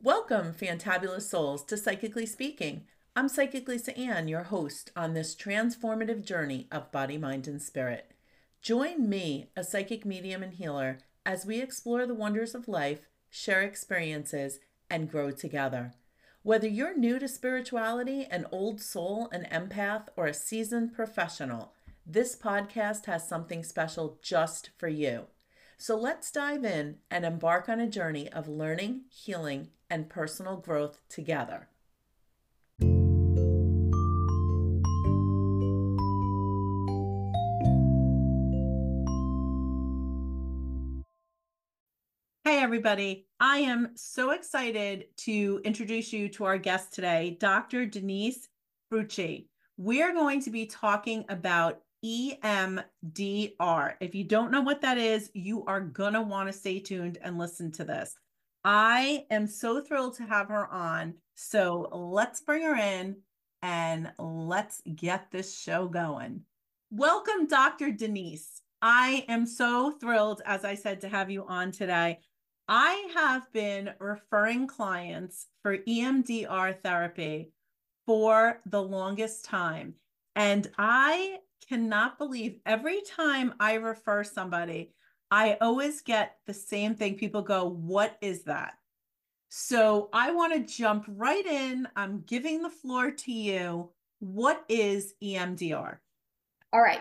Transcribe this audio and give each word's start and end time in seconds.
Welcome, 0.00 0.54
fantabulous 0.54 1.22
souls, 1.22 1.64
to 1.64 1.76
Psychically 1.76 2.24
Speaking. 2.24 2.84
I'm 3.16 3.28
Psychic 3.28 3.66
Lisa 3.66 3.98
Ann, 3.98 4.28
your 4.28 4.44
host 4.44 4.92
on 4.94 5.12
this 5.12 5.34
transformative 5.34 6.24
journey 6.24 6.68
of 6.70 6.92
body, 6.92 7.18
mind, 7.18 7.48
and 7.48 7.60
spirit. 7.60 8.12
Join 8.62 9.08
me, 9.08 9.50
a 9.56 9.64
psychic 9.64 10.06
medium 10.06 10.44
and 10.44 10.54
healer, 10.54 10.98
as 11.26 11.44
we 11.44 11.60
explore 11.60 12.06
the 12.06 12.14
wonders 12.14 12.54
of 12.54 12.68
life, 12.68 13.08
share 13.28 13.62
experiences, 13.62 14.60
and 14.88 15.10
grow 15.10 15.32
together. 15.32 15.94
Whether 16.44 16.68
you're 16.68 16.96
new 16.96 17.18
to 17.18 17.26
spirituality, 17.26 18.24
an 18.30 18.46
old 18.52 18.80
soul, 18.80 19.28
an 19.32 19.48
empath, 19.50 20.06
or 20.14 20.28
a 20.28 20.32
seasoned 20.32 20.94
professional, 20.94 21.72
this 22.06 22.36
podcast 22.36 23.06
has 23.06 23.28
something 23.28 23.64
special 23.64 24.20
just 24.22 24.70
for 24.78 24.86
you. 24.86 25.24
So 25.80 25.96
let's 25.96 26.32
dive 26.32 26.64
in 26.64 26.96
and 27.08 27.24
embark 27.24 27.68
on 27.68 27.78
a 27.78 27.86
journey 27.86 28.28
of 28.28 28.48
learning, 28.48 29.02
healing, 29.10 29.68
and 29.88 30.08
personal 30.08 30.56
growth 30.56 30.98
together. 31.08 31.68
Hey, 42.44 42.58
everybody. 42.60 43.28
I 43.38 43.58
am 43.58 43.92
so 43.94 44.32
excited 44.32 45.04
to 45.18 45.60
introduce 45.62 46.12
you 46.12 46.28
to 46.30 46.44
our 46.44 46.58
guest 46.58 46.92
today, 46.92 47.36
Dr. 47.38 47.86
Denise 47.86 48.48
Frutchey. 48.90 49.46
We're 49.76 50.12
going 50.12 50.42
to 50.42 50.50
be 50.50 50.66
talking 50.66 51.24
about 51.28 51.82
EMDR. 52.04 53.94
If 54.00 54.14
you 54.14 54.24
don't 54.24 54.50
know 54.52 54.60
what 54.60 54.80
that 54.82 54.98
is, 54.98 55.30
you 55.34 55.64
are 55.66 55.80
going 55.80 56.12
to 56.14 56.22
want 56.22 56.48
to 56.48 56.52
stay 56.52 56.78
tuned 56.78 57.18
and 57.22 57.38
listen 57.38 57.72
to 57.72 57.84
this. 57.84 58.14
I 58.64 59.26
am 59.30 59.46
so 59.46 59.80
thrilled 59.80 60.16
to 60.16 60.24
have 60.24 60.48
her 60.48 60.66
on. 60.72 61.14
So 61.34 61.88
let's 61.92 62.40
bring 62.40 62.62
her 62.62 62.76
in 62.76 63.16
and 63.62 64.12
let's 64.18 64.82
get 64.94 65.30
this 65.30 65.58
show 65.58 65.88
going. 65.88 66.42
Welcome, 66.90 67.46
Dr. 67.46 67.90
Denise. 67.90 68.62
I 68.80 69.24
am 69.28 69.46
so 69.46 69.92
thrilled, 70.00 70.42
as 70.46 70.64
I 70.64 70.74
said, 70.74 71.00
to 71.00 71.08
have 71.08 71.30
you 71.30 71.44
on 71.46 71.72
today. 71.72 72.20
I 72.68 73.08
have 73.14 73.50
been 73.52 73.90
referring 73.98 74.66
clients 74.66 75.46
for 75.62 75.78
EMDR 75.78 76.80
therapy 76.80 77.50
for 78.06 78.60
the 78.66 78.82
longest 78.82 79.44
time. 79.44 79.94
And 80.36 80.70
I 80.78 81.38
cannot 81.66 82.18
believe 82.18 82.60
every 82.66 83.00
time 83.02 83.54
I 83.60 83.74
refer 83.74 84.24
somebody, 84.24 84.92
I 85.30 85.56
always 85.60 86.00
get 86.00 86.36
the 86.46 86.54
same 86.54 86.94
thing. 86.94 87.16
People 87.16 87.42
go, 87.42 87.68
What 87.68 88.16
is 88.20 88.44
that? 88.44 88.74
So 89.48 90.08
I 90.12 90.32
want 90.32 90.52
to 90.54 90.72
jump 90.74 91.06
right 91.08 91.44
in. 91.44 91.88
I'm 91.96 92.22
giving 92.26 92.62
the 92.62 92.70
floor 92.70 93.10
to 93.10 93.32
you. 93.32 93.90
What 94.20 94.64
is 94.68 95.14
EMDR? 95.22 95.98
All 96.72 96.82
right. 96.82 97.00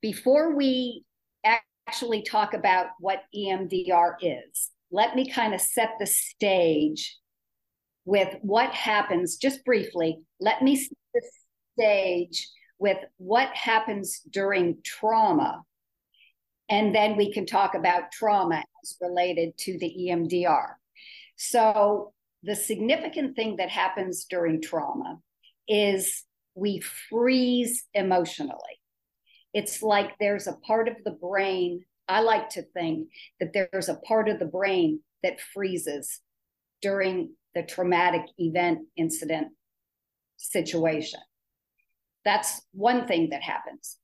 Before 0.00 0.54
we 0.54 1.04
actually 1.44 2.22
talk 2.22 2.54
about 2.54 2.88
what 3.00 3.24
EMDR 3.34 4.14
is, 4.20 4.70
let 4.90 5.16
me 5.16 5.30
kind 5.30 5.54
of 5.54 5.60
set 5.60 5.90
the 5.98 6.06
stage 6.06 7.18
with 8.04 8.36
what 8.42 8.70
happens, 8.70 9.36
just 9.36 9.64
briefly. 9.64 10.18
Let 10.40 10.62
me 10.62 10.76
set 10.76 10.96
the 11.14 11.22
stage 11.76 12.48
with 12.78 12.98
what 13.16 13.48
happens 13.54 14.20
during 14.30 14.78
trauma 14.84 15.62
and 16.68 16.94
then 16.94 17.16
we 17.16 17.32
can 17.32 17.46
talk 17.46 17.74
about 17.74 18.12
trauma 18.12 18.62
as 18.82 18.96
related 19.00 19.56
to 19.58 19.78
the 19.78 19.94
EMDR. 20.00 20.74
So, 21.36 22.12
the 22.42 22.54
significant 22.54 23.34
thing 23.34 23.56
that 23.56 23.70
happens 23.70 24.26
during 24.28 24.60
trauma 24.60 25.18
is 25.66 26.24
we 26.54 26.80
freeze 26.80 27.84
emotionally. 27.94 28.80
It's 29.52 29.82
like 29.82 30.16
there's 30.18 30.46
a 30.46 30.52
part 30.52 30.88
of 30.88 30.96
the 31.04 31.10
brain, 31.10 31.84
I 32.06 32.20
like 32.20 32.50
to 32.50 32.62
think 32.62 33.08
that 33.40 33.52
there's 33.52 33.88
a 33.88 33.96
part 33.96 34.28
of 34.28 34.38
the 34.38 34.46
brain 34.46 35.00
that 35.22 35.40
freezes 35.40 36.20
during 36.80 37.34
the 37.54 37.62
traumatic 37.62 38.22
event 38.38 38.86
incident 38.96 39.48
situation. 40.36 41.20
That's 42.28 42.60
one 42.72 43.06
thing 43.08 43.30
that 43.30 43.40
happens. 43.40 43.96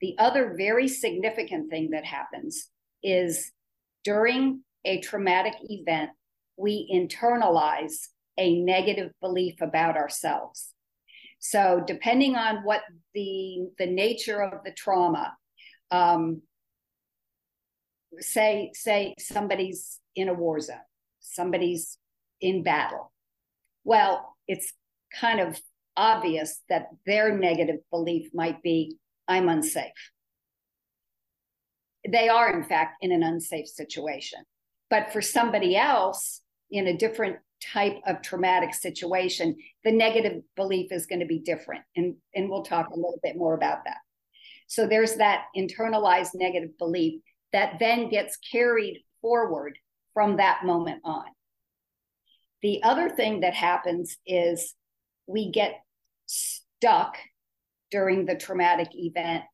The 0.00 0.14
other 0.20 0.54
very 0.56 0.86
significant 0.86 1.70
thing 1.70 1.90
that 1.90 2.04
happens 2.04 2.70
is 3.02 3.50
during 4.04 4.62
a 4.84 5.00
traumatic 5.00 5.54
event, 5.62 6.10
we 6.56 6.88
internalize 6.94 7.94
a 8.38 8.60
negative 8.60 9.10
belief 9.20 9.56
about 9.60 9.96
ourselves. 9.96 10.68
So, 11.40 11.82
depending 11.84 12.36
on 12.36 12.58
what 12.58 12.82
the 13.12 13.66
the 13.76 13.86
nature 13.86 14.40
of 14.40 14.62
the 14.64 14.70
trauma, 14.70 15.34
um, 15.90 16.42
say 18.20 18.70
say 18.72 19.14
somebody's 19.18 19.98
in 20.14 20.28
a 20.28 20.34
war 20.34 20.60
zone, 20.60 20.76
somebody's 21.18 21.98
in 22.40 22.62
battle. 22.62 23.10
Well, 23.82 24.36
it's 24.46 24.72
kind 25.20 25.40
of 25.40 25.60
obvious 25.96 26.60
that 26.68 26.88
their 27.06 27.36
negative 27.36 27.80
belief 27.90 28.30
might 28.34 28.62
be 28.62 28.96
I'm 29.26 29.48
unsafe. 29.48 29.92
They 32.06 32.28
are, 32.28 32.52
in 32.52 32.64
fact, 32.64 32.96
in 33.00 33.12
an 33.12 33.22
unsafe 33.22 33.68
situation. 33.68 34.40
But 34.90 35.12
for 35.12 35.22
somebody 35.22 35.76
else 35.76 36.42
in 36.70 36.86
a 36.86 36.96
different 36.96 37.36
type 37.62 37.96
of 38.06 38.20
traumatic 38.20 38.74
situation, 38.74 39.56
the 39.84 39.92
negative 39.92 40.42
belief 40.56 40.92
is 40.92 41.06
going 41.06 41.20
to 41.20 41.26
be 41.26 41.38
different. 41.38 41.82
And, 41.96 42.16
and 42.34 42.50
we'll 42.50 42.64
talk 42.64 42.88
a 42.88 42.96
little 42.96 43.18
bit 43.22 43.36
more 43.36 43.54
about 43.54 43.84
that. 43.86 43.98
So 44.66 44.86
there's 44.86 45.16
that 45.16 45.44
internalized 45.56 46.30
negative 46.34 46.76
belief 46.78 47.22
that 47.52 47.78
then 47.78 48.08
gets 48.08 48.36
carried 48.36 49.02
forward 49.22 49.78
from 50.12 50.36
that 50.36 50.64
moment 50.64 51.00
on. 51.04 51.24
The 52.62 52.82
other 52.82 53.08
thing 53.08 53.40
that 53.40 53.54
happens 53.54 54.16
is 54.26 54.74
we 55.26 55.50
get 55.50 55.82
stuck 56.26 57.16
during 57.90 58.26
the 58.26 58.36
traumatic 58.36 58.88
event 58.94 59.44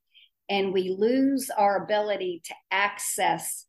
and 0.49 0.73
we 0.73 0.95
lose 0.99 1.51
our 1.51 1.83
ability 1.83 2.43
to 2.45 2.55
access 2.71 3.67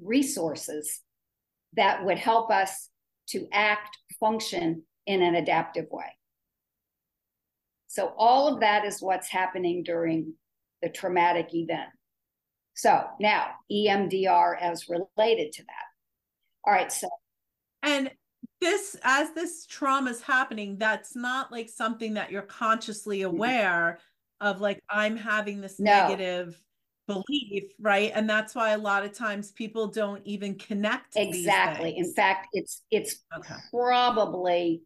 resources 0.00 1.00
that 1.74 2.04
would 2.04 2.18
help 2.18 2.50
us 2.50 2.90
to 3.28 3.46
act, 3.52 3.96
function 4.20 4.82
in 5.06 5.22
an 5.22 5.34
adaptive 5.34 5.86
way. 5.90 6.12
So, 7.88 8.12
all 8.18 8.52
of 8.52 8.60
that 8.60 8.84
is 8.84 9.00
what's 9.00 9.28
happening 9.28 9.82
during 9.82 10.34
the 10.82 10.88
traumatic 10.88 11.54
event. 11.54 11.90
So, 12.74 13.04
now 13.20 13.46
EMDR 13.70 14.60
as 14.60 14.88
related 14.88 15.52
to 15.52 15.62
that. 15.62 15.84
All 16.64 16.72
right. 16.72 16.90
So, 16.90 17.08
and 17.82 18.10
this 18.60 18.96
as 19.02 19.32
this 19.32 19.66
trauma 19.66 20.10
is 20.10 20.22
happening 20.22 20.78
that's 20.78 21.14
not 21.14 21.50
like 21.52 21.68
something 21.68 22.14
that 22.14 22.30
you're 22.30 22.42
consciously 22.42 23.20
mm-hmm. 23.20 23.34
aware 23.34 23.98
of 24.40 24.60
like 24.60 24.80
i'm 24.90 25.16
having 25.16 25.60
this 25.60 25.78
no. 25.78 25.90
negative 25.90 26.60
belief 27.06 27.64
right 27.78 28.12
and 28.14 28.28
that's 28.28 28.54
why 28.54 28.70
a 28.70 28.78
lot 28.78 29.04
of 29.04 29.12
times 29.12 29.52
people 29.52 29.88
don't 29.88 30.22
even 30.24 30.54
connect 30.54 31.16
exactly 31.16 31.96
in 31.96 32.12
fact 32.14 32.48
it's 32.52 32.82
it's 32.90 33.22
okay. 33.36 33.56
probably 33.70 34.82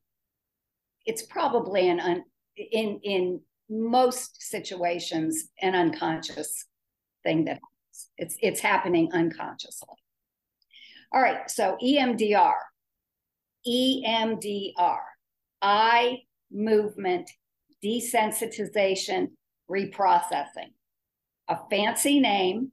it's 1.07 1.23
probably 1.23 1.89
an 1.89 2.01
un, 2.01 2.25
in 2.57 2.99
in 3.05 3.41
most 3.71 4.43
situations 4.43 5.51
an 5.63 5.75
unconscious 5.75 6.67
thing 7.23 7.45
that 7.45 7.55
happens. 7.55 8.11
it's 8.17 8.37
it's 8.41 8.61
happening 8.61 9.09
unconsciously 9.13 9.95
all 11.13 11.23
right 11.23 11.49
so 11.49 11.77
emdr 11.81 12.55
EMDR, 13.67 15.01
eye 15.63 16.19
movement 16.51 17.31
desensitization 17.85 19.29
reprocessing, 19.71 20.73
a 21.49 21.59
fancy 21.71 22.21
name 22.21 22.73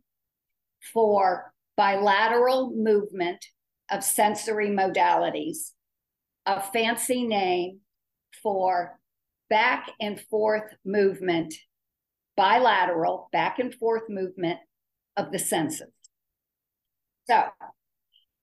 for 0.94 1.54
bilateral 1.78 2.72
movement 2.76 3.46
of 3.92 4.04
sensory 4.04 4.70
modalities, 4.70 5.72
a 6.46 6.62
fancy 6.62 7.26
name 7.26 7.80
for 8.42 9.00
back 9.50 9.92
and 10.00 10.20
forth 10.20 10.74
movement, 10.86 11.54
bilateral 12.38 13.30
back 13.32 13.60
and 13.60 13.74
forth 13.76 14.04
movement 14.10 14.60
of 15.18 15.32
the 15.32 15.40
senses. 15.40 15.92
So 17.28 17.44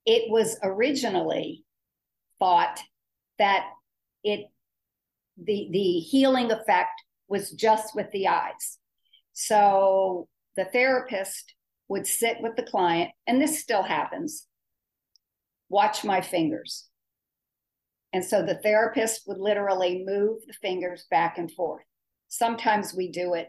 it 0.06 0.30
was 0.30 0.58
originally 0.62 1.64
thought 2.42 2.80
that 3.38 3.66
it 4.24 4.46
the 5.36 5.68
the 5.70 6.00
healing 6.00 6.50
effect 6.50 7.02
was 7.28 7.52
just 7.52 7.94
with 7.94 8.10
the 8.10 8.26
eyes. 8.26 8.78
So 9.32 10.28
the 10.56 10.64
therapist 10.66 11.54
would 11.88 12.06
sit 12.06 12.38
with 12.40 12.56
the 12.56 12.64
client, 12.64 13.12
and 13.26 13.40
this 13.40 13.60
still 13.60 13.82
happens. 13.82 14.46
Watch 15.68 16.04
my 16.04 16.20
fingers. 16.20 16.88
And 18.12 18.24
so 18.24 18.42
the 18.42 18.56
therapist 18.56 19.22
would 19.26 19.38
literally 19.38 20.04
move 20.04 20.40
the 20.46 20.52
fingers 20.52 21.06
back 21.10 21.38
and 21.38 21.50
forth. 21.50 21.84
Sometimes 22.28 22.92
we 22.92 23.10
do 23.10 23.34
it 23.34 23.48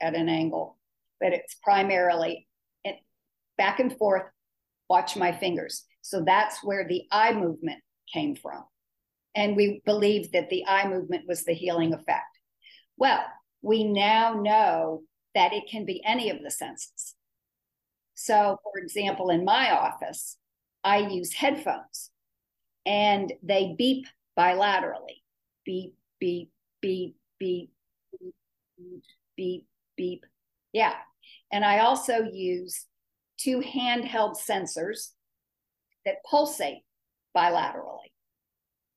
at 0.00 0.14
an 0.14 0.28
angle, 0.28 0.78
but 1.20 1.32
it's 1.32 1.56
primarily 1.62 2.46
back 3.56 3.80
and 3.80 3.96
forth, 3.96 4.24
watch 4.88 5.16
my 5.16 5.32
fingers. 5.32 5.84
So 6.02 6.22
that's 6.24 6.62
where 6.62 6.86
the 6.86 7.04
eye 7.10 7.32
movement 7.32 7.80
came 8.12 8.36
from. 8.36 8.64
And 9.34 9.56
we 9.56 9.82
believed 9.84 10.32
that 10.32 10.48
the 10.48 10.64
eye 10.66 10.88
movement 10.88 11.24
was 11.28 11.44
the 11.44 11.52
healing 11.52 11.92
effect. 11.92 12.38
Well, 12.96 13.24
we 13.62 13.84
now 13.84 14.34
know 14.34 15.02
that 15.34 15.52
it 15.52 15.64
can 15.70 15.84
be 15.84 16.02
any 16.04 16.30
of 16.30 16.42
the 16.42 16.50
senses. 16.50 17.14
So, 18.14 18.58
for 18.62 18.80
example, 18.80 19.28
in 19.28 19.44
my 19.44 19.70
office, 19.70 20.38
I 20.82 20.98
use 20.98 21.34
headphones 21.34 22.10
and 22.86 23.32
they 23.42 23.74
beep 23.76 24.06
bilaterally 24.38 25.22
beep, 25.66 25.94
beep, 26.20 26.50
beep, 26.80 27.16
beep, 27.38 27.70
beep, 28.78 29.02
beep, 29.36 29.66
beep. 29.96 30.24
Yeah. 30.72 30.94
And 31.52 31.64
I 31.64 31.80
also 31.80 32.22
use 32.22 32.86
two 33.38 33.60
handheld 33.60 34.36
sensors 34.38 35.10
that 36.06 36.24
pulsate 36.30 36.84
bilaterally. 37.36 38.10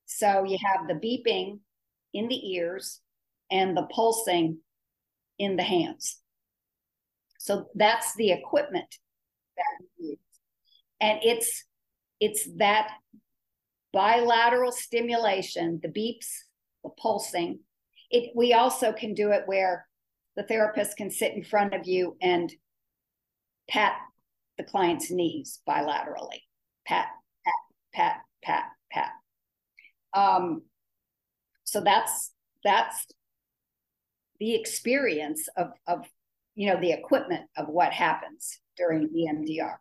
So 0.06 0.44
you 0.44 0.58
have 0.64 0.88
the 0.88 0.96
beeping 0.96 1.60
in 2.14 2.28
the 2.28 2.54
ears 2.54 3.02
and 3.52 3.76
the 3.76 3.88
pulsing 3.94 4.60
in 5.38 5.56
the 5.56 5.64
hands. 5.64 6.20
So 7.40 7.68
that's 7.76 8.16
the 8.16 8.32
equipment 8.32 8.96
that 9.58 9.86
we 10.00 10.08
use. 10.08 10.18
And 11.00 11.20
it's 11.24 11.66
it's 12.20 12.48
that 12.58 12.92
bilateral 13.94 14.72
stimulation, 14.72 15.80
the 15.82 15.90
beeps, 15.90 16.28
the 16.84 16.90
pulsing. 17.02 17.60
It 18.12 18.32
we 18.36 18.54
also 18.54 18.92
can 18.92 19.14
do 19.14 19.32
it 19.32 19.44
where 19.46 19.88
the 20.36 20.44
therapist 20.44 20.98
can 20.98 21.12
sit 21.12 21.34
in 21.34 21.44
front 21.44 21.74
of 21.74 21.88
you 21.88 22.18
and 22.22 22.52
pat 23.70 23.94
the 24.58 24.64
client's 24.64 25.10
knees 25.10 25.60
bilaterally. 25.68 26.42
Pat, 26.86 27.08
pat, 27.46 27.54
pat, 27.94 28.16
pat, 28.44 28.64
pat. 28.92 29.12
Um, 30.14 30.64
so 31.64 31.82
that's 31.82 32.32
that's 32.64 33.06
the 34.40 34.56
experience 34.56 35.48
of 35.56 35.72
of 35.88 36.06
you 36.56 36.68
know 36.68 36.80
the 36.80 36.92
equipment 36.92 37.46
of 37.58 37.68
what 37.68 37.94
happens 37.94 38.60
during 38.78 39.10
EMDR. 39.10 39.76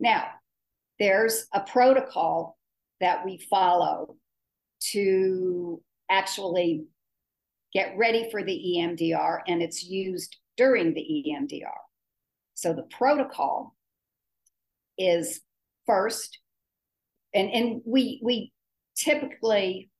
Now, 0.00 0.26
there's 0.98 1.46
a 1.52 1.60
protocol 1.60 2.58
that 3.00 3.24
we 3.24 3.38
follow 3.38 4.16
to 4.92 5.80
actually 6.10 6.84
get 7.72 7.96
ready 7.96 8.28
for 8.30 8.42
the 8.42 8.76
EMDR, 8.78 9.40
and 9.48 9.62
it's 9.62 9.82
used 9.82 10.36
during 10.56 10.94
the 10.94 11.00
EMDR. 11.26 11.80
So 12.54 12.72
the 12.72 12.84
protocol 12.84 13.74
is 14.96 15.40
first, 15.86 16.38
and, 17.34 17.50
and 17.50 17.82
we 17.84 18.20
we 18.22 18.52
typically, 18.96 19.90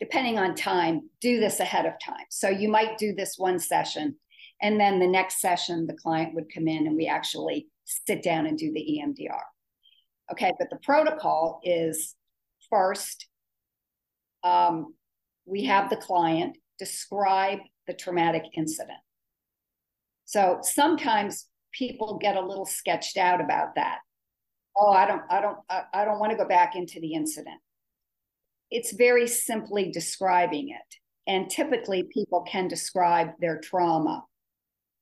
depending 0.00 0.38
on 0.38 0.54
time, 0.54 1.08
do 1.20 1.40
this 1.40 1.60
ahead 1.60 1.86
of 1.86 1.94
time. 2.04 2.26
So 2.30 2.48
you 2.48 2.68
might 2.68 2.98
do 2.98 3.14
this 3.14 3.34
one 3.38 3.58
session, 3.58 4.16
and 4.60 4.78
then 4.80 4.98
the 4.98 5.06
next 5.06 5.40
session, 5.40 5.86
the 5.86 5.94
client 5.94 6.34
would 6.34 6.52
come 6.52 6.68
in 6.68 6.86
and 6.86 6.96
we 6.96 7.06
actually 7.06 7.68
sit 7.84 8.22
down 8.22 8.46
and 8.46 8.58
do 8.58 8.72
the 8.72 9.00
EMDR. 9.02 9.42
Okay, 10.32 10.52
but 10.58 10.70
the 10.70 10.78
protocol 10.82 11.60
is 11.62 12.14
first, 12.68 13.28
um, 14.42 14.94
we 15.44 15.64
have 15.64 15.88
the 15.88 15.96
client 15.96 16.56
describe 16.78 17.60
the 17.86 17.94
traumatic 17.94 18.42
incident. 18.54 18.98
So 20.24 20.58
sometimes 20.62 21.46
people 21.72 22.18
get 22.18 22.36
a 22.36 22.44
little 22.44 22.66
sketched 22.66 23.16
out 23.16 23.40
about 23.40 23.76
that. 23.76 23.98
Oh, 24.78 24.90
I 24.92 25.06
don't, 25.06 25.22
I 25.30 25.40
don't, 25.40 25.58
I, 25.70 25.82
I 25.94 26.04
don't 26.04 26.18
want 26.18 26.32
to 26.32 26.38
go 26.38 26.46
back 26.46 26.76
into 26.76 27.00
the 27.00 27.14
incident. 27.14 27.60
It's 28.70 28.92
very 28.92 29.26
simply 29.26 29.90
describing 29.90 30.70
it. 30.70 30.96
And 31.26 31.50
typically 31.50 32.04
people 32.12 32.42
can 32.42 32.68
describe 32.68 33.30
their 33.40 33.58
trauma 33.58 34.24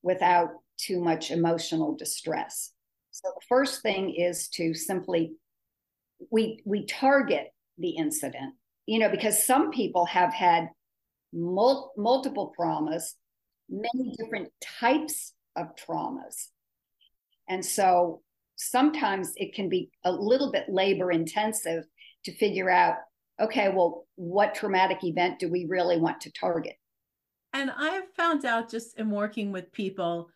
without 0.01 0.49
too 0.77 1.01
much 1.01 1.31
emotional 1.31 1.95
distress. 1.95 2.71
So 3.11 3.29
the 3.33 3.45
first 3.47 3.81
thing 3.81 4.13
is 4.15 4.49
to 4.49 4.73
simply 4.73 5.33
we 6.31 6.59
we 6.65 6.85
target 6.85 7.47
the 7.77 7.91
incident, 7.91 8.55
you 8.85 8.99
know, 8.99 9.09
because 9.09 9.45
some 9.45 9.71
people 9.71 10.05
have 10.05 10.33
had 10.33 10.69
mul- 11.33 11.91
multiple 11.97 12.53
traumas, 12.57 13.13
many 13.69 14.15
different 14.17 14.49
types 14.79 15.33
of 15.55 15.75
traumas. 15.75 16.47
And 17.47 17.63
so 17.63 18.21
sometimes 18.55 19.33
it 19.35 19.53
can 19.53 19.69
be 19.69 19.89
a 20.03 20.11
little 20.11 20.51
bit 20.51 20.65
labor 20.69 21.11
intensive 21.11 21.83
to 22.23 22.35
figure 22.35 22.69
out 22.69 22.95
okay, 23.39 23.69
well, 23.69 24.07
what 24.15 24.55
traumatic 24.55 25.03
event 25.03 25.39
do 25.39 25.49
we 25.51 25.65
really 25.65 25.99
want 25.99 26.21
to 26.21 26.31
target? 26.31 26.75
And 27.53 27.71
I've 27.71 28.09
found 28.15 28.45
out 28.45 28.69
just 28.69 28.97
in 28.97 29.09
working 29.09 29.51
with 29.51 29.71
people, 29.71 30.29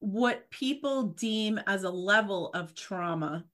what 0.00 0.48
people 0.50 1.04
deem 1.04 1.58
as 1.66 1.84
a 1.84 1.90
level 1.90 2.50
of 2.54 2.74
trauma 2.74 3.44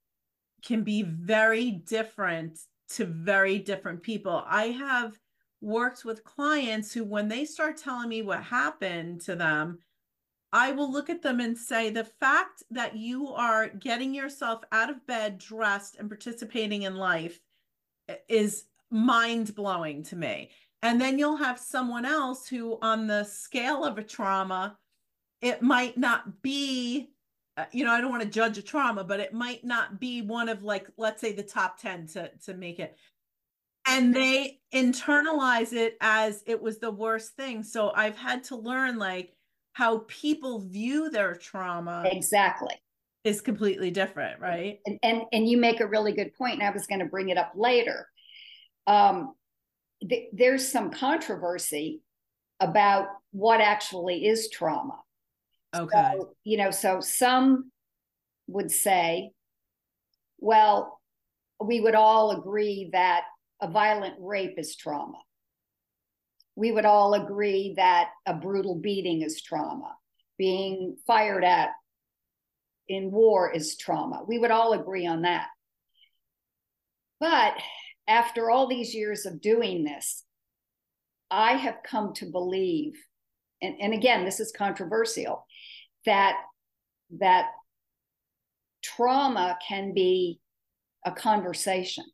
can 0.64 0.82
be 0.82 1.02
very 1.02 1.70
different 1.70 2.58
to 2.90 3.04
very 3.04 3.58
different 3.58 4.02
people. 4.02 4.42
I 4.46 4.66
have 4.66 5.18
worked 5.60 6.04
with 6.04 6.24
clients 6.24 6.92
who, 6.92 7.04
when 7.04 7.28
they 7.28 7.44
start 7.44 7.76
telling 7.76 8.08
me 8.08 8.22
what 8.22 8.42
happened 8.42 9.20
to 9.22 9.36
them, 9.36 9.78
I 10.52 10.72
will 10.72 10.92
look 10.92 11.08
at 11.08 11.22
them 11.22 11.40
and 11.40 11.56
say, 11.56 11.90
the 11.90 12.04
fact 12.04 12.62
that 12.70 12.94
you 12.96 13.28
are 13.28 13.68
getting 13.68 14.14
yourself 14.14 14.62
out 14.70 14.90
of 14.90 15.06
bed, 15.06 15.38
dressed, 15.38 15.96
and 15.98 16.10
participating 16.10 16.82
in 16.82 16.96
life 16.96 17.40
is 18.28 18.64
mind 18.90 19.54
blowing 19.54 20.02
to 20.04 20.16
me. 20.16 20.50
And 20.82 21.00
then 21.00 21.18
you'll 21.18 21.36
have 21.36 21.58
someone 21.58 22.04
else 22.04 22.46
who, 22.46 22.78
on 22.82 23.06
the 23.06 23.24
scale 23.24 23.84
of 23.84 23.96
a 23.96 24.02
trauma, 24.02 24.76
it 25.40 25.62
might 25.62 25.96
not 25.96 26.42
be, 26.42 27.10
uh, 27.56 27.64
you 27.72 27.84
know, 27.84 27.92
I 27.92 28.00
don't 28.00 28.10
want 28.10 28.22
to 28.22 28.28
judge 28.28 28.58
a 28.58 28.62
trauma, 28.62 29.04
but 29.04 29.20
it 29.20 29.32
might 29.32 29.64
not 29.64 30.00
be 30.00 30.20
one 30.22 30.48
of 30.48 30.62
like, 30.62 30.86
let's 30.98 31.20
say 31.20 31.32
the 31.32 31.42
top 31.42 31.80
10 31.80 32.08
to, 32.08 32.30
to 32.44 32.54
make 32.54 32.78
it. 32.78 32.96
And 33.86 34.14
they 34.14 34.60
internalize 34.72 35.72
it 35.72 35.96
as 36.00 36.44
it 36.46 36.60
was 36.60 36.78
the 36.78 36.90
worst 36.90 37.36
thing. 37.36 37.62
So 37.64 37.90
I've 37.94 38.16
had 38.16 38.44
to 38.44 38.56
learn 38.56 38.98
like, 38.98 39.34
how 39.72 40.04
people 40.06 40.60
view 40.60 41.10
their 41.10 41.34
trauma 41.34 42.04
exactly. 42.06 42.74
is 43.24 43.40
completely 43.40 43.90
different 43.90 44.40
right? 44.40 44.80
and 44.86 44.98
and, 45.02 45.22
and 45.32 45.48
you 45.48 45.56
make 45.56 45.80
a 45.80 45.86
really 45.86 46.12
good 46.12 46.34
point 46.34 46.54
and 46.54 46.62
i 46.62 46.70
was 46.70 46.86
going 46.86 47.00
to 47.00 47.06
bring 47.06 47.28
it 47.28 47.38
up 47.38 47.52
later. 47.56 48.06
Um, 48.86 49.34
th- 50.06 50.28
there's 50.32 50.70
some 50.70 50.90
controversy 50.90 52.00
about 52.60 53.06
what 53.30 53.60
actually 53.60 54.26
is 54.26 54.50
trauma. 54.50 54.98
Okay. 55.74 56.12
so, 56.16 56.34
you 56.44 56.58
know 56.58 56.70
so 56.70 57.00
some 57.00 57.70
would 58.46 58.70
say 58.70 59.30
well 60.38 61.00
we 61.64 61.80
would 61.80 61.94
all 61.94 62.32
agree 62.32 62.90
that 62.92 63.22
a 63.62 63.68
violent 63.68 64.14
rape 64.18 64.58
is 64.58 64.76
trauma 64.76 65.18
we 66.56 66.72
would 66.72 66.84
all 66.84 67.14
agree 67.14 67.74
that 67.76 68.10
a 68.26 68.34
brutal 68.34 68.76
beating 68.76 69.22
is 69.22 69.42
trauma, 69.42 69.96
being 70.38 70.96
fired 71.06 71.44
at 71.44 71.70
in 72.88 73.10
war 73.10 73.50
is 73.50 73.76
trauma. 73.76 74.22
We 74.26 74.38
would 74.38 74.50
all 74.50 74.72
agree 74.72 75.06
on 75.06 75.22
that. 75.22 75.48
But 77.20 77.54
after 78.06 78.50
all 78.50 78.66
these 78.66 78.94
years 78.94 79.26
of 79.26 79.40
doing 79.40 79.84
this, 79.84 80.24
I 81.30 81.52
have 81.52 81.78
come 81.84 82.12
to 82.14 82.26
believe, 82.26 82.92
and, 83.62 83.76
and 83.80 83.94
again, 83.94 84.24
this 84.24 84.40
is 84.40 84.52
controversial, 84.52 85.46
that 86.04 86.36
that 87.18 87.46
trauma 88.82 89.56
can 89.66 89.94
be 89.94 90.40
a 91.06 91.12
conversation. 91.12 92.04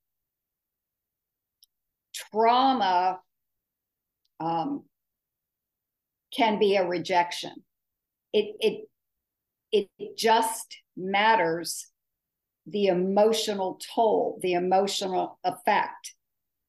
Trauma 2.14 3.18
um, 4.40 4.84
can 6.36 6.58
be 6.58 6.76
a 6.76 6.86
rejection. 6.86 7.52
It 8.32 8.56
it 8.60 8.88
it 9.72 10.16
just 10.16 10.76
matters 10.96 11.86
the 12.66 12.86
emotional 12.86 13.80
toll, 13.94 14.38
the 14.42 14.54
emotional 14.54 15.38
effect 15.44 16.14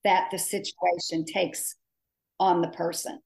that 0.03 0.29
the 0.31 0.39
situation 0.39 1.25
takes 1.25 1.75
on 2.39 2.61
the 2.61 2.69
person. 2.69 3.19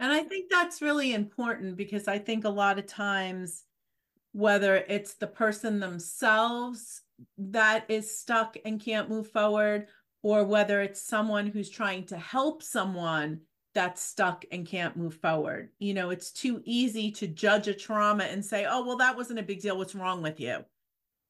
And 0.00 0.12
I 0.12 0.22
think 0.22 0.50
that's 0.50 0.82
really 0.82 1.14
important 1.14 1.76
because 1.76 2.08
I 2.08 2.18
think 2.18 2.44
a 2.44 2.50
lot 2.50 2.78
of 2.78 2.86
times, 2.86 3.64
whether 4.32 4.76
it's 4.76 5.14
the 5.14 5.26
person 5.26 5.80
themselves 5.80 7.02
that 7.38 7.84
is 7.88 8.18
stuck 8.18 8.56
and 8.64 8.82
can't 8.82 9.08
move 9.08 9.30
forward, 9.30 9.86
or 10.22 10.44
whether 10.44 10.80
it's 10.80 11.06
someone 11.06 11.46
who's 11.46 11.70
trying 11.70 12.06
to 12.06 12.16
help 12.16 12.62
someone 12.62 13.40
that's 13.74 14.02
stuck 14.02 14.44
and 14.52 14.66
can't 14.66 14.96
move 14.96 15.16
forward. 15.16 15.70
You 15.78 15.94
know, 15.94 16.10
it's 16.10 16.30
too 16.30 16.62
easy 16.64 17.10
to 17.12 17.26
judge 17.26 17.68
a 17.68 17.74
trauma 17.74 18.24
and 18.24 18.44
say, 18.44 18.66
oh, 18.68 18.84
well, 18.86 18.96
that 18.98 19.16
wasn't 19.16 19.40
a 19.40 19.42
big 19.42 19.60
deal. 19.60 19.76
What's 19.76 19.94
wrong 19.94 20.22
with 20.22 20.40
you? 20.40 20.64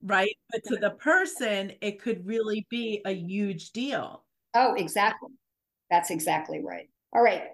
Right. 0.03 0.37
But 0.51 0.65
to 0.65 0.77
the 0.77 0.91
person, 0.91 1.73
it 1.81 2.01
could 2.01 2.27
really 2.27 2.67
be 2.69 3.01
a 3.07 3.13
huge 3.13 3.73
deal. 3.73 4.25
Oh, 4.55 4.75
exactly. 4.75 5.31
That's 5.91 6.11
exactly 6.11 6.63
right. 6.63 6.89
All 7.13 7.23
right. 7.23 7.45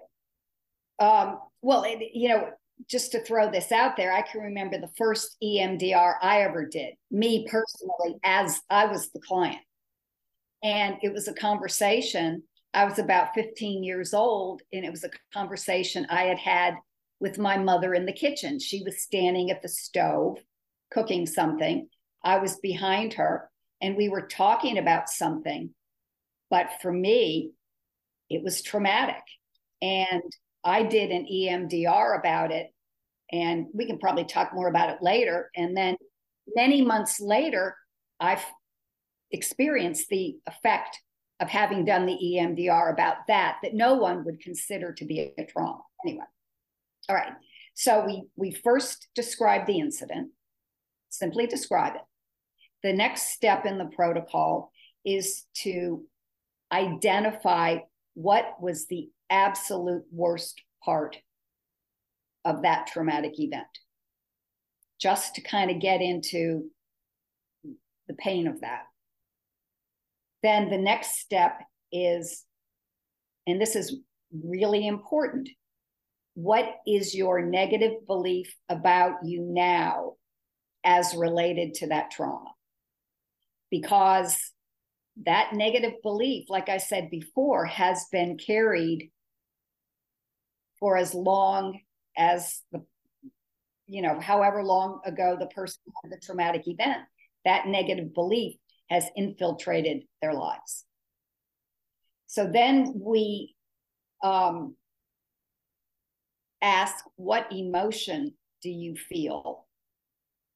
Um, 0.99 1.39
well, 1.61 1.83
it, 1.83 1.99
you 2.13 2.29
know, 2.29 2.49
just 2.89 3.11
to 3.13 3.23
throw 3.23 3.49
this 3.49 3.71
out 3.71 3.95
there, 3.95 4.11
I 4.11 4.21
can 4.21 4.41
remember 4.41 4.77
the 4.77 4.91
first 4.97 5.37
EMDR 5.43 6.15
I 6.21 6.41
ever 6.41 6.65
did, 6.65 6.95
me 7.09 7.47
personally, 7.49 8.19
as 8.23 8.59
I 8.69 8.85
was 8.85 9.09
the 9.09 9.21
client. 9.21 9.61
And 10.63 10.97
it 11.01 11.13
was 11.13 11.27
a 11.27 11.33
conversation. 11.33 12.43
I 12.73 12.85
was 12.85 12.99
about 12.99 13.33
15 13.33 13.83
years 13.83 14.13
old, 14.13 14.61
and 14.71 14.85
it 14.85 14.91
was 14.91 15.03
a 15.03 15.09
conversation 15.33 16.07
I 16.09 16.23
had 16.23 16.39
had 16.39 16.75
with 17.19 17.37
my 17.37 17.57
mother 17.57 17.93
in 17.93 18.05
the 18.05 18.13
kitchen. 18.13 18.59
She 18.59 18.81
was 18.83 19.01
standing 19.01 19.51
at 19.51 19.61
the 19.61 19.69
stove 19.69 20.37
cooking 20.91 21.25
something. 21.25 21.87
I 22.23 22.37
was 22.37 22.57
behind 22.57 23.13
her, 23.13 23.49
and 23.81 23.97
we 23.97 24.09
were 24.09 24.27
talking 24.27 24.77
about 24.77 25.09
something. 25.09 25.71
But 26.49 26.69
for 26.81 26.91
me, 26.91 27.51
it 28.29 28.43
was 28.43 28.61
traumatic. 28.61 29.23
And 29.81 30.23
I 30.63 30.83
did 30.83 31.11
an 31.11 31.25
EMDR 31.31 32.19
about 32.19 32.51
it, 32.51 32.67
and 33.31 33.67
we 33.73 33.85
can 33.85 33.99
probably 33.99 34.25
talk 34.25 34.53
more 34.53 34.67
about 34.67 34.89
it 34.89 35.01
later. 35.01 35.49
And 35.55 35.75
then 35.75 35.97
many 36.55 36.81
months 36.81 37.19
later, 37.19 37.75
I've 38.19 38.45
experienced 39.31 40.07
the 40.09 40.37
effect 40.47 40.99
of 41.41 41.49
having 41.49 41.83
done 41.83 42.05
the 42.05 42.17
EMDR 42.23 42.93
about 42.93 43.27
that, 43.27 43.57
that 43.63 43.73
no 43.73 43.95
one 43.95 44.23
would 44.23 44.39
consider 44.39 44.93
to 44.93 45.05
be 45.05 45.33
a 45.37 45.45
trauma. 45.45 45.81
Anyway, 46.05 46.23
all 47.09 47.15
right. 47.15 47.33
So 47.73 48.05
we 48.05 48.23
we 48.35 48.51
first 48.51 49.07
describe 49.15 49.65
the 49.65 49.79
incident, 49.79 50.29
simply 51.09 51.47
describe 51.47 51.95
it. 51.95 52.01
The 52.83 52.93
next 52.93 53.33
step 53.33 53.65
in 53.65 53.79
the 53.79 53.85
protocol 53.85 54.71
is 55.03 55.45
to 55.55 56.03
identify 56.71 57.79
what 58.13 58.55
was 58.61 58.87
the 58.87 59.09
absolute 59.29 60.03
worst 60.11 60.61
part 60.83 61.17
of 62.45 62.61
that 62.61 62.87
traumatic 62.87 63.39
event, 63.39 63.67
just 64.99 65.35
to 65.35 65.41
kind 65.41 65.71
of 65.71 65.79
get 65.79 66.01
into 66.01 66.69
the 68.07 68.13
pain 68.13 68.47
of 68.47 68.61
that. 68.61 68.83
Then 70.43 70.69
the 70.69 70.77
next 70.77 71.19
step 71.19 71.59
is, 71.91 72.45
and 73.45 73.61
this 73.61 73.75
is 73.75 73.97
really 74.31 74.87
important, 74.87 75.49
what 76.33 76.77
is 76.87 77.13
your 77.13 77.41
negative 77.41 78.07
belief 78.07 78.55
about 78.69 79.25
you 79.25 79.41
now 79.41 80.13
as 80.83 81.13
related 81.15 81.73
to 81.75 81.87
that 81.87 82.11
trauma? 82.11 82.51
Because 83.69 84.37
that 85.25 85.53
negative 85.53 86.01
belief, 86.01 86.49
like 86.49 86.69
I 86.69 86.77
said 86.77 87.09
before, 87.09 87.65
has 87.65 88.05
been 88.11 88.37
carried 88.37 89.11
for 90.79 90.97
as 90.97 91.13
long 91.13 91.79
as 92.17 92.61
the, 92.71 92.83
you 93.87 94.01
know, 94.01 94.19
however 94.19 94.63
long 94.63 95.01
ago 95.05 95.37
the 95.39 95.47
person 95.47 95.81
had 96.01 96.11
the 96.11 96.25
traumatic 96.25 96.67
event. 96.67 97.01
That 97.43 97.67
negative 97.67 98.13
belief 98.13 98.55
has 98.91 99.05
infiltrated 99.15 100.03
their 100.21 100.33
lives. 100.33 100.83
So 102.27 102.49
then 102.51 102.93
we 102.95 103.55
um, 104.21 104.75
ask, 106.61 106.95
what 107.15 107.47
emotion 107.51 108.33
do 108.61 108.69
you 108.69 108.95
feel 108.95 109.65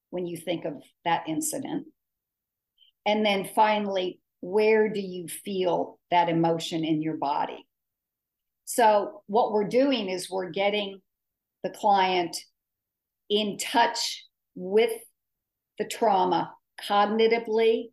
when 0.09 0.25
you 0.27 0.35
think 0.35 0.65
of 0.65 0.73
that 1.05 1.23
incident? 1.29 1.87
And 3.05 3.25
then 3.25 3.49
finally, 3.55 4.19
where 4.41 4.89
do 4.89 4.99
you 4.99 5.27
feel 5.29 5.97
that 6.11 6.27
emotion 6.27 6.83
in 6.83 7.01
your 7.01 7.17
body? 7.17 7.65
So, 8.65 9.21
what 9.27 9.53
we're 9.53 9.67
doing 9.67 10.09
is 10.09 10.29
we're 10.29 10.49
getting 10.49 10.99
the 11.63 11.69
client 11.69 12.35
in 13.29 13.57
touch 13.57 14.25
with 14.55 14.91
the 15.77 15.85
trauma 15.85 16.51
cognitively, 16.87 17.91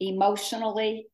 emotionally, 0.00 1.06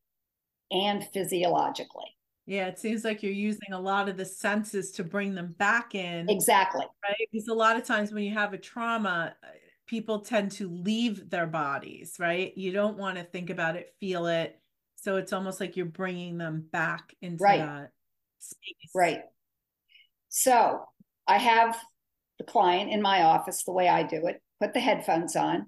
and 0.71 1.05
physiologically. 1.13 2.15
Yeah, 2.47 2.67
it 2.67 2.77
seems 2.77 3.03
like 3.03 3.23
you're 3.23 3.31
using 3.31 3.73
a 3.73 3.79
lot 3.79 4.07
of 4.07 4.17
the 4.17 4.25
senses 4.25 4.91
to 4.93 5.03
bring 5.03 5.33
them 5.33 5.55
back 5.57 5.95
in. 5.95 6.29
Exactly. 6.29 6.85
Right. 7.03 7.27
Because 7.31 7.47
a 7.47 7.53
lot 7.53 7.75
of 7.75 7.85
times 7.85 8.11
when 8.11 8.23
you 8.23 8.33
have 8.33 8.53
a 8.53 8.57
trauma, 8.57 9.35
uh, 9.43 9.47
people 9.87 10.19
tend 10.19 10.51
to 10.51 10.69
leave 10.69 11.29
their 11.29 11.47
bodies, 11.47 12.15
right? 12.19 12.55
You 12.55 12.71
don't 12.71 12.97
want 12.97 13.17
to 13.17 13.23
think 13.23 13.49
about 13.49 13.75
it, 13.75 13.95
feel 13.99 14.27
it. 14.27 14.59
So 14.95 15.17
it's 15.17 15.33
almost 15.33 15.59
like 15.59 15.75
you're 15.75 15.87
bringing 15.87 16.37
them 16.37 16.67
back 16.71 17.15
into 17.21 17.43
right. 17.43 17.59
that 17.59 17.91
space. 18.39 18.91
Right. 18.93 19.21
So 20.29 20.83
I 21.27 21.37
have 21.37 21.77
the 22.37 22.43
client 22.43 22.91
in 22.91 23.01
my 23.01 23.23
office 23.23 23.63
the 23.63 23.71
way 23.71 23.87
I 23.87 24.03
do 24.03 24.27
it, 24.27 24.41
put 24.61 24.73
the 24.73 24.79
headphones 24.79 25.35
on, 25.35 25.67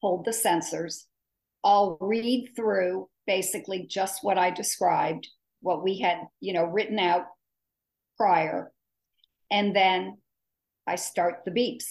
hold 0.00 0.24
the 0.24 0.30
sensors. 0.30 1.04
I'll 1.66 1.98
read 2.00 2.52
through 2.54 3.08
basically 3.26 3.88
just 3.90 4.22
what 4.22 4.38
I 4.38 4.50
described, 4.50 5.26
what 5.62 5.82
we 5.82 5.98
had, 5.98 6.20
you 6.40 6.52
know, 6.52 6.62
written 6.62 7.00
out 7.00 7.24
prior. 8.16 8.70
And 9.50 9.74
then 9.74 10.18
I 10.86 10.94
start 10.94 11.40
the 11.44 11.50
beeps. 11.50 11.86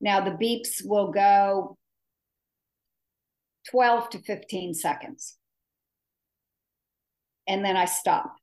Now, 0.00 0.20
the 0.20 0.30
beeps 0.30 0.84
will 0.84 1.10
go 1.10 1.76
12 3.72 4.10
to 4.10 4.18
15 4.20 4.74
seconds. 4.74 5.36
And 7.48 7.64
then 7.64 7.76
I 7.76 7.86
stop 7.86 8.36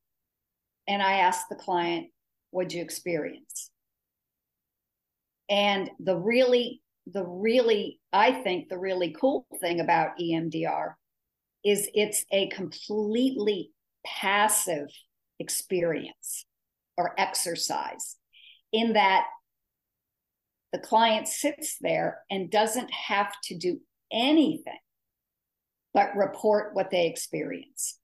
and 0.89 1.01
I 1.01 1.19
ask 1.19 1.47
the 1.47 1.55
client, 1.55 2.07
What'd 2.51 2.73
you 2.73 2.81
experience? 2.81 3.71
And 5.49 5.89
the 5.99 6.17
really, 6.17 6.81
the 7.05 7.25
really, 7.25 7.99
I 8.11 8.31
think 8.31 8.69
the 8.69 8.77
really 8.77 9.15
cool 9.19 9.45
thing 9.59 9.79
about 9.79 10.17
EMDR 10.19 10.93
is 11.65 11.89
it's 11.93 12.25
a 12.31 12.47
completely 12.49 13.71
passive 14.05 14.87
experience 15.39 16.45
or 16.97 17.13
exercise 17.17 18.17
in 18.71 18.93
that 18.93 19.25
the 20.71 20.79
client 20.79 21.27
sits 21.27 21.77
there 21.79 22.21
and 22.29 22.49
doesn't 22.49 22.91
have 22.91 23.31
to 23.43 23.57
do 23.57 23.79
anything 24.11 24.77
but 25.93 26.15
report 26.15 26.73
what 26.73 26.89
they 26.89 27.07
experience. 27.07 27.99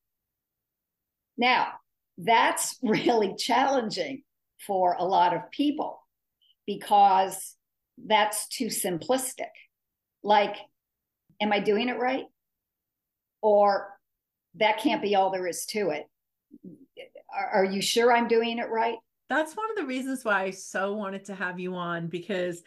Now, 1.38 1.70
that's 2.18 2.78
really 2.84 3.36
challenging 3.38 4.24
for 4.66 4.96
a 4.98 5.06
lot 5.06 5.36
of 5.36 5.50
people 5.52 6.00
because 6.68 7.56
that's 8.06 8.48
too 8.48 8.68
simplistic. 8.68 9.52
Like, 10.24 10.56
am 11.42 11.52
I 11.52 11.60
doing 11.60 11.90
it 11.90 12.00
right? 12.00 12.26
Or 13.42 13.90
that 14.56 14.80
can't 14.80 15.02
be 15.02 15.16
all 15.16 15.32
there 15.32 15.48
is 15.48 15.66
to 15.68 15.90
it. 15.92 16.06
Are, 17.34 17.62
are 17.62 17.66
you 17.66 17.82
sure 17.82 18.12
I'm 18.12 18.28
doing 18.28 18.58
it 18.58 18.70
right? 18.70 18.98
that's 19.30 19.56
one 19.56 19.70
of 19.70 19.78
the 19.78 19.86
reasons 19.86 20.26
why 20.26 20.44
I 20.44 20.50
so 20.50 20.94
wanted 20.94 21.26
to 21.26 21.36
have 21.36 21.60
you 21.60 21.76
on 21.76 22.08
because 22.08 22.64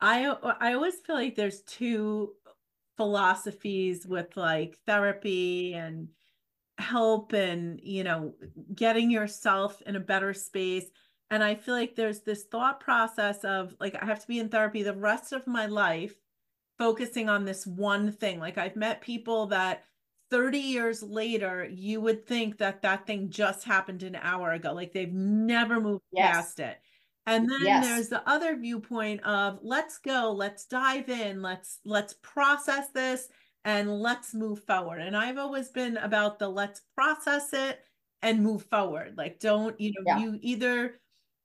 I 0.00 0.26
I 0.60 0.74
always 0.74 0.96
feel 1.00 1.16
like 1.16 1.34
there's 1.34 1.62
two 1.62 2.34
philosophies 2.96 4.06
with 4.06 4.36
like 4.36 4.78
therapy 4.86 5.74
and 5.74 6.08
help 6.78 7.32
and 7.32 7.80
you 7.82 8.04
know 8.04 8.34
getting 8.74 9.10
yourself 9.10 9.80
in 9.86 9.96
a 9.96 10.00
better 10.00 10.34
space 10.34 10.86
and 11.30 11.42
I 11.42 11.54
feel 11.54 11.74
like 11.74 11.96
there's 11.96 12.20
this 12.20 12.44
thought 12.44 12.80
process 12.80 13.44
of 13.44 13.74
like 13.80 14.00
I 14.00 14.04
have 14.04 14.20
to 14.20 14.28
be 14.28 14.38
in 14.38 14.48
therapy 14.48 14.82
the 14.82 14.94
rest 14.94 15.32
of 15.32 15.46
my 15.46 15.66
life 15.66 16.14
focusing 16.78 17.28
on 17.28 17.44
this 17.44 17.66
one 17.66 18.12
thing 18.12 18.38
like 18.40 18.58
I've 18.58 18.76
met 18.76 19.00
people 19.00 19.46
that 19.46 19.84
30 20.34 20.58
years 20.58 21.00
later, 21.00 21.68
you 21.70 22.00
would 22.00 22.26
think 22.26 22.58
that 22.58 22.82
that 22.82 23.06
thing 23.06 23.30
just 23.30 23.64
happened 23.64 24.02
an 24.02 24.16
hour 24.16 24.50
ago. 24.52 24.72
Like 24.72 24.92
they've 24.92 25.12
never 25.12 25.80
moved 25.80 26.02
yes. 26.10 26.34
past 26.34 26.58
it. 26.60 26.78
And 27.26 27.48
then 27.48 27.60
yes. 27.62 27.86
there's 27.86 28.08
the 28.08 28.28
other 28.28 28.56
viewpoint 28.56 29.22
of 29.24 29.60
let's 29.62 29.98
go, 29.98 30.32
let's 30.32 30.66
dive 30.66 31.08
in, 31.08 31.40
let's 31.40 31.78
let's 31.84 32.14
process 32.22 32.88
this 32.90 33.28
and 33.64 34.00
let's 34.00 34.34
move 34.34 34.64
forward. 34.64 35.00
And 35.00 35.16
I've 35.16 35.38
always 35.38 35.68
been 35.68 35.96
about 35.98 36.38
the 36.38 36.48
let's 36.48 36.82
process 36.96 37.52
it 37.52 37.78
and 38.20 38.42
move 38.42 38.64
forward. 38.64 39.14
Like 39.16 39.38
don't, 39.38 39.78
you 39.80 39.92
know, 39.92 40.02
yeah. 40.04 40.18
you 40.18 40.38
either 40.42 40.96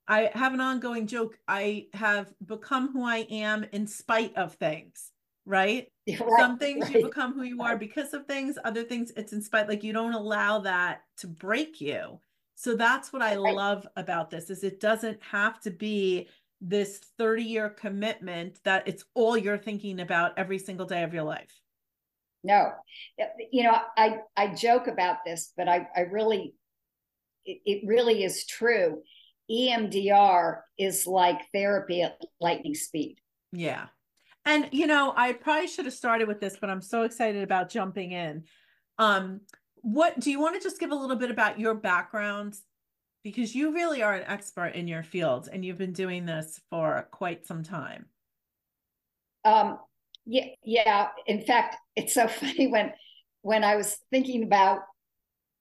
I 0.09 0.31
have 0.33 0.53
an 0.53 0.59
ongoing 0.61 1.07
joke. 1.07 1.37
I 1.47 1.87
have 1.93 2.33
become 2.45 2.91
who 2.91 3.03
I 3.05 3.19
am 3.29 3.63
in 3.71 3.87
spite 3.87 4.35
of 4.35 4.55
things 4.55 5.11
right? 5.45 5.87
Right, 6.19 6.29
Some 6.37 6.57
things 6.57 6.83
right. 6.83 6.91
you 6.91 6.99
become 7.01 7.33
who 7.33 7.43
you 7.43 7.61
are 7.61 7.77
because 7.77 8.13
of 8.13 8.25
things, 8.25 8.57
other 8.63 8.83
things 8.83 9.11
it's 9.17 9.33
in 9.33 9.41
spite, 9.41 9.67
like 9.67 9.83
you 9.83 9.93
don't 9.93 10.13
allow 10.13 10.59
that 10.59 11.01
to 11.17 11.27
break 11.27 11.81
you. 11.81 12.19
So 12.55 12.75
that's 12.75 13.11
what 13.11 13.21
I 13.21 13.35
Right. 13.35 13.55
love 13.55 13.87
about 13.95 14.29
this 14.29 14.49
is 14.49 14.63
it 14.63 14.79
doesn't 14.79 15.21
have 15.23 15.59
to 15.61 15.71
be 15.71 16.27
this 16.61 16.99
30 17.17 17.43
year 17.43 17.69
commitment 17.69 18.59
that 18.63 18.87
it's 18.87 19.05
all 19.13 19.37
you're 19.37 19.57
thinking 19.57 20.01
about 20.01 20.37
every 20.37 20.59
single 20.59 20.85
day 20.85 21.03
of 21.03 21.13
your 21.13 21.23
life. 21.23 21.51
No, 22.43 22.71
you 23.51 23.63
know, 23.63 23.77
I 23.97 24.19
I 24.35 24.53
joke 24.53 24.87
about 24.87 25.17
this, 25.25 25.51
but 25.57 25.67
I 25.67 25.87
I 25.95 26.01
really, 26.01 26.53
it, 27.45 27.59
it 27.65 27.87
really 27.87 28.23
is 28.23 28.45
true. 28.45 29.01
EMDR 29.51 30.62
is 30.77 31.08
like 31.08 31.39
therapy 31.53 32.01
at 32.01 32.20
lightning 32.39 32.75
speed. 32.75 33.18
Yeah. 33.51 33.88
And 34.46 34.70
you 34.72 34.88
know, 34.88 35.13
I 35.15 35.34
probably 35.34 35.68
should 35.68 35.86
have 35.86 35.94
started 35.94 36.27
with 36.27 36.39
this, 36.39 36.58
but 36.60 36.70
I'm 36.70 36.82
so 36.82 37.03
excited 37.03 37.44
about 37.44 37.70
jumping 37.70 38.12
in. 38.12 38.44
Um, 38.98 39.41
what 39.82 40.20
do 40.20 40.32
you 40.32 40.39
want 40.39 40.56
to 40.56 40.62
just 40.62 40.79
give 40.79 40.91
a 40.91 40.96
little 40.96 41.15
bit 41.15 41.32
about 41.32 41.60
your 41.60 41.74
background? 41.74 42.56
Because 43.24 43.53
you 43.53 43.74
really 43.74 44.01
are 44.01 44.13
an 44.13 44.24
expert 44.27 44.75
in 44.75 44.88
your 44.88 45.03
field 45.03 45.50
and 45.51 45.63
you've 45.63 45.77
been 45.77 45.94
doing 45.94 46.25
this 46.25 46.60
for 46.70 47.08
quite 47.12 47.46
some 47.46 47.63
time. 47.63 48.06
Um, 49.46 49.79
yeah, 50.25 50.48
yeah. 50.63 51.08
In 51.25 51.41
fact, 51.41 51.75
it's 51.96 52.13
so 52.13 52.27
funny 52.27 52.68
when 52.68 52.94
when 53.41 53.63
I 53.63 53.75
was 53.75 53.98
thinking 54.12 54.44
about, 54.44 54.82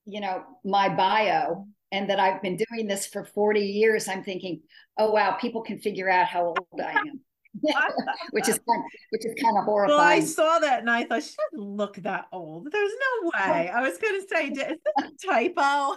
you 0.05 0.21
know, 0.21 0.43
my 0.65 0.89
bio 0.89 1.67
and 1.91 2.11
that 2.11 2.21
I've 2.21 2.43
been 2.43 2.57
doing 2.57 2.87
this 2.87 3.07
for 3.07 3.25
40 3.25 3.61
years, 3.61 4.09
I'm 4.09 4.23
thinking, 4.23 4.63
oh 4.99 5.11
wow, 5.11 5.33
people 5.33 5.63
can 5.63 5.79
figure 5.79 6.11
out 6.11 6.27
how 6.27 6.47
old 6.47 6.81
I 6.81 6.93
am. 6.93 7.21
which 8.31 8.49
is 8.49 8.59
kind 8.69 8.85
of, 8.85 8.91
which 9.11 9.27
is 9.27 9.35
kind 9.43 9.57
of 9.59 9.65
horrifying. 9.65 9.99
Well, 9.99 10.07
I 10.07 10.21
saw 10.21 10.59
that 10.59 10.81
and 10.81 10.91
I 10.91 11.05
thought 11.05 11.23
she 11.23 11.35
doesn't 11.53 11.67
look 11.67 11.97
that 11.97 12.27
old. 12.33 12.69
There's 12.71 12.93
no 13.23 13.31
way. 13.35 13.69
I 13.69 13.81
was 13.81 13.99
going 13.99 14.21
to 14.21 14.29
say, 14.29 14.49
is 14.49 14.59
this 14.59 14.79
a 14.99 15.27
typo? 15.27 15.97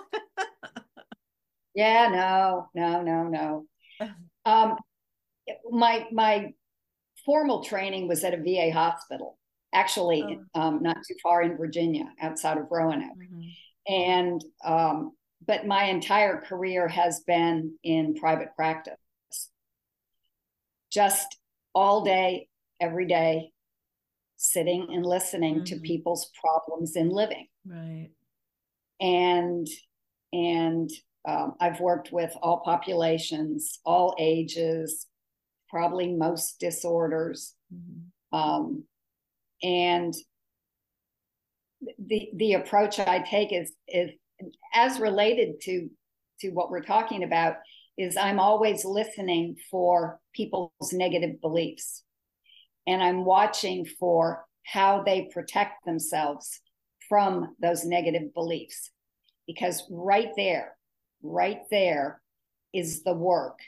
yeah, 1.76 2.10
no, 2.10 2.70
no, 2.74 3.02
no, 3.02 3.24
no. 3.28 3.66
Um, 4.46 4.78
my 5.70 6.08
my 6.12 6.54
formal 7.26 7.64
training 7.64 8.08
was 8.08 8.24
at 8.24 8.34
a 8.34 8.38
VA 8.38 8.72
hospital, 8.74 9.38
actually, 9.74 10.40
oh. 10.56 10.62
um, 10.62 10.82
not 10.82 10.98
too 11.08 11.16
far 11.22 11.44
in 11.44 11.58
Virginia, 11.58 12.06
outside 12.22 12.58
of 12.58 12.66
Roanoke, 12.72 13.18
mm-hmm. 13.18 13.94
and 13.94 14.44
um, 14.66 15.12
but 15.46 15.66
my 15.66 15.86
entire 15.86 16.40
career 16.42 16.88
has 16.88 17.22
been 17.22 17.78
in 17.84 18.16
private 18.16 18.56
practice. 18.56 18.96
Just 20.92 21.38
all 21.74 22.04
day, 22.04 22.48
every 22.80 23.08
day, 23.08 23.52
sitting 24.38 24.88
and 24.92 25.06
listening 25.06 25.56
mm-hmm. 25.56 25.64
to 25.66 25.80
people's 25.80 26.30
problems 26.40 26.96
in 26.96 27.10
living. 27.10 27.48
Right. 27.66 28.10
And 29.00 29.68
and 30.34 30.90
um, 31.28 31.56
I've 31.60 31.80
worked 31.80 32.12
with 32.12 32.36
all 32.42 32.62
populations, 32.64 33.80
all 33.86 34.16
ages, 34.20 35.08
probably 35.70 36.14
most 36.14 36.60
disorders, 36.60 37.54
mm-hmm. 37.74 38.38
um, 38.38 38.84
and 39.64 40.14
the 42.00 42.30
the 42.36 42.54
approach 42.54 43.00
I 43.00 43.20
take 43.20 43.54
is 43.54 43.74
is 43.88 44.12
as 44.74 45.00
related 45.00 45.62
to 45.62 45.90
to 46.42 46.50
what 46.50 46.72
we're 46.72 46.82
talking 46.82 47.24
about 47.24 47.56
is 47.98 48.18
I'm 48.18 48.40
always 48.40 48.84
listening 48.84 49.58
for 49.70 50.20
people's 50.34 50.72
negative 50.92 51.40
beliefs. 51.40 52.04
And 52.88 53.02
I'm 53.02 53.26
watching 53.26 53.86
for 53.86 54.46
how 54.66 55.04
they 55.04 55.30
protect 55.32 55.86
themselves 55.86 56.60
from 57.08 57.56
those 57.62 57.86
negative 57.86 58.34
beliefs. 58.34 58.90
Because 59.46 59.84
right 59.92 60.30
there, 60.36 60.76
right 61.22 61.62
there 61.70 62.22
is 62.74 63.04
the 63.04 63.14
work 63.14 63.60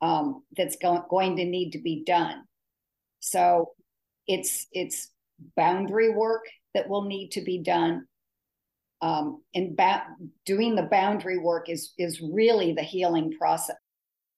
um, 0.00 0.42
that's 0.56 0.76
go- 0.76 1.04
going 1.08 1.36
to 1.36 1.44
need 1.44 1.70
to 1.72 1.78
be 1.78 2.04
done. 2.04 2.44
So 3.20 3.72
it's 4.26 4.66
it's 4.72 5.10
boundary 5.56 6.14
work 6.14 6.44
that 6.74 6.88
will 6.88 7.04
need 7.04 7.30
to 7.32 7.40
be 7.40 7.62
done 7.62 8.06
um, 9.02 9.42
and 9.54 9.76
ba- 9.76 10.06
doing 10.44 10.74
the 10.74 10.88
boundary 10.90 11.38
work 11.38 11.68
is 11.68 11.92
is 11.98 12.20
really 12.20 12.72
the 12.72 12.82
healing 12.82 13.32
process. 13.38 13.76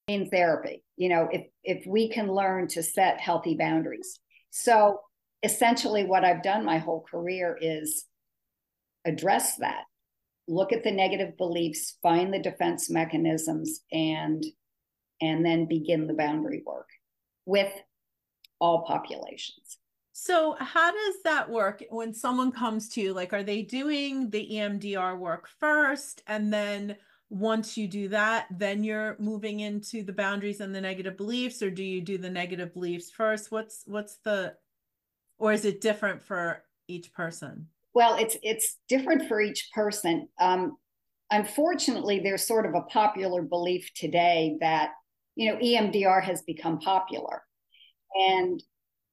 In 0.07 0.27
therapy 0.27 0.83
you 0.97 1.07
know 1.07 1.29
if 1.31 1.45
if 1.63 1.85
we 1.87 2.09
can 2.09 2.31
learn 2.31 2.67
to 2.69 2.83
set 2.83 3.19
healthy 3.19 3.55
boundaries. 3.55 4.19
So 4.51 4.99
essentially 5.41 6.03
what 6.03 6.25
i've 6.25 6.43
done 6.43 6.65
my 6.65 6.79
whole 6.79 7.05
career 7.09 7.57
is 7.59 8.05
address 9.05 9.55
that. 9.57 9.83
Look 10.47 10.73
at 10.73 10.83
the 10.83 10.91
negative 10.91 11.37
beliefs 11.37 11.97
find 12.01 12.33
the 12.33 12.39
defense 12.39 12.89
mechanisms 12.89 13.81
and 13.91 14.43
and 15.21 15.45
then 15.45 15.67
begin 15.67 16.07
the 16.07 16.13
boundary 16.13 16.63
work 16.65 16.87
with 17.45 17.71
all 18.59 18.83
populations 18.85 19.78
so, 20.21 20.57
how 20.59 20.91
does 20.91 21.15
that 21.23 21.49
work 21.49 21.81
when 21.91 22.13
someone 22.13 22.51
comes 22.51 22.89
to 22.89 23.01
you? 23.01 23.13
Like, 23.13 23.31
are 23.31 23.41
they 23.41 23.61
doing 23.61 24.29
the 24.29 24.49
EMDR 24.51 25.17
work 25.17 25.47
first? 25.61 26.23
And 26.27 26.51
then 26.51 26.97
once 27.29 27.77
you 27.77 27.87
do 27.87 28.09
that, 28.09 28.47
then 28.51 28.83
you're 28.83 29.15
moving 29.17 29.61
into 29.61 30.03
the 30.03 30.11
boundaries 30.11 30.59
and 30.59 30.75
the 30.75 30.81
negative 30.81 31.15
beliefs, 31.15 31.61
or 31.61 31.71
do 31.71 31.85
you 31.85 32.01
do 32.01 32.17
the 32.17 32.29
negative 32.29 32.73
beliefs 32.73 33.09
first? 33.09 33.49
What's 33.49 33.83
what's 33.85 34.17
the 34.25 34.55
or 35.37 35.53
is 35.53 35.63
it 35.63 35.79
different 35.79 36.21
for 36.21 36.65
each 36.89 37.13
person? 37.13 37.67
Well, 37.93 38.17
it's 38.17 38.35
it's 38.43 38.75
different 38.89 39.29
for 39.29 39.39
each 39.39 39.69
person. 39.73 40.27
Um, 40.37 40.75
unfortunately, 41.31 42.19
there's 42.19 42.45
sort 42.45 42.65
of 42.65 42.75
a 42.75 42.81
popular 42.91 43.41
belief 43.41 43.89
today 43.95 44.57
that 44.59 44.89
you 45.35 45.49
know 45.49 45.57
EMDR 45.59 46.21
has 46.21 46.41
become 46.41 46.77
popular, 46.79 47.41
and 48.15 48.61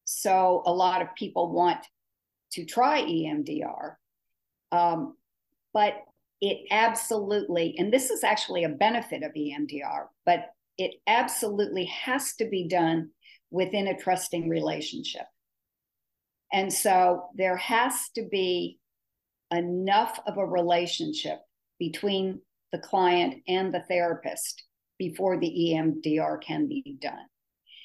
so 0.06 0.62
a 0.64 0.72
lot 0.72 1.02
of 1.02 1.14
people 1.16 1.52
want 1.52 1.84
to 2.52 2.64
try 2.64 3.02
EMDR. 3.02 3.96
Um, 4.72 5.16
but 5.74 5.94
it 6.40 6.66
absolutely, 6.70 7.74
and 7.78 7.92
this 7.92 8.10
is 8.10 8.24
actually 8.24 8.64
a 8.64 8.70
benefit 8.70 9.22
of 9.22 9.32
EMDR, 9.32 10.06
but 10.24 10.46
it 10.78 10.92
absolutely 11.06 11.86
has 11.86 12.34
to 12.36 12.48
be 12.48 12.68
done 12.68 13.10
within 13.50 13.88
a 13.88 13.98
trusting 13.98 14.48
relationship. 14.48 15.26
And 16.52 16.72
so 16.72 17.24
there 17.34 17.56
has 17.56 18.08
to 18.14 18.22
be 18.30 18.78
enough 19.50 20.20
of 20.26 20.38
a 20.38 20.46
relationship 20.46 21.40
between 21.78 22.40
the 22.72 22.78
client 22.78 23.42
and 23.48 23.74
the 23.74 23.82
therapist 23.88 24.62
before 24.98 25.38
the 25.38 25.74
EMDR 25.74 26.40
can 26.42 26.68
be 26.68 26.96
done. 27.00 27.26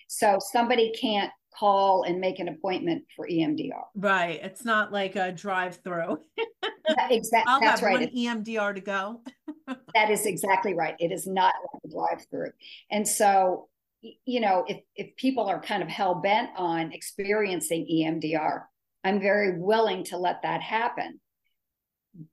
So 0.08 0.38
somebody 0.52 0.92
can't 1.00 1.32
call 1.58 2.04
and 2.04 2.20
make 2.20 2.40
an 2.40 2.48
appointment 2.48 3.04
for 3.16 3.28
EMDR. 3.28 3.84
Right. 3.96 4.40
It's 4.42 4.66
not 4.66 4.92
like 4.92 5.16
a 5.16 5.32
drive 5.32 5.80
through. 5.84 6.20
exactly. 7.10 7.52
I'll 7.52 7.60
That's 7.60 7.82
have 7.82 7.88
right. 7.88 8.00
one 8.00 8.10
EMDR 8.16 8.76
to 8.76 8.82
go. 8.82 9.22
that 9.96 10.10
is 10.10 10.26
exactly 10.26 10.74
right. 10.74 10.96
It 11.00 11.12
is 11.12 11.28
not 11.28 11.54
like 11.74 11.82
a 11.86 11.90
drive 11.90 12.26
through. 12.30 12.52
And 12.90 13.08
so, 13.08 13.68
you 14.02 14.40
know, 14.40 14.66
if, 14.68 14.82
if 14.96 15.16
people 15.16 15.46
are 15.46 15.62
kind 15.62 15.84
of 15.84 15.90
hell 15.90 16.16
bent 16.16 16.50
on 16.58 16.92
experiencing 16.92 17.86
EMDR, 17.92 18.64
I'm 19.04 19.20
very 19.20 19.60
willing 19.60 20.04
to 20.06 20.18
let 20.18 20.44
that 20.44 20.62
happen. 20.62 21.20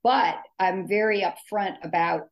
But 0.03 0.39
I'm 0.59 0.89
very 0.89 1.23
upfront 1.23 1.77
about 1.85 2.29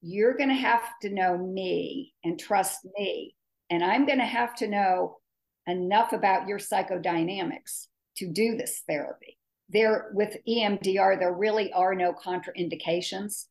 you're 0.00 0.36
going 0.36 0.50
to 0.50 0.54
have 0.54 0.82
to 1.02 1.10
know 1.10 1.36
me 1.36 2.12
and 2.22 2.38
trust 2.38 2.86
me. 2.96 3.34
And 3.70 3.82
I'm 3.82 4.06
going 4.06 4.18
to 4.18 4.24
have 4.24 4.54
to 4.56 4.68
know 4.68 5.16
enough 5.66 6.12
about 6.12 6.48
your 6.48 6.58
psychodynamics 6.58 7.86
to 8.16 8.28
do 8.28 8.56
this 8.56 8.82
therapy. 8.88 9.38
There, 9.70 10.10
with 10.12 10.36
EMDR, 10.46 11.18
there 11.18 11.32
really 11.32 11.72
are 11.72 11.94
no 11.94 12.12
contraindications, 12.12 13.46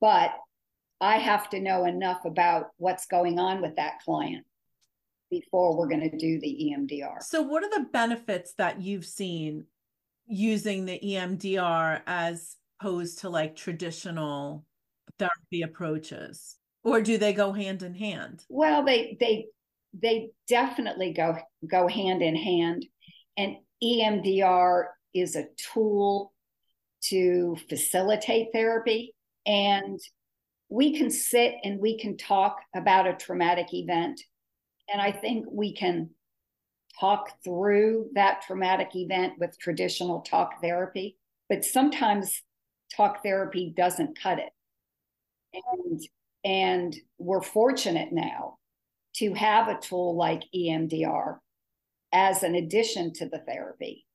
but 0.00 0.30
I 1.00 1.18
have 1.18 1.50
to 1.50 1.60
know 1.60 1.84
enough 1.84 2.24
about 2.24 2.68
what's 2.78 3.06
going 3.06 3.38
on 3.38 3.60
with 3.60 3.76
that 3.76 4.00
client 4.04 4.46
before 5.30 5.76
we're 5.76 5.88
going 5.88 6.08
to 6.08 6.16
do 6.16 6.40
the 6.40 6.72
EMDR. 6.72 7.22
So, 7.22 7.42
what 7.42 7.64
are 7.64 7.70
the 7.70 7.88
benefits 7.92 8.54
that 8.58 8.80
you've 8.80 9.04
seen 9.04 9.66
using 10.26 10.84
the 10.84 11.00
EMDR 11.02 12.02
as 12.06 12.56
opposed 12.80 13.18
to 13.20 13.28
like 13.28 13.56
traditional 13.56 14.64
therapy 15.18 15.62
approaches? 15.62 16.56
Or 16.84 17.00
do 17.00 17.18
they 17.18 17.32
go 17.32 17.52
hand 17.52 17.82
in 17.82 17.94
hand? 17.94 18.44
Well, 18.48 18.84
they 18.84 19.16
they 19.20 19.46
they 19.92 20.30
definitely 20.48 21.12
go 21.12 21.36
go 21.68 21.88
hand 21.88 22.22
in 22.22 22.36
hand. 22.36 22.86
And 23.36 23.56
EMDR 23.82 24.86
is 25.14 25.36
a 25.36 25.46
tool 25.56 26.32
to 27.04 27.56
facilitate 27.68 28.48
therapy. 28.52 29.14
And 29.46 30.00
we 30.68 30.96
can 30.96 31.10
sit 31.10 31.54
and 31.64 31.80
we 31.80 31.98
can 31.98 32.16
talk 32.16 32.58
about 32.74 33.06
a 33.06 33.14
traumatic 33.14 33.74
event. 33.74 34.20
And 34.90 35.00
I 35.00 35.12
think 35.12 35.46
we 35.50 35.74
can 35.74 36.10
talk 36.98 37.42
through 37.44 38.10
that 38.14 38.42
traumatic 38.46 38.94
event 38.94 39.34
with 39.38 39.58
traditional 39.58 40.20
talk 40.20 40.60
therapy, 40.62 41.18
but 41.48 41.64
sometimes 41.64 42.42
talk 42.96 43.22
therapy 43.22 43.72
doesn't 43.76 44.18
cut 44.18 44.38
it. 44.38 44.52
And 45.54 46.00
and 46.44 46.96
we're 47.18 47.42
fortunate 47.42 48.12
now 48.12 48.58
to 49.16 49.34
have 49.34 49.68
a 49.68 49.78
tool 49.78 50.16
like 50.16 50.42
EMDR 50.54 51.38
as 52.12 52.42
an 52.42 52.54
addition 52.54 53.12
to 53.14 53.28
the 53.28 53.38
therapy, 53.38 54.06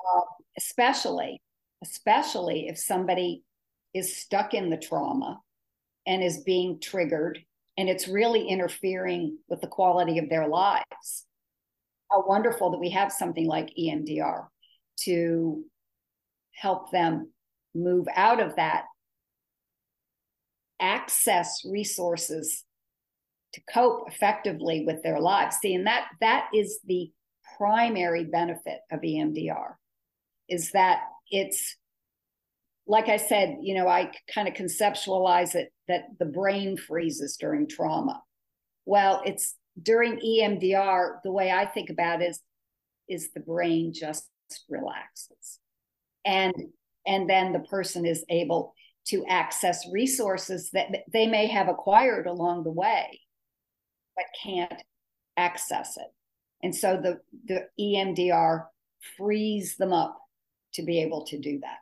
uh, 0.00 0.22
especially 0.58 1.40
especially 1.82 2.68
if 2.68 2.78
somebody 2.78 3.42
is 3.94 4.16
stuck 4.16 4.54
in 4.54 4.70
the 4.70 4.76
trauma 4.76 5.40
and 6.06 6.22
is 6.22 6.42
being 6.44 6.78
triggered 6.80 7.38
and 7.78 7.88
it's 7.88 8.08
really 8.08 8.46
interfering 8.46 9.38
with 9.48 9.60
the 9.60 9.66
quality 9.66 10.18
of 10.18 10.28
their 10.28 10.46
lives. 10.46 11.26
How 12.10 12.26
wonderful 12.26 12.70
that 12.72 12.80
we 12.80 12.90
have 12.90 13.12
something 13.12 13.46
like 13.46 13.72
EMDR 13.78 14.46
to 15.04 15.64
help 16.52 16.90
them 16.90 17.32
move 17.74 18.06
out 18.14 18.40
of 18.40 18.56
that, 18.56 18.84
access 20.80 21.62
resources 21.64 22.64
to 23.54 23.60
cope 23.72 24.08
effectively 24.08 24.84
with 24.86 25.02
their 25.02 25.20
lives. 25.20 25.56
See, 25.56 25.74
and 25.74 25.86
that 25.86 26.08
that 26.20 26.48
is 26.54 26.80
the 26.86 27.10
primary 27.56 28.24
benefit 28.24 28.80
of 28.90 29.00
EMDR 29.00 29.74
is 30.48 30.70
that 30.72 31.00
it's 31.30 31.76
like 32.86 33.08
I 33.08 33.18
said, 33.18 33.58
you 33.60 33.74
know, 33.74 33.86
I 33.86 34.10
kind 34.34 34.48
of 34.48 34.54
conceptualize 34.54 35.54
it 35.54 35.72
that 35.86 36.06
the 36.18 36.26
brain 36.26 36.76
freezes 36.76 37.36
during 37.36 37.68
trauma. 37.68 38.20
Well, 38.84 39.22
it's 39.24 39.54
during 39.80 40.18
EMDR, 40.18 41.18
the 41.22 41.30
way 41.30 41.52
I 41.52 41.66
think 41.66 41.90
about 41.90 42.20
it 42.20 42.30
is, 42.30 42.40
is 43.08 43.30
the 43.32 43.40
brain 43.40 43.92
just 43.94 44.28
relaxes. 44.68 45.60
And 46.24 46.54
and 47.06 47.30
then 47.30 47.52
the 47.52 47.60
person 47.60 48.04
is 48.04 48.24
able 48.28 48.74
to 49.06 49.24
access 49.26 49.84
resources 49.92 50.70
that 50.72 50.88
they 51.12 51.26
may 51.26 51.46
have 51.46 51.68
acquired 51.68 52.26
along 52.26 52.64
the 52.64 52.70
way, 52.70 53.20
but 54.16 54.24
can't 54.42 54.82
access 55.36 55.96
it. 55.96 56.12
And 56.62 56.74
so 56.74 56.96
the, 56.96 57.20
the 57.46 57.66
EMDR 57.80 58.66
frees 59.16 59.76
them 59.76 59.92
up 59.92 60.18
to 60.74 60.82
be 60.82 61.00
able 61.00 61.24
to 61.26 61.38
do 61.38 61.58
that. 61.60 61.78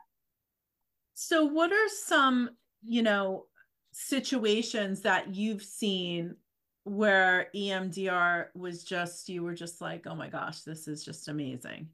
So, 1.13 1.43
what 1.43 1.71
are 1.73 1.89
some, 2.05 2.51
you 2.83 3.03
know, 3.03 3.45
situations 3.91 5.01
that 5.01 5.35
you've 5.35 5.63
seen 5.63 6.35
where 6.85 7.49
EMDR 7.53 8.45
was 8.55 8.83
just, 8.83 9.27
you 9.27 9.43
were 9.43 9.53
just 9.53 9.81
like, 9.81 10.07
oh 10.07 10.15
my 10.15 10.29
gosh, 10.29 10.61
this 10.61 10.87
is 10.87 11.03
just 11.03 11.27
amazing? 11.27 11.89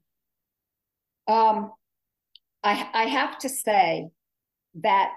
Um, 1.26 1.72
I, 2.62 2.88
I 2.94 3.04
have 3.06 3.38
to 3.40 3.48
say 3.48 4.08
that 4.76 5.10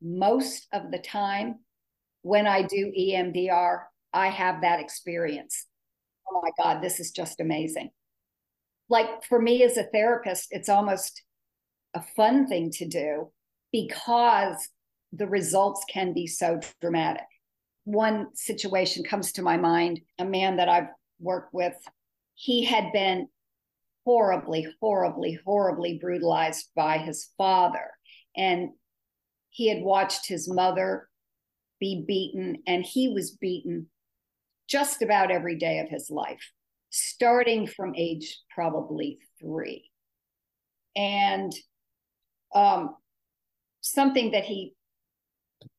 most 0.00 0.68
of 0.72 0.90
the 0.90 0.98
time 0.98 1.56
when 2.28 2.46
I 2.46 2.60
do 2.60 2.92
EMDR, 2.92 3.84
I 4.12 4.28
have 4.28 4.60
that 4.60 4.80
experience. 4.80 5.64
Oh 6.30 6.42
my 6.42 6.50
God, 6.62 6.82
this 6.82 7.00
is 7.00 7.10
just 7.10 7.40
amazing. 7.40 7.88
Like 8.90 9.24
for 9.24 9.40
me 9.40 9.62
as 9.62 9.78
a 9.78 9.84
therapist, 9.84 10.48
it's 10.50 10.68
almost 10.68 11.22
a 11.94 12.02
fun 12.02 12.46
thing 12.46 12.70
to 12.72 12.86
do 12.86 13.32
because 13.72 14.68
the 15.10 15.26
results 15.26 15.86
can 15.90 16.12
be 16.12 16.26
so 16.26 16.60
dramatic. 16.82 17.24
One 17.84 18.26
situation 18.34 19.04
comes 19.04 19.32
to 19.32 19.42
my 19.42 19.56
mind 19.56 20.00
a 20.18 20.26
man 20.26 20.56
that 20.56 20.68
I've 20.68 20.90
worked 21.18 21.54
with, 21.54 21.76
he 22.34 22.62
had 22.62 22.92
been 22.92 23.28
horribly, 24.04 24.66
horribly, 24.82 25.38
horribly 25.46 25.98
brutalized 25.98 26.68
by 26.76 26.98
his 26.98 27.30
father. 27.38 27.90
And 28.36 28.72
he 29.48 29.68
had 29.68 29.82
watched 29.82 30.28
his 30.28 30.46
mother 30.46 31.07
be 31.80 32.04
beaten, 32.06 32.58
and 32.66 32.84
he 32.84 33.08
was 33.08 33.32
beaten 33.32 33.86
just 34.68 35.02
about 35.02 35.30
every 35.30 35.56
day 35.56 35.78
of 35.78 35.88
his 35.88 36.10
life, 36.10 36.52
starting 36.90 37.66
from 37.66 37.94
age 37.96 38.38
probably 38.54 39.18
three. 39.40 39.90
And 40.96 41.52
um, 42.54 42.96
something 43.80 44.32
that 44.32 44.44
he 44.44 44.74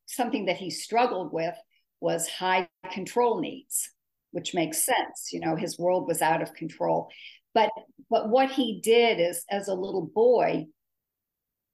something 0.08 0.46
that 0.46 0.58
he 0.58 0.72
struggled 0.72 1.32
with 1.32 1.54
was 2.02 2.28
high 2.28 2.68
control 2.92 3.40
needs 3.40 3.92
which 4.32 4.54
makes 4.54 4.84
sense 4.84 5.30
you 5.32 5.40
know 5.40 5.56
his 5.56 5.78
world 5.78 6.08
was 6.08 6.22
out 6.22 6.42
of 6.42 6.54
control 6.54 7.10
but 7.54 7.70
but 8.10 8.30
what 8.30 8.50
he 8.50 8.80
did 8.82 9.20
is 9.20 9.44
as 9.52 9.68
a 9.68 9.74
little 9.74 10.10
boy 10.14 10.66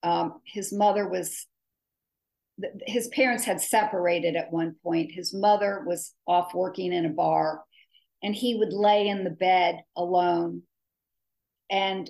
um, 0.04 0.40
his 0.46 0.72
mother 0.74 1.08
was 1.08 1.48
his 2.86 3.08
parents 3.10 3.44
had 3.44 3.60
separated 3.60 4.36
at 4.36 4.52
one 4.52 4.76
point 4.82 5.12
his 5.12 5.34
mother 5.34 5.84
was 5.86 6.14
off 6.26 6.54
working 6.54 6.94
in 6.94 7.06
a 7.06 7.10
bar 7.10 7.64
and 8.24 8.34
he 8.34 8.56
would 8.56 8.74
lay 8.74 9.08
in 9.08 9.24
the 9.24 9.30
bed 9.30 9.84
alone 9.98 10.64
and 11.70 12.10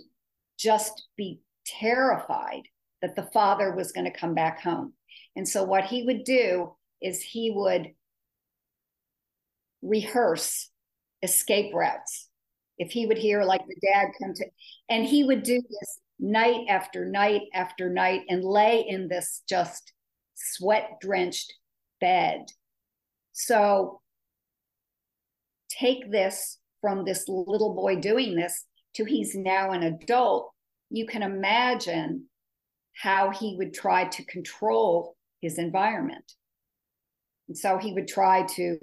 just 0.58 1.08
be 1.18 1.42
terrified 1.66 2.64
that 3.02 3.16
the 3.16 3.30
father 3.34 3.76
was 3.76 3.92
going 3.92 4.06
to 4.06 4.18
come 4.18 4.34
back 4.34 4.62
home. 4.62 4.94
And 5.36 5.48
so 5.48 5.64
what 5.64 5.86
he 5.86 6.04
would 6.04 6.24
do 6.24 6.76
is 7.02 7.22
he 7.22 7.52
would 7.54 7.90
rehearse 9.82 10.70
escape 11.22 11.74
routes. 11.74 12.30
If 12.78 12.92
he 12.92 13.06
would 13.06 13.18
hear 13.18 13.44
like 13.44 13.66
the 13.68 13.76
dad 13.82 14.08
come 14.22 14.34
to, 14.34 14.46
and 14.90 15.06
he 15.06 15.24
would 15.24 15.44
do 15.44 15.62
this 15.62 16.00
night 16.20 16.66
after 16.70 17.06
night 17.06 17.44
after 17.54 17.90
night 17.90 18.22
and 18.30 18.44
lay 18.44 18.86
in 18.88 19.08
this 19.08 19.44
just 19.48 19.94
sweat 20.36 20.98
drenched 21.02 21.54
bed. 22.00 22.46
So 23.34 24.02
take 25.70 26.12
this 26.12 26.60
from 26.82 27.04
this 27.04 27.26
little 27.28 27.74
boy 27.74 27.96
doing 27.98 28.36
this 28.36 28.66
to 28.96 29.06
he's 29.06 29.36
now 29.36 29.72
an 29.72 29.84
adult. 29.84 30.52
You 30.90 31.06
can 31.06 31.24
imagine 31.24 32.26
how 32.94 33.32
he 33.32 33.56
would 33.58 33.74
try 33.74 34.06
to 34.06 34.26
control 34.26 35.16
his 35.42 35.58
environment. 35.58 36.34
And 37.48 37.58
so 37.58 37.78
he 37.78 37.94
would 37.94 38.08
try 38.08 38.44
to 38.56 38.78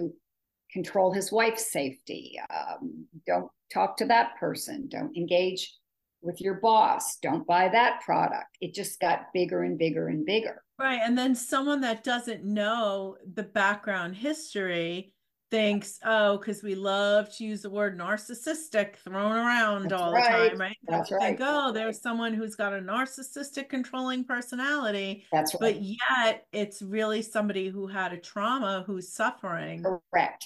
control 0.71 1.13
his 1.13 1.31
wife's 1.31 1.71
safety. 1.71 2.39
Um, 2.49 3.05
don't 3.25 3.49
talk 3.71 3.97
to 3.97 4.05
that 4.05 4.35
person. 4.39 4.87
Don't 4.89 5.15
engage 5.17 5.73
with 6.21 6.41
your 6.41 6.55
boss. 6.55 7.17
Don't 7.21 7.45
buy 7.45 7.69
that 7.69 8.01
product. 8.01 8.57
It 8.61 8.73
just 8.73 8.99
got 8.99 9.33
bigger 9.33 9.63
and 9.63 9.77
bigger 9.77 10.07
and 10.07 10.25
bigger. 10.25 10.62
Right. 10.79 10.99
And 11.03 11.17
then 11.17 11.35
someone 11.35 11.81
that 11.81 12.03
doesn't 12.03 12.43
know 12.43 13.17
the 13.33 13.43
background 13.43 14.15
history 14.15 15.13
thinks, 15.51 15.99
oh, 16.03 16.37
because 16.37 16.63
we 16.63 16.73
love 16.73 17.31
to 17.35 17.43
use 17.43 17.61
the 17.61 17.69
word 17.69 17.95
narcissistic 17.95 18.95
thrown 18.95 19.33
around 19.33 19.83
That's 19.83 20.01
all 20.01 20.11
right. 20.11 20.43
the 20.43 20.49
time, 20.49 20.59
right? 20.59 20.77
That's 20.87 21.09
Think, 21.09 21.21
right. 21.21 21.37
oh, 21.41 21.71
there's 21.71 22.01
someone 22.01 22.33
who's 22.33 22.55
got 22.55 22.73
a 22.73 22.79
narcissistic 22.79 23.69
controlling 23.69 24.23
personality. 24.23 25.25
That's 25.31 25.53
right. 25.53 25.75
But 25.75 25.81
yet 25.83 26.47
it's 26.51 26.81
really 26.81 27.21
somebody 27.21 27.69
who 27.69 27.85
had 27.85 28.13
a 28.13 28.17
trauma 28.17 28.83
who's 28.87 29.13
suffering. 29.13 29.83
Correct. 30.11 30.43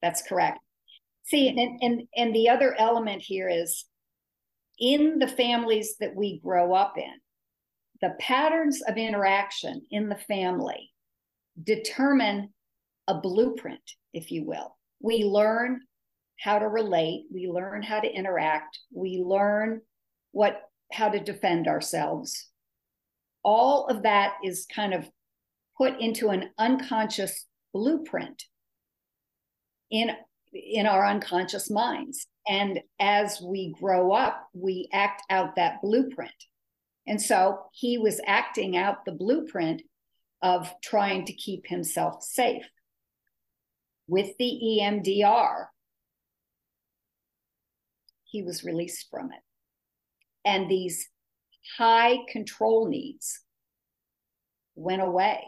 That's 0.00 0.22
correct. 0.22 0.60
See, 1.24 1.48
and, 1.48 1.78
and 1.82 2.02
and 2.16 2.34
the 2.34 2.48
other 2.48 2.74
element 2.78 3.20
here 3.20 3.50
is 3.50 3.84
in 4.78 5.18
the 5.18 5.28
families 5.28 5.96
that 6.00 6.16
we 6.16 6.40
grow 6.40 6.72
up 6.72 6.96
in, 6.96 7.12
the 8.00 8.14
patterns 8.20 8.82
of 8.82 8.96
interaction 8.96 9.82
in 9.90 10.08
the 10.08 10.16
family 10.16 10.90
determine 11.62 12.52
a 13.08 13.14
blueprint 13.14 13.80
if 14.12 14.30
you 14.30 14.44
will. 14.44 14.76
We 15.00 15.24
learn 15.24 15.80
how 16.40 16.58
to 16.58 16.68
relate, 16.68 17.24
we 17.32 17.48
learn 17.48 17.82
how 17.82 18.00
to 18.00 18.10
interact, 18.10 18.78
we 18.92 19.22
learn 19.24 19.80
what 20.32 20.62
how 20.92 21.08
to 21.08 21.20
defend 21.20 21.68
ourselves. 21.68 22.48
All 23.44 23.86
of 23.86 24.02
that 24.04 24.34
is 24.44 24.66
kind 24.74 24.94
of 24.94 25.08
put 25.76 26.00
into 26.00 26.28
an 26.28 26.50
unconscious 26.58 27.46
blueprint 27.72 28.44
in 29.90 30.10
in 30.52 30.86
our 30.86 31.06
unconscious 31.06 31.70
minds 31.70 32.26
and 32.48 32.80
as 32.98 33.40
we 33.42 33.74
grow 33.78 34.12
up 34.12 34.48
we 34.54 34.88
act 34.94 35.22
out 35.28 35.54
that 35.56 35.80
blueprint 35.82 36.32
and 37.08 37.20
so 37.20 37.58
he 37.72 37.98
was 37.98 38.20
acting 38.26 38.76
out 38.76 39.04
the 39.04 39.12
blueprint 39.12 39.82
of 40.42 40.72
trying 40.82 41.24
to 41.26 41.32
keep 41.32 41.66
himself 41.66 42.22
safe 42.22 42.64
with 44.08 44.36
the 44.38 44.60
EMDR, 44.80 45.66
he 48.24 48.42
was 48.42 48.64
released 48.64 49.06
from 49.10 49.26
it. 49.26 49.40
And 50.44 50.68
these 50.68 51.08
high 51.76 52.18
control 52.28 52.88
needs 52.88 53.40
went 54.74 55.02
away. 55.02 55.44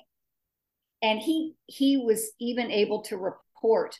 And 1.03 1.19
he 1.19 1.55
he 1.67 1.97
was 1.97 2.33
even 2.39 2.71
able 2.71 3.03
to 3.05 3.17
report 3.17 3.99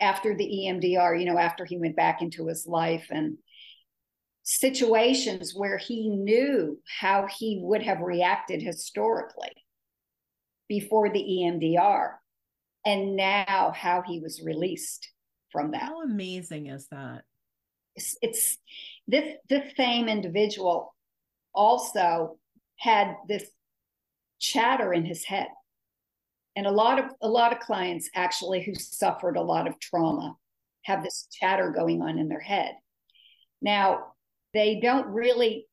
after 0.00 0.36
the 0.36 0.44
EMDR, 0.44 1.18
you 1.18 1.26
know, 1.26 1.38
after 1.38 1.64
he 1.64 1.76
went 1.76 1.96
back 1.96 2.22
into 2.22 2.46
his 2.46 2.64
life 2.68 3.08
and 3.10 3.38
situations 4.48 5.54
where 5.54 5.76
he 5.76 6.08
knew 6.08 6.80
how 7.00 7.26
he 7.26 7.60
would 7.62 7.82
have 7.82 8.00
reacted 8.00 8.62
historically 8.62 9.52
before 10.70 11.10
the 11.10 11.22
EMDR 11.22 12.14
and 12.86 13.14
now 13.14 13.74
how 13.76 14.00
he 14.00 14.20
was 14.20 14.40
released 14.42 15.10
from 15.52 15.72
that. 15.72 15.82
How 15.82 16.00
amazing 16.00 16.68
is 16.68 16.88
that? 16.90 17.24
It's, 17.94 18.16
it's 18.22 18.56
this 19.06 19.36
this 19.50 19.74
same 19.76 20.08
individual 20.08 20.94
also 21.54 22.38
had 22.78 23.16
this 23.28 23.50
chatter 24.40 24.94
in 24.94 25.04
his 25.04 25.24
head 25.24 25.48
and 26.56 26.66
a 26.66 26.70
lot 26.70 26.98
of 26.98 27.10
a 27.20 27.28
lot 27.28 27.52
of 27.52 27.58
clients 27.58 28.08
actually 28.14 28.62
who 28.62 28.74
suffered 28.74 29.36
a 29.36 29.42
lot 29.42 29.66
of 29.66 29.78
trauma 29.78 30.36
have 30.84 31.02
this 31.02 31.26
chatter 31.32 31.70
going 31.70 32.00
on 32.00 32.18
in 32.18 32.28
their 32.28 32.40
head 32.40 32.76
now 33.60 34.12
they 34.54 34.80
don't 34.80 35.06
really 35.08 35.66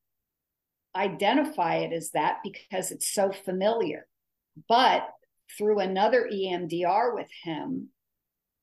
identify 0.96 1.78
it 1.78 1.94
as 1.94 2.12
that 2.12 2.38
because 2.44 2.92
it's 2.92 3.14
so 3.14 3.32
familiar 3.32 4.08
but 4.70 5.08
through 5.58 5.80
another 5.80 6.30
EMDR 6.32 7.14
with 7.14 7.28
him 7.44 7.90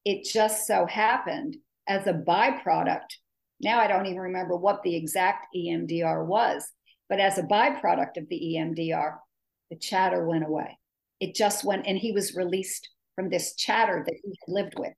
it 0.04 0.24
just 0.24 0.66
so 0.66 0.86
happened 0.86 1.56
as 1.86 2.06
a 2.06 2.12
byproduct 2.12 3.18
now 3.60 3.78
i 3.78 3.86
don't 3.86 4.06
even 4.06 4.20
remember 4.20 4.56
what 4.56 4.82
the 4.82 4.96
exact 4.96 5.46
EMDR 5.54 6.24
was 6.24 6.64
but 7.08 7.20
as 7.20 7.36
a 7.36 7.42
byproduct 7.42 8.16
of 8.16 8.28
the 8.30 8.56
EMDR 8.56 9.16
the 9.70 9.76
chatter 9.76 10.26
went 10.26 10.44
away 10.44 10.78
it 11.22 11.36
just 11.36 11.62
went, 11.64 11.86
and 11.86 11.96
he 11.96 12.10
was 12.10 12.34
released 12.34 12.88
from 13.14 13.30
this 13.30 13.54
chatter 13.54 14.02
that 14.04 14.16
he 14.24 14.28
had 14.28 14.52
lived 14.52 14.74
with 14.76 14.92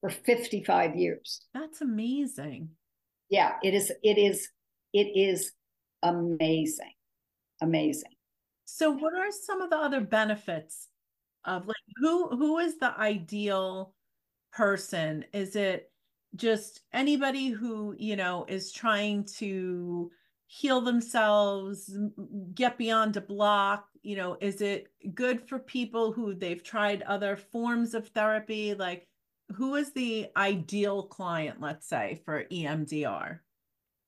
for 0.00 0.08
55 0.08 0.94
years. 0.94 1.40
That's 1.52 1.80
amazing. 1.80 2.68
Yeah, 3.34 3.54
it 3.64 3.74
is. 3.74 3.90
It 4.04 4.16
is. 4.16 4.48
It 4.92 5.08
is 5.16 5.50
amazing. 6.04 6.92
Amazing. 7.60 8.12
So, 8.64 8.92
what 8.92 9.12
are 9.12 9.32
some 9.32 9.60
of 9.60 9.70
the 9.70 9.76
other 9.76 10.00
benefits 10.00 10.86
of 11.44 11.66
like 11.66 11.76
who 11.96 12.28
who 12.28 12.58
is 12.58 12.78
the 12.78 12.96
ideal 12.96 13.92
person? 14.52 15.24
Is 15.32 15.56
it 15.56 15.90
just 16.36 16.82
anybody 16.92 17.48
who 17.48 17.96
you 17.98 18.14
know 18.14 18.46
is 18.48 18.70
trying 18.70 19.24
to 19.38 20.12
heal 20.46 20.80
themselves, 20.80 21.92
get 22.54 22.78
beyond 22.78 23.16
a 23.16 23.20
block, 23.20 23.88
you 24.04 24.14
know 24.14 24.36
is 24.40 24.60
it 24.60 24.92
good 25.12 25.48
for 25.48 25.58
people 25.58 26.12
who 26.12 26.34
they've 26.36 26.62
tried 26.62 27.02
other 27.02 27.36
forms 27.36 27.94
of 27.94 28.06
therapy 28.10 28.74
like 28.74 29.08
who 29.56 29.74
is 29.74 29.92
the 29.92 30.26
ideal 30.36 31.04
client 31.04 31.60
let's 31.60 31.88
say 31.88 32.20
for 32.24 32.44
emdr 32.44 33.38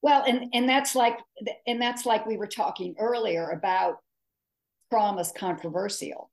well 0.03 0.25
and 0.27 0.47
and 0.53 0.69
that's 0.69 0.95
like 0.95 1.19
and 1.67 1.81
that's 1.81 2.07
like 2.07 2.27
we 2.27 2.37
were 2.37 2.47
talking 2.47 2.95
earlier 2.99 3.51
about 3.51 3.97
trauma's 4.91 5.33
controversial 5.37 6.31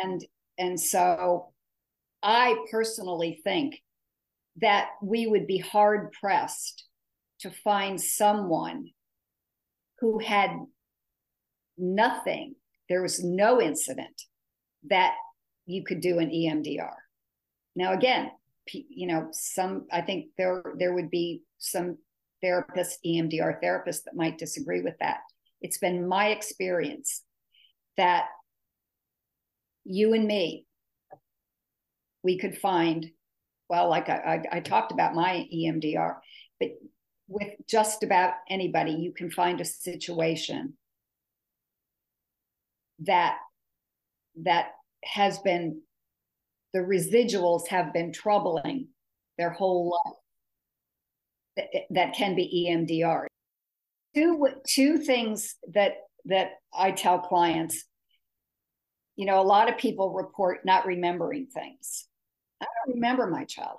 and 0.00 0.24
and 0.58 0.78
so 0.78 1.52
i 2.22 2.56
personally 2.70 3.40
think 3.44 3.80
that 4.56 4.90
we 5.02 5.26
would 5.26 5.46
be 5.46 5.58
hard 5.58 6.12
pressed 6.12 6.84
to 7.40 7.50
find 7.50 8.00
someone 8.00 8.88
who 9.98 10.18
had 10.18 10.50
nothing, 11.78 12.54
there 12.88 13.02
was 13.02 13.22
no 13.22 13.60
incident 13.60 14.22
that 14.90 15.14
you 15.66 15.84
could 15.84 16.00
do 16.00 16.18
an 16.18 16.30
EMDR. 16.30 16.94
Now, 17.74 17.92
again, 17.92 18.30
you 18.72 19.06
know, 19.06 19.28
some 19.32 19.86
I 19.92 20.02
think 20.02 20.26
there 20.38 20.62
there 20.78 20.94
would 20.94 21.10
be 21.10 21.42
some 21.58 21.98
therapists, 22.44 22.94
EMDR 23.06 23.62
therapists 23.62 24.04
that 24.04 24.16
might 24.16 24.38
disagree 24.38 24.82
with 24.82 24.94
that. 25.00 25.18
It's 25.60 25.78
been 25.78 26.08
my 26.08 26.28
experience 26.28 27.22
that 27.96 28.26
you 29.84 30.14
and 30.14 30.26
me, 30.26 30.66
we 32.22 32.38
could 32.38 32.56
find, 32.56 33.10
well, 33.68 33.88
like 33.88 34.08
I, 34.08 34.42
I, 34.52 34.56
I 34.56 34.60
talked 34.60 34.92
about 34.92 35.14
my 35.14 35.46
EMDR, 35.52 36.16
but 36.60 36.70
with 37.28 37.48
just 37.68 38.02
about 38.02 38.34
anybody, 38.48 38.92
you 38.92 39.12
can 39.12 39.30
find 39.30 39.60
a 39.60 39.64
situation 39.64 40.74
that 43.00 43.38
that 44.44 44.72
has 45.04 45.38
been 45.40 45.82
the 46.72 46.80
residuals 46.80 47.68
have 47.68 47.92
been 47.92 48.12
troubling 48.12 48.88
their 49.38 49.50
whole 49.50 49.98
life 50.04 51.66
that, 51.90 52.14
can 52.14 52.34
be 52.34 52.68
EMDR. 52.68 53.26
Two 54.14 54.48
two 54.66 54.98
things 54.98 55.56
that 55.72 55.92
that 56.26 56.52
I 56.72 56.92
tell 56.92 57.18
clients, 57.18 57.84
you 59.16 59.26
know, 59.26 59.40
a 59.40 59.42
lot 59.42 59.70
of 59.70 59.78
people 59.78 60.12
report 60.12 60.64
not 60.64 60.86
remembering 60.86 61.46
things. 61.46 62.06
I 62.60 62.66
don't 62.66 62.94
remember 62.94 63.26
my 63.26 63.44
childhood. 63.44 63.78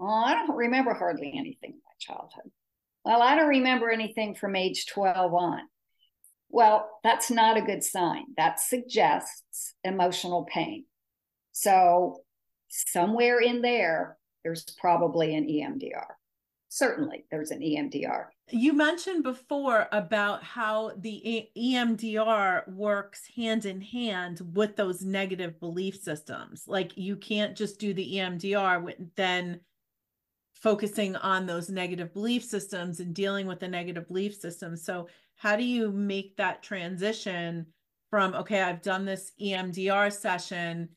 Oh, 0.00 0.06
I 0.06 0.34
don't 0.34 0.56
remember 0.56 0.94
hardly 0.94 1.32
anything 1.36 1.72
in 1.72 1.80
my 1.84 1.92
childhood. 1.98 2.50
Well, 3.04 3.22
I 3.22 3.36
don't 3.36 3.48
remember 3.48 3.90
anything 3.90 4.34
from 4.34 4.56
age 4.56 4.86
12 4.86 5.34
on. 5.34 5.60
Well, 6.50 6.88
that's 7.04 7.30
not 7.30 7.56
a 7.56 7.62
good 7.62 7.84
sign. 7.84 8.24
That 8.36 8.60
suggests 8.60 9.74
emotional 9.84 10.44
pain. 10.44 10.84
So, 11.60 12.20
somewhere 12.68 13.40
in 13.40 13.62
there, 13.62 14.16
there's 14.44 14.62
probably 14.78 15.34
an 15.34 15.48
EMDR. 15.48 16.06
Certainly, 16.68 17.24
there's 17.32 17.50
an 17.50 17.62
EMDR. 17.62 18.26
You 18.50 18.74
mentioned 18.74 19.24
before 19.24 19.88
about 19.90 20.44
how 20.44 20.92
the 20.96 21.48
EMDR 21.56 22.68
works 22.68 23.22
hand 23.34 23.64
in 23.64 23.80
hand 23.80 24.40
with 24.54 24.76
those 24.76 25.02
negative 25.02 25.58
belief 25.58 25.96
systems. 26.00 26.62
Like, 26.68 26.96
you 26.96 27.16
can't 27.16 27.56
just 27.56 27.80
do 27.80 27.92
the 27.92 28.14
EMDR 28.14 28.80
with 28.80 29.16
then 29.16 29.58
focusing 30.54 31.16
on 31.16 31.46
those 31.46 31.68
negative 31.68 32.12
belief 32.14 32.44
systems 32.44 33.00
and 33.00 33.12
dealing 33.12 33.48
with 33.48 33.58
the 33.58 33.66
negative 33.66 34.06
belief 34.06 34.36
systems. 34.36 34.84
So, 34.84 35.08
how 35.34 35.56
do 35.56 35.64
you 35.64 35.90
make 35.90 36.36
that 36.36 36.62
transition 36.62 37.66
from 38.10 38.34
okay 38.34 38.62
i've 38.62 38.80
done 38.80 39.04
this 39.04 39.32
emdr 39.38 40.10
session 40.10 40.88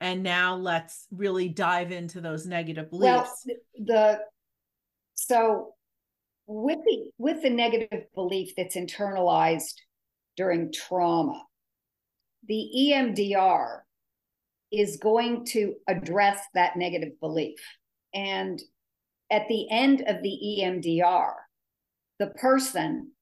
and 0.00 0.22
now 0.22 0.56
let's 0.56 1.06
really 1.10 1.48
dive 1.48 1.92
into 1.92 2.20
those 2.20 2.46
negative 2.46 2.90
beliefs. 2.90 3.44
well 3.46 3.56
the 3.86 4.20
so 5.14 5.74
with 6.46 6.78
the 6.84 7.10
with 7.18 7.42
the 7.42 7.50
negative 7.50 8.04
belief 8.14 8.52
that's 8.56 8.76
internalized 8.76 9.74
during 10.36 10.72
trauma 10.72 11.42
the 12.46 12.70
emdr 12.92 13.80
is 14.70 14.98
going 14.98 15.46
to 15.46 15.74
address 15.88 16.40
that 16.52 16.76
negative 16.76 17.18
belief. 17.20 17.58
And 18.12 18.60
at 19.30 19.48
the 19.48 19.66
end 19.70 20.02
of 20.06 20.22
the 20.22 20.60
emdr 20.62 21.32
the 22.18 22.26
person 22.28 23.12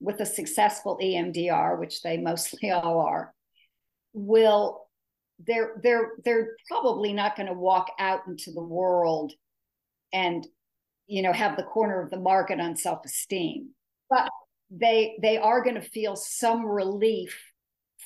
with 0.00 0.20
a 0.20 0.26
successful 0.26 0.98
EMDR, 1.02 1.78
which 1.78 2.02
they 2.02 2.18
mostly 2.18 2.70
all 2.70 3.00
are, 3.00 3.34
will 4.12 4.83
they're 5.46 5.80
they're 5.82 6.12
they're 6.24 6.56
probably 6.68 7.12
not 7.12 7.36
going 7.36 7.48
to 7.48 7.54
walk 7.54 7.90
out 7.98 8.20
into 8.26 8.52
the 8.52 8.62
world 8.62 9.32
and 10.12 10.46
you 11.06 11.22
know 11.22 11.32
have 11.32 11.56
the 11.56 11.64
corner 11.64 12.00
of 12.00 12.10
the 12.10 12.20
market 12.20 12.60
on 12.60 12.76
self-esteem. 12.76 13.70
But 14.08 14.30
they 14.70 15.16
they 15.20 15.36
are 15.38 15.62
going 15.62 15.76
to 15.76 15.80
feel 15.80 16.16
some 16.16 16.64
relief 16.64 17.38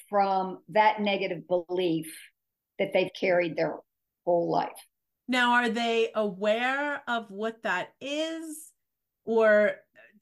from 0.09 0.59
that 0.71 1.01
negative 1.01 1.43
belief 1.47 2.15
that 2.79 2.93
they've 2.93 3.11
carried 3.19 3.57
their 3.57 3.77
whole 4.25 4.51
life. 4.51 4.87
Now 5.27 5.53
are 5.53 5.69
they 5.69 6.11
aware 6.15 7.03
of 7.07 7.31
what 7.31 7.63
that 7.63 7.93
is? 8.01 8.73
Or 9.25 9.75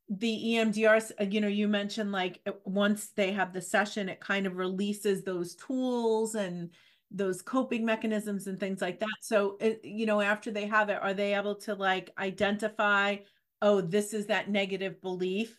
the 0.08 0.56
EMDRs, 0.56 1.12
uh, 1.20 1.24
you 1.24 1.40
know, 1.40 1.48
you 1.48 1.68
mentioned 1.68 2.12
like 2.12 2.40
once 2.64 3.08
they 3.16 3.32
have 3.32 3.52
the 3.52 3.60
session, 3.60 4.08
it 4.08 4.20
kind 4.20 4.46
of 4.46 4.56
releases 4.56 5.22
those 5.22 5.54
tools 5.54 6.34
and 6.34 6.70
those 7.16 7.42
coping 7.42 7.84
mechanisms 7.84 8.46
and 8.46 8.60
things 8.60 8.80
like 8.80 9.00
that. 9.00 9.08
So, 9.20 9.56
uh, 9.60 9.70
you 9.82 10.06
know, 10.06 10.20
after 10.20 10.50
they 10.50 10.66
have 10.66 10.88
it, 10.88 10.98
are 11.00 11.14
they 11.14 11.34
able 11.34 11.56
to 11.56 11.74
like 11.74 12.10
identify, 12.18 13.16
oh, 13.62 13.80
this 13.80 14.12
is 14.12 14.26
that 14.26 14.50
negative 14.50 15.00
belief? 15.00 15.58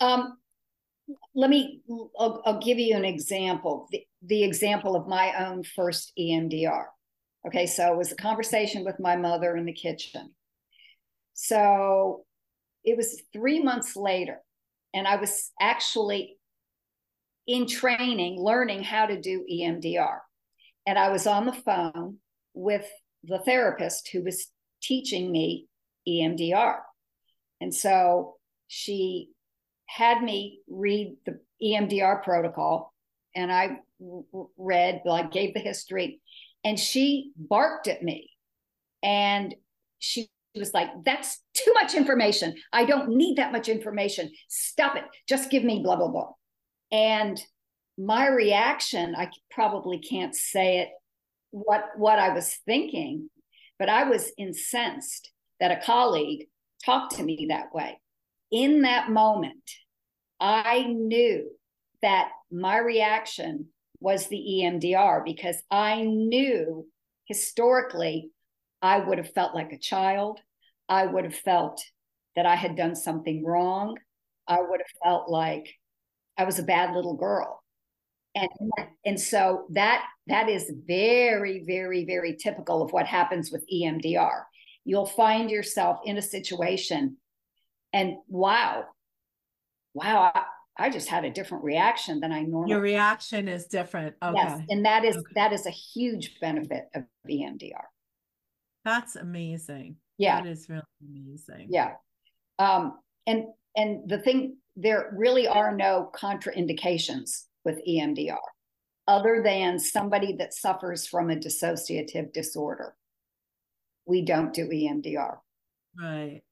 Um, 0.00 0.38
let 1.34 1.50
me, 1.50 1.82
I'll, 2.18 2.42
I'll 2.46 2.60
give 2.60 2.78
you 2.78 2.96
an 2.96 3.04
example. 3.04 3.88
The, 3.90 4.04
the 4.22 4.44
example 4.44 4.94
of 4.94 5.08
my 5.08 5.46
own 5.46 5.64
first 5.64 6.12
EMDR. 6.18 6.84
Okay, 7.46 7.66
so 7.66 7.92
it 7.92 7.96
was 7.96 8.12
a 8.12 8.16
conversation 8.16 8.84
with 8.84 9.00
my 9.00 9.16
mother 9.16 9.56
in 9.56 9.64
the 9.64 9.72
kitchen. 9.72 10.32
So 11.34 12.24
it 12.84 12.96
was 12.96 13.20
three 13.32 13.60
months 13.60 13.96
later, 13.96 14.38
and 14.94 15.08
I 15.08 15.16
was 15.16 15.50
actually 15.60 16.36
in 17.48 17.66
training, 17.66 18.40
learning 18.40 18.84
how 18.84 19.06
to 19.06 19.20
do 19.20 19.44
EMDR. 19.50 20.18
And 20.86 20.98
I 20.98 21.10
was 21.10 21.26
on 21.26 21.46
the 21.46 21.52
phone 21.52 22.18
with 22.54 22.86
the 23.24 23.38
therapist 23.38 24.08
who 24.12 24.22
was 24.22 24.48
teaching 24.82 25.30
me 25.30 25.68
EMDR. 26.08 26.78
And 27.60 27.72
so 27.72 28.36
she 28.66 29.30
had 29.86 30.22
me 30.22 30.60
read 30.68 31.16
the 31.26 31.38
EMDR 31.62 32.22
protocol, 32.22 32.92
and 33.36 33.52
I 33.52 33.78
read, 34.56 35.02
I 35.08 35.22
gave 35.24 35.54
the 35.54 35.60
history, 35.60 36.20
and 36.64 36.78
she 36.78 37.32
barked 37.36 37.88
at 37.88 38.02
me. 38.02 38.30
And 39.02 39.54
she 39.98 40.28
was 40.56 40.74
like, 40.74 40.88
That's 41.04 41.40
too 41.54 41.72
much 41.74 41.94
information. 41.94 42.54
I 42.72 42.84
don't 42.84 43.10
need 43.10 43.36
that 43.36 43.52
much 43.52 43.68
information. 43.68 44.30
Stop 44.48 44.96
it. 44.96 45.04
Just 45.28 45.50
give 45.50 45.64
me 45.64 45.82
blah, 45.82 45.96
blah, 45.96 46.08
blah. 46.08 46.32
And 46.90 47.40
my 47.98 48.28
reaction, 48.28 49.14
I 49.16 49.30
probably 49.50 49.98
can't 49.98 50.34
say 50.34 50.78
it 50.80 50.88
what 51.50 51.84
what 51.96 52.18
I 52.18 52.30
was 52.34 52.58
thinking, 52.66 53.28
but 53.78 53.88
I 53.88 54.04
was 54.04 54.32
incensed 54.38 55.30
that 55.60 55.70
a 55.70 55.84
colleague 55.84 56.46
talked 56.84 57.16
to 57.16 57.22
me 57.22 57.46
that 57.50 57.74
way. 57.74 57.98
In 58.50 58.82
that 58.82 59.10
moment, 59.10 59.70
I 60.40 60.84
knew 60.88 61.50
that 62.00 62.30
my 62.50 62.78
reaction 62.78 63.68
was 64.00 64.26
the 64.26 64.36
EMDR 64.36 65.24
because 65.24 65.62
I 65.70 66.02
knew 66.02 66.86
historically 67.26 68.30
I 68.82 68.98
would 68.98 69.18
have 69.18 69.32
felt 69.32 69.54
like 69.54 69.72
a 69.72 69.78
child. 69.78 70.40
I 70.88 71.06
would 71.06 71.24
have 71.24 71.36
felt 71.36 71.80
that 72.34 72.46
I 72.46 72.56
had 72.56 72.76
done 72.76 72.96
something 72.96 73.44
wrong. 73.44 73.96
I 74.48 74.60
would 74.60 74.80
have 74.80 75.02
felt 75.04 75.30
like 75.30 75.68
I 76.36 76.44
was 76.44 76.58
a 76.58 76.64
bad 76.64 76.94
little 76.94 77.16
girl. 77.16 77.61
And 78.34 78.48
and 79.04 79.20
so 79.20 79.66
that 79.70 80.04
that 80.26 80.48
is 80.48 80.72
very 80.86 81.64
very 81.66 82.04
very 82.04 82.36
typical 82.36 82.82
of 82.82 82.92
what 82.92 83.06
happens 83.06 83.50
with 83.52 83.64
EMDR. 83.72 84.42
You'll 84.84 85.06
find 85.06 85.50
yourself 85.50 86.00
in 86.04 86.16
a 86.16 86.22
situation 86.22 87.18
and 87.92 88.16
wow. 88.28 88.84
Wow, 89.94 90.32
I, 90.34 90.44
I 90.78 90.90
just 90.90 91.08
had 91.08 91.24
a 91.24 91.30
different 91.30 91.64
reaction 91.64 92.20
than 92.20 92.32
I 92.32 92.42
normally. 92.42 92.70
Your 92.70 92.80
reaction 92.80 93.46
is 93.46 93.66
different. 93.66 94.16
Okay. 94.22 94.34
Yes, 94.34 94.60
and 94.70 94.86
that 94.86 95.04
is 95.04 95.16
okay. 95.16 95.26
that 95.34 95.52
is 95.52 95.66
a 95.66 95.70
huge 95.70 96.40
benefit 96.40 96.84
of 96.94 97.04
EMDR. 97.28 97.84
That's 98.84 99.16
amazing. 99.16 99.96
Yeah. 100.18 100.40
That 100.40 100.48
is 100.48 100.68
really 100.68 100.82
amazing. 101.02 101.68
Yeah. 101.70 101.92
Um, 102.58 102.98
and 103.26 103.44
and 103.76 104.08
the 104.08 104.18
thing 104.18 104.56
there 104.76 105.12
really 105.16 105.46
are 105.46 105.74
no 105.76 106.10
contraindications 106.14 107.44
with 107.64 107.80
EMDR 107.86 108.38
other 109.08 109.42
than 109.44 109.78
somebody 109.78 110.36
that 110.36 110.54
suffers 110.54 111.06
from 111.06 111.30
a 111.30 111.36
dissociative 111.36 112.32
disorder. 112.32 112.94
We 114.06 114.22
don't 114.22 114.54
do 114.54 114.68
EMDR. 114.68 115.38
Right. 115.98 116.42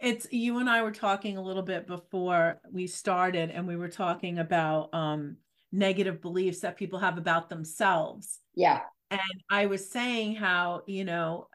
It's 0.00 0.26
you 0.30 0.58
and 0.58 0.68
I 0.68 0.82
were 0.82 0.92
talking 0.92 1.36
a 1.38 1.42
little 1.42 1.62
bit 1.62 1.86
before 1.86 2.60
we 2.70 2.86
started, 2.86 3.50
and 3.50 3.66
we 3.66 3.76
were 3.76 3.88
talking 3.88 4.38
about 4.38 4.92
um, 4.92 5.36
negative 5.72 6.20
beliefs 6.20 6.60
that 6.60 6.76
people 6.76 6.98
have 6.98 7.16
about 7.16 7.48
themselves. 7.48 8.40
Yeah. 8.54 8.80
And 9.10 9.20
I 9.50 9.66
was 9.66 9.88
saying 9.88 10.34
how, 10.34 10.82
you 10.86 11.04
know, 11.04 11.48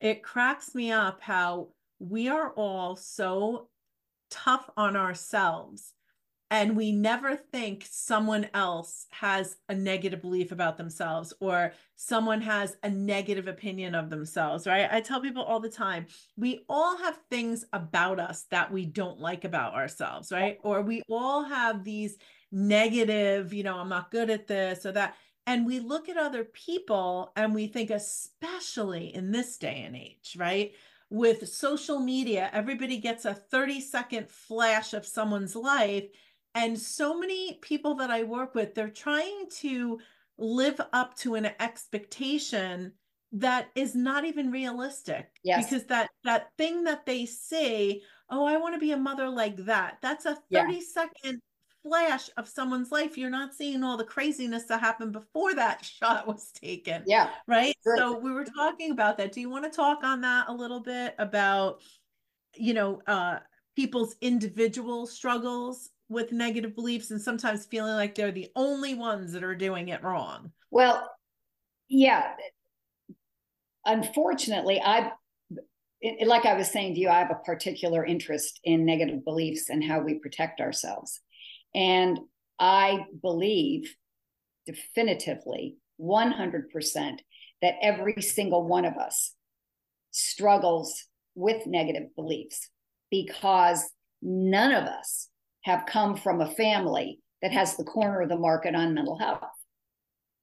it 0.00 0.22
cracks 0.22 0.74
me 0.74 0.90
up 0.90 1.20
how 1.22 1.68
we 1.98 2.28
are 2.28 2.50
all 2.50 2.96
so 2.96 3.68
tough 4.30 4.68
on 4.76 4.96
ourselves 4.96 5.93
and 6.54 6.76
we 6.76 6.92
never 6.92 7.34
think 7.34 7.84
someone 7.90 8.48
else 8.54 9.06
has 9.10 9.56
a 9.68 9.74
negative 9.74 10.20
belief 10.20 10.52
about 10.52 10.76
themselves 10.76 11.34
or 11.40 11.72
someone 11.96 12.40
has 12.40 12.76
a 12.84 12.88
negative 12.88 13.48
opinion 13.48 13.94
of 13.94 14.08
themselves 14.08 14.64
right 14.66 14.88
i 14.92 15.00
tell 15.00 15.20
people 15.20 15.42
all 15.42 15.58
the 15.58 15.68
time 15.68 16.06
we 16.36 16.64
all 16.68 16.96
have 16.96 17.18
things 17.28 17.64
about 17.72 18.20
us 18.20 18.44
that 18.52 18.72
we 18.72 18.86
don't 18.86 19.18
like 19.18 19.44
about 19.44 19.74
ourselves 19.74 20.30
right 20.30 20.58
or 20.62 20.80
we 20.80 21.02
all 21.10 21.42
have 21.42 21.82
these 21.82 22.16
negative 22.52 23.52
you 23.52 23.64
know 23.64 23.78
i'm 23.78 23.88
not 23.88 24.12
good 24.12 24.30
at 24.30 24.46
this 24.46 24.86
or 24.86 24.92
that 24.92 25.16
and 25.46 25.66
we 25.66 25.80
look 25.80 26.08
at 26.08 26.16
other 26.16 26.44
people 26.44 27.30
and 27.36 27.54
we 27.54 27.66
think, 27.66 27.90
especially 27.90 29.14
in 29.14 29.30
this 29.30 29.58
day 29.58 29.82
and 29.86 29.94
age, 29.94 30.36
right? 30.38 30.72
With 31.10 31.48
social 31.48 31.98
media, 31.98 32.48
everybody 32.52 32.96
gets 32.96 33.26
a 33.26 33.34
30 33.34 33.80
second 33.82 34.30
flash 34.30 34.94
of 34.94 35.04
someone's 35.04 35.54
life. 35.54 36.04
And 36.54 36.78
so 36.78 37.18
many 37.18 37.58
people 37.62 37.94
that 37.96 38.10
I 38.10 38.22
work 38.22 38.54
with, 38.54 38.74
they're 38.74 38.88
trying 38.88 39.46
to 39.58 39.98
live 40.38 40.80
up 40.92 41.16
to 41.16 41.34
an 41.34 41.50
expectation 41.60 42.92
that 43.32 43.68
is 43.74 43.96
not 43.96 44.24
even 44.24 44.52
realistic 44.52 45.28
yes. 45.42 45.64
because 45.64 45.84
that 45.86 46.08
that 46.22 46.50
thing 46.56 46.84
that 46.84 47.04
they 47.04 47.26
say 47.26 48.00
oh 48.30 48.46
i 48.46 48.56
want 48.56 48.74
to 48.74 48.78
be 48.78 48.92
a 48.92 48.96
mother 48.96 49.28
like 49.28 49.56
that 49.56 49.98
that's 50.00 50.24
a 50.24 50.36
30 50.52 50.74
yeah. 50.74 50.80
second 50.80 51.40
flash 51.84 52.30
of 52.36 52.48
someone's 52.48 52.90
life, 52.90 53.16
you're 53.16 53.30
not 53.30 53.54
seeing 53.54 53.84
all 53.84 53.96
the 53.96 54.04
craziness 54.04 54.64
that 54.64 54.80
happened 54.80 55.12
before 55.12 55.54
that 55.54 55.84
shot 56.00 56.26
was 56.26 56.50
taken. 56.52 57.02
Yeah. 57.06 57.30
Right. 57.46 57.76
Sure. 57.84 57.96
So 57.96 58.18
we 58.18 58.32
were 58.32 58.44
talking 58.44 58.90
about 58.90 59.18
that. 59.18 59.32
Do 59.32 59.40
you 59.40 59.50
want 59.50 59.64
to 59.64 59.70
talk 59.70 60.02
on 60.02 60.20
that 60.22 60.48
a 60.48 60.52
little 60.52 60.80
bit 60.80 61.14
about, 61.18 61.82
you 62.56 62.74
know, 62.74 63.00
uh, 63.06 63.38
people's 63.76 64.16
individual 64.20 65.06
struggles 65.06 65.90
with 66.08 66.32
negative 66.32 66.74
beliefs 66.74 67.10
and 67.10 67.20
sometimes 67.20 67.66
feeling 67.66 67.94
like 67.94 68.14
they're 68.14 68.32
the 68.32 68.50
only 68.56 68.94
ones 68.94 69.32
that 69.32 69.44
are 69.44 69.54
doing 69.54 69.88
it 69.88 70.02
wrong? 70.02 70.52
Well, 70.70 71.10
yeah. 71.88 72.32
Unfortunately, 73.86 74.80
I 74.80 75.12
like 76.26 76.44
I 76.44 76.54
was 76.54 76.70
saying 76.70 76.94
to 76.94 77.00
you, 77.00 77.08
I 77.08 77.18
have 77.20 77.30
a 77.30 77.46
particular 77.46 78.04
interest 78.04 78.60
in 78.64 78.84
negative 78.84 79.24
beliefs 79.24 79.70
and 79.70 79.82
how 79.82 80.00
we 80.00 80.18
protect 80.18 80.60
ourselves. 80.60 81.20
And 81.74 82.18
I 82.58 83.06
believe 83.22 83.94
definitively 84.66 85.76
100% 86.00 87.18
that 87.62 87.74
every 87.80 88.20
single 88.20 88.66
one 88.66 88.84
of 88.84 88.96
us 88.96 89.32
struggles 90.10 91.04
with 91.34 91.66
negative 91.66 92.14
beliefs 92.14 92.68
because 93.10 93.90
none 94.22 94.72
of 94.72 94.84
us 94.84 95.28
have 95.64 95.86
come 95.86 96.16
from 96.16 96.40
a 96.40 96.50
family 96.50 97.20
that 97.42 97.52
has 97.52 97.76
the 97.76 97.84
corner 97.84 98.22
of 98.22 98.28
the 98.28 98.38
market 98.38 98.74
on 98.74 98.94
mental 98.94 99.18
health. 99.18 99.42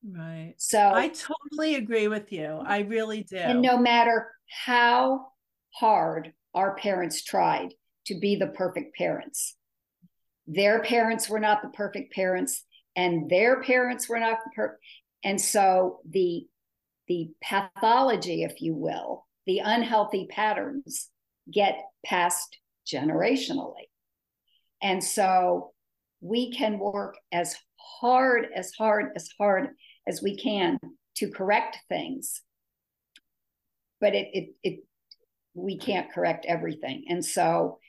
Right. 0.07 0.55
So 0.57 0.79
I 0.79 1.09
totally 1.09 1.75
agree 1.75 2.07
with 2.07 2.31
you. 2.31 2.59
I 2.65 2.79
really 2.79 3.23
do. 3.23 3.37
And 3.37 3.61
no 3.61 3.77
matter 3.77 4.29
how 4.65 5.27
hard 5.75 6.33
our 6.53 6.75
parents 6.75 7.23
tried 7.23 7.73
to 8.07 8.19
be 8.19 8.35
the 8.35 8.47
perfect 8.47 8.95
parents, 8.95 9.55
their 10.47 10.81
parents 10.81 11.29
were 11.29 11.39
not 11.39 11.61
the 11.61 11.69
perfect 11.69 12.13
parents 12.13 12.63
and 12.95 13.29
their 13.29 13.61
parents 13.61 14.09
were 14.09 14.19
not 14.19 14.39
perfect 14.55 14.81
and 15.23 15.39
so 15.39 15.99
the 16.09 16.45
the 17.07 17.29
pathology 17.43 18.43
if 18.43 18.61
you 18.61 18.73
will 18.73 19.25
the 19.45 19.59
unhealthy 19.59 20.27
patterns 20.29 21.09
get 21.51 21.79
passed 22.05 22.57
generationally 22.85 23.87
and 24.81 25.03
so 25.03 25.71
we 26.21 26.51
can 26.51 26.79
work 26.79 27.17
as 27.31 27.55
hard 27.99 28.47
as 28.55 28.71
hard 28.73 29.11
as 29.15 29.29
hard 29.39 29.69
as 30.07 30.21
we 30.21 30.37
can 30.37 30.77
to 31.17 31.29
correct 31.29 31.77
things. 31.89 32.41
But 33.99 34.15
it 34.15 34.27
it, 34.33 34.49
it 34.63 34.79
we 35.53 35.77
can't 35.77 36.11
correct 36.11 36.45
everything. 36.47 37.05
And 37.09 37.23
so 37.23 37.79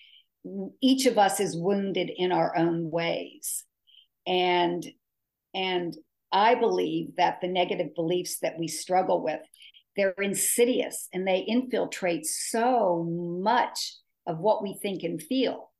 each 0.82 1.06
of 1.06 1.18
us 1.18 1.38
is 1.40 1.56
wounded 1.56 2.10
in 2.14 2.32
our 2.32 2.56
own 2.56 2.90
ways. 2.90 3.64
And 4.26 4.84
and 5.54 5.96
i 6.32 6.54
believe 6.54 7.16
that 7.16 7.40
the 7.40 7.48
negative 7.48 7.94
beliefs 7.94 8.38
that 8.40 8.58
we 8.58 8.68
struggle 8.68 9.22
with 9.22 9.40
they're 9.96 10.14
insidious 10.18 11.08
and 11.12 11.26
they 11.26 11.40
infiltrate 11.40 12.24
so 12.24 13.04
much 13.08 13.96
of 14.26 14.38
what 14.38 14.62
we 14.62 14.78
think 14.80 15.02
and 15.02 15.22
feel 15.22 15.70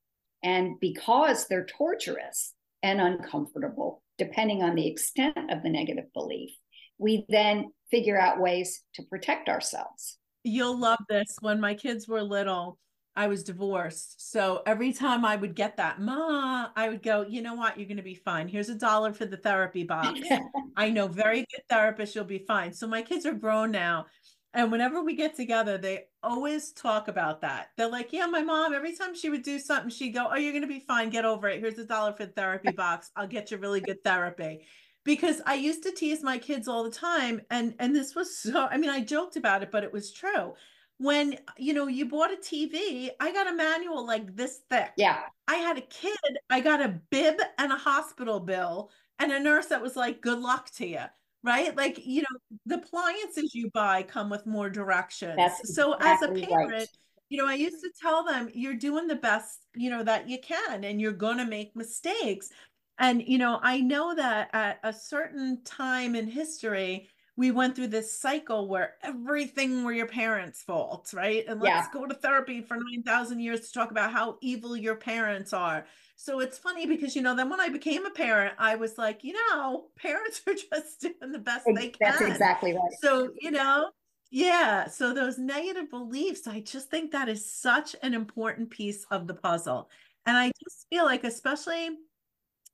and 0.42 0.78
because 0.80 1.46
they're 1.48 1.66
torturous 1.66 2.54
and 2.82 3.00
uncomfortable 3.00 4.02
depending 4.18 4.62
on 4.62 4.74
the 4.74 4.86
extent 4.86 5.36
of 5.50 5.62
the 5.62 5.70
negative 5.70 6.12
belief 6.14 6.50
we 6.98 7.24
then 7.28 7.70
figure 7.90 8.18
out 8.18 8.40
ways 8.40 8.82
to 8.94 9.02
protect 9.04 9.48
ourselves 9.48 10.18
you'll 10.44 10.78
love 10.78 11.00
this 11.08 11.36
when 11.40 11.60
my 11.60 11.74
kids 11.74 12.08
were 12.08 12.22
little 12.22 12.78
I 13.14 13.26
was 13.26 13.44
divorced. 13.44 14.30
So 14.30 14.62
every 14.64 14.92
time 14.92 15.24
I 15.24 15.36
would 15.36 15.54
get 15.54 15.76
that, 15.76 16.00
Ma, 16.00 16.68
I 16.74 16.88
would 16.88 17.02
go, 17.02 17.26
you 17.28 17.42
know 17.42 17.54
what? 17.54 17.78
You're 17.78 17.88
going 17.88 17.98
to 17.98 18.02
be 18.02 18.14
fine. 18.14 18.48
Here's 18.48 18.70
a 18.70 18.74
dollar 18.74 19.12
for 19.12 19.26
the 19.26 19.36
therapy 19.36 19.84
box. 19.84 20.18
I 20.76 20.88
know 20.88 21.08
very 21.08 21.40
good 21.40 21.62
therapist. 21.68 22.14
You'll 22.14 22.24
be 22.24 22.44
fine. 22.46 22.72
So 22.72 22.86
my 22.86 23.02
kids 23.02 23.26
are 23.26 23.34
grown 23.34 23.70
now. 23.70 24.06
And 24.54 24.70
whenever 24.70 25.02
we 25.02 25.16
get 25.16 25.34
together, 25.34 25.78
they 25.78 26.04
always 26.22 26.72
talk 26.72 27.08
about 27.08 27.40
that. 27.40 27.68
They're 27.76 27.88
like, 27.88 28.12
yeah, 28.12 28.26
my 28.26 28.42
mom, 28.42 28.74
every 28.74 28.94
time 28.94 29.14
she 29.14 29.30
would 29.30 29.42
do 29.42 29.58
something, 29.58 29.88
she'd 29.88 30.10
go, 30.10 30.28
oh, 30.30 30.36
you're 30.36 30.52
going 30.52 30.62
to 30.62 30.68
be 30.68 30.80
fine. 30.80 31.08
Get 31.08 31.24
over 31.24 31.48
it. 31.48 31.60
Here's 31.60 31.78
a 31.78 31.86
dollar 31.86 32.12
for 32.12 32.26
the 32.26 32.32
therapy 32.32 32.70
box. 32.76 33.10
I'll 33.16 33.26
get 33.26 33.50
you 33.50 33.56
really 33.56 33.80
good 33.80 34.04
therapy 34.04 34.66
because 35.04 35.40
I 35.46 35.54
used 35.54 35.82
to 35.84 35.92
tease 35.92 36.22
my 36.22 36.38
kids 36.38 36.68
all 36.68 36.84
the 36.84 36.90
time 36.90 37.40
and 37.50 37.74
and 37.78 37.94
this 37.94 38.14
was 38.14 38.38
so 38.38 38.66
I 38.66 38.76
mean 38.76 38.90
I 38.90 39.00
joked 39.00 39.36
about 39.36 39.62
it 39.62 39.70
but 39.70 39.84
it 39.84 39.92
was 39.92 40.12
true. 40.12 40.54
When 40.98 41.38
you 41.58 41.74
know 41.74 41.88
you 41.88 42.08
bought 42.08 42.32
a 42.32 42.36
TV, 42.36 43.10
I 43.18 43.32
got 43.32 43.48
a 43.50 43.54
manual 43.54 44.06
like 44.06 44.36
this 44.36 44.60
thick. 44.70 44.92
Yeah. 44.96 45.20
I 45.48 45.56
had 45.56 45.78
a 45.78 45.82
kid, 45.82 46.38
I 46.50 46.60
got 46.60 46.80
a 46.80 47.00
bib 47.10 47.40
and 47.58 47.72
a 47.72 47.76
hospital 47.76 48.38
bill 48.38 48.90
and 49.18 49.32
a 49.32 49.40
nurse 49.40 49.66
that 49.66 49.82
was 49.82 49.96
like 49.96 50.20
good 50.20 50.38
luck 50.38 50.70
to 50.76 50.86
you. 50.86 51.04
Right? 51.44 51.76
Like, 51.76 52.04
you 52.04 52.22
know, 52.22 52.58
the 52.66 52.76
appliances 52.76 53.54
you 53.54 53.70
buy 53.70 54.04
come 54.04 54.30
with 54.30 54.46
more 54.46 54.70
directions. 54.70 55.34
That's 55.36 55.74
so 55.74 55.94
exactly 55.94 56.42
as 56.42 56.44
a 56.44 56.46
parent, 56.46 56.72
right. 56.72 56.88
you 57.30 57.38
know, 57.38 57.48
I 57.48 57.54
used 57.54 57.82
to 57.82 57.90
tell 58.00 58.24
them 58.24 58.48
you're 58.54 58.74
doing 58.74 59.08
the 59.08 59.16
best, 59.16 59.66
you 59.74 59.90
know, 59.90 60.04
that 60.04 60.28
you 60.28 60.38
can 60.40 60.84
and 60.84 61.00
you're 61.00 61.12
going 61.12 61.38
to 61.38 61.44
make 61.44 61.74
mistakes 61.74 62.50
and, 62.98 63.22
you 63.26 63.38
know, 63.38 63.58
I 63.62 63.80
know 63.80 64.14
that 64.14 64.50
at 64.52 64.78
a 64.84 64.92
certain 64.92 65.62
time 65.64 66.14
in 66.14 66.28
history, 66.28 67.08
we 67.36 67.50
went 67.50 67.74
through 67.74 67.86
this 67.88 68.12
cycle 68.12 68.68
where 68.68 68.94
everything 69.02 69.84
were 69.84 69.92
your 69.92 70.06
parents' 70.06 70.62
fault, 70.62 71.12
right? 71.14 71.44
And 71.48 71.60
let's 71.60 71.86
yeah. 71.86 72.00
go 72.00 72.06
to 72.06 72.14
therapy 72.14 72.60
for 72.60 72.76
9,000 72.76 73.40
years 73.40 73.60
to 73.60 73.72
talk 73.72 73.90
about 73.90 74.12
how 74.12 74.36
evil 74.42 74.76
your 74.76 74.96
parents 74.96 75.52
are. 75.52 75.86
So 76.16 76.40
it's 76.40 76.58
funny 76.58 76.86
because, 76.86 77.16
you 77.16 77.22
know, 77.22 77.34
then 77.34 77.48
when 77.48 77.60
I 77.60 77.70
became 77.70 78.04
a 78.04 78.10
parent, 78.10 78.54
I 78.58 78.76
was 78.76 78.98
like, 78.98 79.24
you 79.24 79.32
know, 79.32 79.86
parents 79.96 80.42
are 80.46 80.54
just 80.54 81.00
doing 81.00 81.32
the 81.32 81.38
best 81.38 81.64
they 81.66 81.88
can. 81.88 82.12
That's 82.12 82.20
exactly 82.20 82.74
right. 82.74 82.92
So, 83.00 83.30
you 83.40 83.50
know, 83.50 83.90
yeah. 84.30 84.86
So 84.88 85.14
those 85.14 85.38
negative 85.38 85.90
beliefs, 85.90 86.46
I 86.46 86.60
just 86.60 86.90
think 86.90 87.12
that 87.12 87.28
is 87.28 87.50
such 87.50 87.96
an 88.02 88.12
important 88.12 88.70
piece 88.70 89.06
of 89.10 89.26
the 89.26 89.34
puzzle. 89.34 89.88
And 90.26 90.36
I 90.36 90.52
just 90.62 90.86
feel 90.90 91.04
like, 91.06 91.24
especially 91.24 91.88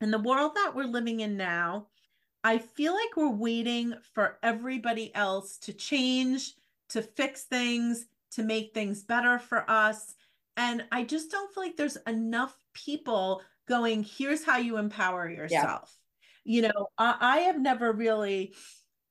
in 0.01 0.11
the 0.11 0.19
world 0.19 0.53
that 0.57 0.75
we're 0.75 0.85
living 0.85 1.21
in 1.21 1.37
now, 1.37 1.87
I 2.45 2.59
feel 2.59 2.95
like 2.95 3.17
we're 3.17 3.29
waiting 3.29 3.95
for 4.15 4.39
everybody 4.43 5.15
else 5.15 5.59
to 5.59 5.73
change, 5.73 6.55
to 6.91 7.03
fix 7.03 7.45
things, 7.45 8.07
to 8.33 8.43
make 8.43 8.73
things 8.73 9.03
better 9.03 9.39
for 9.39 9.69
us. 9.71 10.15
And 10.57 10.85
I 10.93 11.05
just 11.05 11.31
don't 11.31 11.53
feel 11.53 11.65
like 11.65 11.77
there's 11.77 11.99
enough 12.07 12.57
people 12.75 13.43
going, 13.69 14.03
here's 14.03 14.45
how 14.45 14.59
you 14.59 14.77
empower 14.77 15.29
yourself. 15.29 15.95
Yeah. 16.45 16.55
You 16.55 16.63
know, 16.63 16.87
I, 16.97 17.17
I 17.21 17.39
have 17.41 17.61
never 17.61 17.93
really 17.93 18.55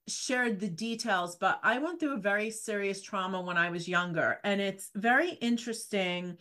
shared 0.07 0.59
the 0.59 0.69
details, 0.69 1.35
but 1.35 1.59
I 1.63 1.77
went 1.79 1.99
through 1.99 2.15
a 2.15 2.21
very 2.21 2.49
serious 2.49 3.01
trauma 3.01 3.41
when 3.41 3.57
I 3.57 3.69
was 3.69 3.87
younger. 3.87 4.39
And 4.43 4.59
it's 4.61 4.89
very 4.95 5.31
interesting 5.31 6.37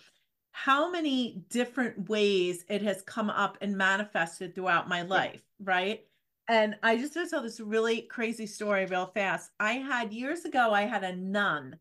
how 0.52 0.90
many 0.90 1.42
different 1.50 2.08
ways 2.08 2.64
it 2.68 2.80
has 2.82 3.02
come 3.02 3.28
up 3.28 3.58
and 3.60 3.76
manifested 3.76 4.54
throughout 4.54 4.88
my 4.88 5.02
life, 5.02 5.42
yeah. 5.58 5.70
right? 5.70 6.00
And 6.48 6.76
I 6.82 6.96
just 6.96 7.16
want 7.16 7.28
to 7.28 7.34
tell 7.34 7.42
this 7.42 7.60
really 7.60 8.02
crazy 8.02 8.46
story 8.46 8.86
real 8.86 9.06
fast. 9.06 9.50
I 9.58 9.74
had 9.74 10.12
years 10.12 10.44
ago, 10.44 10.72
I 10.72 10.82
had 10.82 11.02
a 11.02 11.16
nun. 11.16 11.76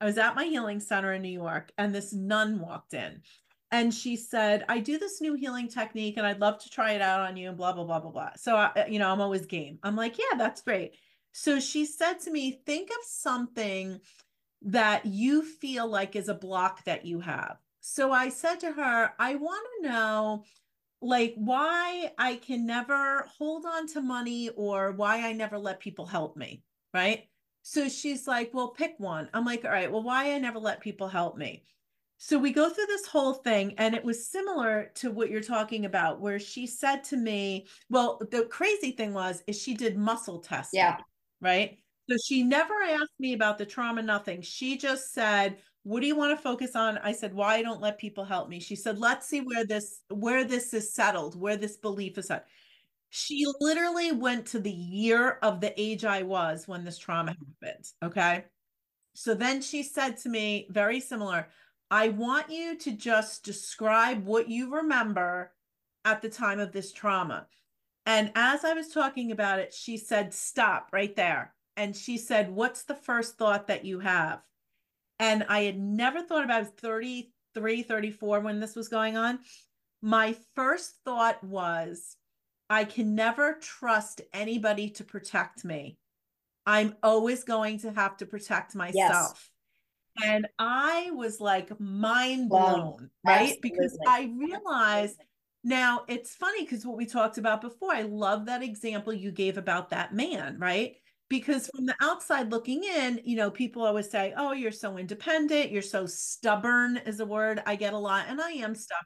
I 0.00 0.04
was 0.04 0.18
at 0.18 0.36
my 0.36 0.44
healing 0.44 0.80
center 0.80 1.12
in 1.12 1.22
New 1.22 1.28
York, 1.28 1.72
and 1.78 1.94
this 1.94 2.12
nun 2.12 2.60
walked 2.60 2.94
in. 2.94 3.22
And 3.72 3.92
she 3.92 4.16
said, 4.16 4.64
I 4.68 4.78
do 4.78 4.98
this 4.98 5.20
new 5.20 5.34
healing 5.34 5.68
technique 5.68 6.16
and 6.16 6.26
I'd 6.26 6.40
love 6.40 6.62
to 6.62 6.70
try 6.70 6.92
it 6.92 7.02
out 7.02 7.20
on 7.20 7.36
you 7.36 7.48
and 7.48 7.56
blah, 7.56 7.72
blah, 7.72 7.84
blah, 7.84 7.98
blah, 7.98 8.12
blah. 8.12 8.30
So, 8.36 8.54
I, 8.54 8.86
you 8.88 8.98
know, 8.98 9.10
I'm 9.10 9.20
always 9.20 9.44
game. 9.44 9.78
I'm 9.82 9.96
like, 9.96 10.18
yeah, 10.18 10.38
that's 10.38 10.62
great. 10.62 10.94
So 11.32 11.58
she 11.58 11.84
said 11.84 12.20
to 12.20 12.30
me, 12.30 12.60
think 12.64 12.90
of 12.90 13.04
something 13.04 14.00
that 14.62 15.04
you 15.04 15.42
feel 15.42 15.88
like 15.88 16.16
is 16.16 16.28
a 16.28 16.34
block 16.34 16.84
that 16.84 17.04
you 17.04 17.20
have. 17.20 17.58
So 17.80 18.12
I 18.12 18.28
said 18.28 18.60
to 18.60 18.72
her, 18.72 19.12
I 19.18 19.34
want 19.34 19.66
to 19.82 19.88
know 19.88 20.44
like 21.00 21.34
why 21.36 22.12
I 22.18 22.36
can 22.36 22.66
never 22.66 23.26
hold 23.38 23.66
on 23.66 23.86
to 23.88 24.00
money 24.00 24.50
or 24.56 24.92
why 24.92 25.26
I 25.26 25.32
never 25.32 25.58
let 25.58 25.80
people 25.80 26.06
help 26.06 26.36
me. 26.36 26.62
Right. 26.94 27.24
So 27.62 27.88
she's 27.88 28.26
like, 28.28 28.50
well, 28.54 28.68
pick 28.68 28.94
one. 28.98 29.28
I'm 29.34 29.44
like, 29.44 29.64
all 29.64 29.70
right, 29.70 29.90
well, 29.90 30.02
why 30.02 30.32
I 30.32 30.38
never 30.38 30.58
let 30.58 30.80
people 30.80 31.08
help 31.08 31.36
me. 31.36 31.64
So 32.18 32.38
we 32.38 32.52
go 32.52 32.70
through 32.70 32.86
this 32.86 33.06
whole 33.06 33.34
thing, 33.34 33.74
and 33.76 33.94
it 33.94 34.04
was 34.04 34.30
similar 34.30 34.90
to 34.94 35.10
what 35.10 35.30
you're 35.30 35.42
talking 35.42 35.84
about, 35.84 36.20
where 36.20 36.38
she 36.38 36.66
said 36.66 37.04
to 37.04 37.16
me, 37.16 37.66
well, 37.90 38.20
the 38.30 38.44
crazy 38.44 38.92
thing 38.92 39.12
was, 39.12 39.42
is 39.46 39.60
she 39.60 39.74
did 39.74 39.98
muscle 39.98 40.38
testing. 40.38 40.78
Yeah. 40.78 40.96
Right. 41.42 41.78
So 42.08 42.16
she 42.24 42.42
never 42.42 42.72
asked 42.88 43.18
me 43.18 43.34
about 43.34 43.58
the 43.58 43.66
trauma, 43.66 44.00
nothing. 44.00 44.40
She 44.40 44.78
just 44.78 45.12
said, 45.12 45.58
what 45.86 46.00
do 46.00 46.08
you 46.08 46.16
want 46.16 46.36
to 46.36 46.42
focus 46.42 46.74
on? 46.74 46.98
I 46.98 47.12
said 47.12 47.32
why 47.32 47.62
don't 47.62 47.80
let 47.80 47.96
people 47.96 48.24
help 48.24 48.48
me? 48.48 48.58
She 48.58 48.74
said 48.74 48.98
let's 48.98 49.28
see 49.28 49.40
where 49.40 49.64
this 49.64 50.00
where 50.08 50.42
this 50.42 50.74
is 50.74 50.92
settled 50.92 51.40
where 51.40 51.56
this 51.56 51.76
belief 51.76 52.18
is 52.18 52.28
at 52.28 52.46
she 53.10 53.44
literally 53.60 54.10
went 54.10 54.46
to 54.46 54.58
the 54.58 54.70
year 54.70 55.38
of 55.42 55.60
the 55.60 55.72
age 55.80 56.04
i 56.04 56.22
was 56.22 56.66
when 56.66 56.84
this 56.84 56.98
trauma 56.98 57.36
happened 57.62 57.84
okay? 58.02 58.44
So 59.14 59.32
then 59.32 59.62
she 59.62 59.82
said 59.84 60.16
to 60.18 60.28
me 60.28 60.66
very 60.70 60.98
similar 60.98 61.46
i 61.88 62.08
want 62.08 62.50
you 62.50 62.76
to 62.78 62.90
just 62.90 63.44
describe 63.44 64.24
what 64.24 64.48
you 64.48 64.74
remember 64.74 65.52
at 66.04 66.20
the 66.20 66.28
time 66.28 66.58
of 66.58 66.72
this 66.72 66.92
trauma. 66.92 67.46
And 68.06 68.32
as 68.34 68.64
i 68.64 68.72
was 68.72 68.88
talking 68.88 69.30
about 69.30 69.60
it 69.60 69.72
she 69.72 69.96
said 69.96 70.34
stop 70.34 70.88
right 70.92 71.14
there. 71.14 71.54
And 71.76 71.94
she 71.94 72.18
said 72.18 72.50
what's 72.50 72.82
the 72.82 72.94
first 72.96 73.38
thought 73.38 73.68
that 73.68 73.84
you 73.84 74.00
have 74.00 74.42
and 75.18 75.44
I 75.48 75.62
had 75.62 75.78
never 75.78 76.22
thought 76.22 76.44
about 76.44 76.78
33, 76.78 77.82
34 77.82 78.40
when 78.40 78.60
this 78.60 78.76
was 78.76 78.88
going 78.88 79.16
on. 79.16 79.38
My 80.02 80.36
first 80.54 80.94
thought 81.04 81.42
was, 81.42 82.16
I 82.68 82.84
can 82.84 83.14
never 83.14 83.54
trust 83.60 84.20
anybody 84.32 84.90
to 84.90 85.04
protect 85.04 85.64
me. 85.64 85.98
I'm 86.66 86.96
always 87.02 87.44
going 87.44 87.78
to 87.80 87.92
have 87.92 88.16
to 88.18 88.26
protect 88.26 88.74
myself. 88.74 88.94
Yes. 88.98 89.50
And 90.24 90.46
I 90.58 91.10
was 91.12 91.40
like 91.40 91.78
mind 91.78 92.48
blown, 92.48 92.74
wow. 92.74 92.98
right? 93.24 93.42
Absolutely. 93.42 93.70
Because 93.70 93.98
I 94.06 94.32
realized 94.36 95.20
now 95.62 96.04
it's 96.08 96.34
funny 96.34 96.64
because 96.64 96.86
what 96.86 96.96
we 96.96 97.06
talked 97.06 97.38
about 97.38 97.60
before, 97.60 97.92
I 97.92 98.02
love 98.02 98.46
that 98.46 98.62
example 98.62 99.12
you 99.12 99.30
gave 99.30 99.58
about 99.58 99.90
that 99.90 100.14
man, 100.14 100.58
right? 100.58 100.96
Because 101.28 101.68
from 101.74 101.86
the 101.86 101.94
outside 102.00 102.50
looking 102.50 102.84
in 102.84 103.20
you 103.24 103.36
know 103.36 103.50
people 103.50 103.82
always 103.82 104.08
say 104.10 104.32
oh 104.36 104.52
you're 104.52 104.70
so 104.70 104.96
independent 104.96 105.70
you're 105.70 105.82
so 105.82 106.06
stubborn 106.06 106.96
is 106.98 107.20
a 107.20 107.26
word 107.26 107.62
i 107.66 107.74
get 107.74 107.92
a 107.92 107.98
lot 107.98 108.26
and 108.28 108.40
i 108.40 108.50
am 108.50 108.74
stubborn 108.74 109.04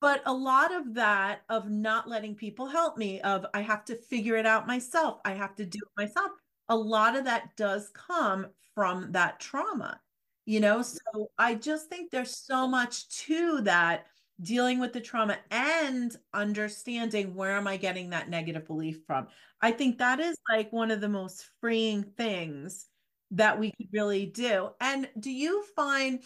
but 0.00 0.22
a 0.26 0.32
lot 0.32 0.74
of 0.74 0.94
that 0.94 1.40
of 1.48 1.70
not 1.70 2.08
letting 2.08 2.34
people 2.34 2.66
help 2.66 2.96
me 2.96 3.20
of 3.22 3.46
i 3.54 3.60
have 3.60 3.84
to 3.84 3.96
figure 3.96 4.36
it 4.36 4.46
out 4.46 4.66
myself 4.66 5.18
i 5.24 5.32
have 5.32 5.54
to 5.54 5.64
do 5.64 5.78
it 5.78 6.02
myself 6.02 6.30
a 6.68 6.76
lot 6.76 7.16
of 7.16 7.24
that 7.24 7.56
does 7.56 7.90
come 7.94 8.46
from 8.74 9.10
that 9.12 9.40
trauma 9.40 10.00
you 10.44 10.60
know? 10.60 10.78
Mm. 10.78 10.84
So 10.84 11.30
i 11.38 11.54
just 11.54 11.88
think 11.88 12.10
there's 12.10 12.36
so 12.36 12.68
much 12.68 13.08
to 13.26 13.62
that 13.62 14.06
dealing 14.42 14.78
with 14.78 14.92
the 14.92 15.00
trauma 15.00 15.38
and 15.50 16.14
understanding 16.34 17.34
where 17.34 17.56
am 17.56 17.66
I 17.66 17.76
getting 17.76 18.10
that 18.10 18.28
negative 18.28 18.66
belief 18.66 19.00
from. 19.06 19.28
I 19.66 19.72
think 19.72 19.98
that 19.98 20.20
is 20.20 20.36
like 20.48 20.72
one 20.72 20.92
of 20.92 21.00
the 21.00 21.08
most 21.08 21.50
freeing 21.60 22.04
things 22.16 22.86
that 23.32 23.58
we 23.58 23.72
could 23.72 23.88
really 23.92 24.26
do. 24.26 24.70
And 24.80 25.08
do 25.18 25.32
you 25.32 25.64
find 25.74 26.22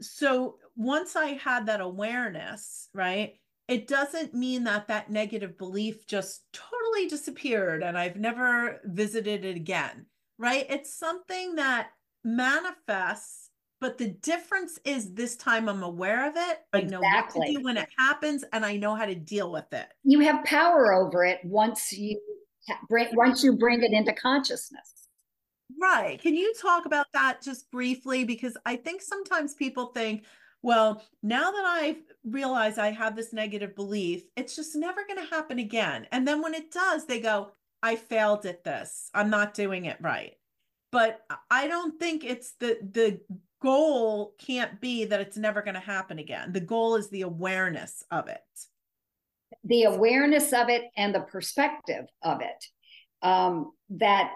so 0.00 0.56
once 0.74 1.14
I 1.14 1.34
had 1.34 1.66
that 1.66 1.80
awareness, 1.80 2.88
right? 2.92 3.34
It 3.68 3.86
doesn't 3.86 4.34
mean 4.34 4.64
that 4.64 4.88
that 4.88 5.08
negative 5.08 5.56
belief 5.56 6.04
just 6.08 6.46
totally 6.52 7.08
disappeared 7.08 7.84
and 7.84 7.96
I've 7.96 8.16
never 8.16 8.80
visited 8.86 9.44
it 9.44 9.54
again, 9.54 10.06
right? 10.36 10.66
It's 10.68 10.92
something 10.92 11.54
that 11.54 11.90
manifests 12.24 13.50
but 13.80 13.96
the 13.96 14.08
difference 14.08 14.78
is 14.84 15.14
this 15.14 15.36
time 15.36 15.68
I'm 15.68 15.84
aware 15.84 16.28
of 16.28 16.34
it. 16.36 16.58
I 16.72 16.80
know 16.80 17.00
what 17.00 17.30
to 17.30 17.52
do 17.52 17.62
when 17.62 17.76
it 17.76 17.88
happens, 17.96 18.44
and 18.52 18.66
I 18.66 18.76
know 18.76 18.96
how 18.96 19.04
to 19.04 19.14
deal 19.14 19.52
with 19.52 19.72
it. 19.72 19.86
You 20.02 20.18
have 20.20 20.44
power 20.44 20.92
over 20.92 21.24
it 21.24 21.38
once 21.44 21.92
you 21.92 22.20
bring 22.88 23.08
once 23.14 23.42
you 23.42 23.56
bring 23.56 23.82
it 23.82 23.92
into 23.92 24.12
consciousness. 24.12 25.08
Right. 25.80 26.20
Can 26.20 26.34
you 26.34 26.54
talk 26.60 26.86
about 26.86 27.06
that 27.12 27.42
just 27.42 27.70
briefly? 27.70 28.24
Because 28.24 28.56
I 28.64 28.76
think 28.76 29.02
sometimes 29.02 29.54
people 29.54 29.86
think, 29.86 30.24
well, 30.62 31.02
now 31.22 31.50
that 31.50 31.64
I 31.64 31.98
realize 32.24 32.78
I 32.78 32.90
have 32.90 33.14
this 33.14 33.32
negative 33.32 33.76
belief, 33.76 34.22
it's 34.36 34.56
just 34.56 34.74
never 34.74 35.06
going 35.06 35.24
to 35.24 35.34
happen 35.34 35.58
again. 35.58 36.06
And 36.10 36.26
then 36.26 36.42
when 36.42 36.54
it 36.54 36.70
does, 36.70 37.06
they 37.06 37.20
go, 37.20 37.52
I 37.82 37.96
failed 37.96 38.46
at 38.46 38.64
this. 38.64 39.10
I'm 39.14 39.30
not 39.30 39.54
doing 39.54 39.84
it 39.84 39.98
right. 40.00 40.32
But 40.90 41.20
I 41.50 41.68
don't 41.68 41.98
think 42.00 42.24
it's 42.24 42.52
the 42.52 42.78
the 42.80 43.20
goal 43.60 44.34
can't 44.38 44.80
be 44.80 45.04
that 45.04 45.20
it's 45.20 45.36
never 45.36 45.62
going 45.62 45.74
to 45.74 45.80
happen 45.80 46.18
again. 46.18 46.52
The 46.52 46.60
goal 46.60 46.96
is 46.96 47.10
the 47.10 47.22
awareness 47.22 48.02
of 48.10 48.28
it. 48.28 48.40
The 49.64 49.84
awareness 49.84 50.52
of 50.52 50.68
it 50.68 50.84
and 50.96 51.14
the 51.14 51.20
perspective 51.20 52.04
of 52.22 52.40
it. 52.40 52.64
Um, 53.22 53.72
that 53.90 54.30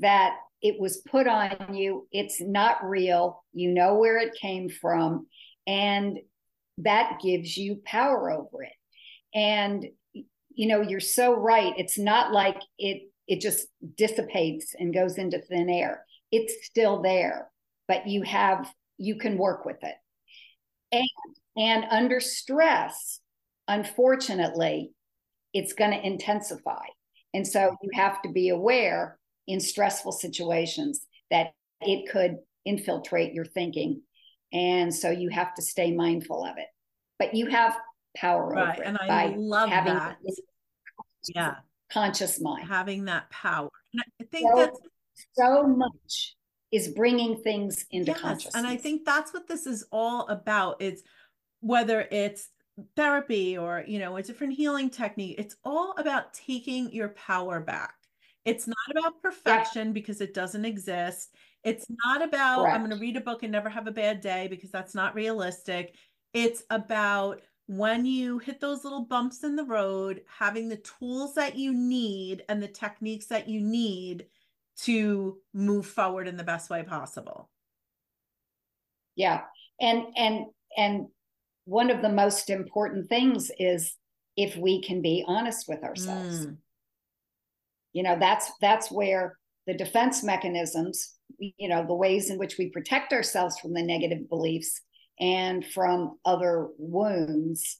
that 0.00 0.36
it 0.60 0.80
was 0.80 0.98
put 0.98 1.26
on 1.26 1.74
you. 1.74 2.06
It's 2.12 2.40
not 2.40 2.84
real. 2.84 3.44
You 3.52 3.70
know 3.70 3.96
where 3.96 4.18
it 4.18 4.34
came 4.40 4.68
from, 4.68 5.26
and 5.66 6.18
that 6.78 7.20
gives 7.22 7.56
you 7.56 7.82
power 7.84 8.30
over 8.30 8.64
it. 8.64 8.72
And 9.34 9.86
you 10.54 10.68
know, 10.68 10.82
you're 10.82 11.00
so 11.00 11.34
right. 11.34 11.72
It's 11.76 11.98
not 11.98 12.32
like 12.32 12.60
it 12.78 13.10
it 13.26 13.40
just 13.40 13.66
dissipates 13.96 14.74
and 14.78 14.94
goes 14.94 15.18
into 15.18 15.40
thin 15.40 15.70
air. 15.70 16.04
It's 16.30 16.66
still 16.66 17.02
there, 17.02 17.50
but 17.88 18.06
you 18.06 18.22
have 18.22 18.70
you 18.98 19.16
can 19.16 19.38
work 19.38 19.64
with 19.64 19.82
it. 19.82 19.96
And 20.92 21.08
and 21.56 21.84
under 21.90 22.20
stress, 22.20 23.20
unfortunately, 23.72 24.92
it's 25.54 25.72
going 25.72 25.90
to 25.90 26.06
intensify. 26.06 26.84
And 27.34 27.46
so 27.46 27.74
you 27.82 27.90
have 27.94 28.20
to 28.22 28.28
be 28.28 28.50
aware 28.50 29.18
in 29.46 29.60
stressful 29.60 30.12
situations 30.12 31.06
that 31.30 31.54
it 31.80 32.10
could 32.10 32.36
infiltrate 32.64 33.32
your 33.32 33.46
thinking. 33.46 34.02
And 34.52 34.94
so 34.94 35.10
you 35.10 35.30
have 35.30 35.54
to 35.54 35.62
stay 35.62 35.90
mindful 35.90 36.44
of 36.44 36.58
it. 36.58 36.66
But 37.18 37.34
you 37.34 37.46
have 37.46 37.76
power 38.14 38.50
right. 38.50 38.74
over 38.74 38.82
it. 38.82 38.86
And 38.86 38.98
I 38.98 39.34
love 39.36 39.70
having 39.70 39.94
that. 39.94 40.18
Yeah. 41.34 41.54
Conscious 41.90 42.40
mind. 42.40 42.68
Having 42.68 43.06
that 43.06 43.30
power. 43.30 43.70
And 43.92 44.02
I 44.20 44.24
think 44.30 44.50
so, 44.50 44.56
that's 44.56 44.78
so 45.34 45.62
much 45.62 46.36
is 46.70 46.88
bringing 46.88 47.36
things 47.42 47.86
into 47.90 48.12
yes, 48.12 48.20
consciousness. 48.20 48.54
And 48.54 48.66
I 48.66 48.76
think 48.76 49.04
that's 49.04 49.32
what 49.32 49.48
this 49.48 49.66
is 49.66 49.86
all 49.90 50.26
about. 50.28 50.76
It's 50.80 51.02
whether 51.60 52.06
it's 52.10 52.48
therapy 52.96 53.56
or, 53.58 53.84
you 53.86 53.98
know, 53.98 54.16
a 54.16 54.22
different 54.22 54.54
healing 54.54 54.90
technique, 54.90 55.36
it's 55.38 55.56
all 55.64 55.94
about 55.98 56.32
taking 56.32 56.92
your 56.92 57.10
power 57.10 57.60
back. 57.60 57.94
It's 58.44 58.66
not 58.66 58.76
about 58.90 59.22
perfection 59.22 59.88
yeah. 59.88 59.92
because 59.92 60.20
it 60.20 60.34
doesn't 60.34 60.64
exist. 60.64 61.34
It's 61.64 61.86
not 62.04 62.22
about, 62.22 62.62
Correct. 62.62 62.74
I'm 62.74 62.80
going 62.80 62.90
to 62.90 63.00
read 63.00 63.16
a 63.16 63.20
book 63.20 63.42
and 63.42 63.52
never 63.52 63.68
have 63.68 63.86
a 63.86 63.92
bad 63.92 64.20
day 64.20 64.48
because 64.48 64.70
that's 64.70 64.94
not 64.94 65.14
realistic. 65.14 65.94
It's 66.34 66.64
about 66.70 67.42
when 67.66 68.04
you 68.04 68.38
hit 68.38 68.60
those 68.60 68.84
little 68.84 69.04
bumps 69.04 69.44
in 69.44 69.54
the 69.54 69.64
road, 69.64 70.22
having 70.26 70.68
the 70.68 70.78
tools 70.78 71.34
that 71.34 71.56
you 71.56 71.72
need 71.72 72.42
and 72.48 72.60
the 72.60 72.68
techniques 72.68 73.26
that 73.26 73.48
you 73.48 73.60
need 73.60 74.26
to 74.78 75.38
move 75.54 75.86
forward 75.86 76.26
in 76.26 76.36
the 76.36 76.42
best 76.42 76.70
way 76.70 76.82
possible. 76.82 77.48
Yeah. 79.14 79.42
And 79.80 80.06
and 80.16 80.46
and 80.76 81.06
one 81.64 81.90
of 81.90 82.02
the 82.02 82.08
most 82.08 82.50
important 82.50 83.08
things 83.08 83.50
is 83.58 83.94
if 84.36 84.56
we 84.56 84.82
can 84.82 85.02
be 85.02 85.24
honest 85.26 85.66
with 85.68 85.82
ourselves. 85.82 86.46
Mm. 86.46 86.56
You 87.92 88.02
know, 88.02 88.16
that's 88.18 88.50
that's 88.60 88.90
where 88.90 89.38
the 89.66 89.74
defense 89.74 90.24
mechanisms, 90.24 91.14
you 91.38 91.68
know, 91.68 91.84
the 91.86 91.94
ways 91.94 92.30
in 92.30 92.38
which 92.38 92.56
we 92.58 92.70
protect 92.70 93.12
ourselves 93.12 93.58
from 93.58 93.74
the 93.74 93.82
negative 93.82 94.28
beliefs 94.28 94.80
and 95.20 95.64
from 95.64 96.18
other 96.24 96.68
wounds 96.78 97.78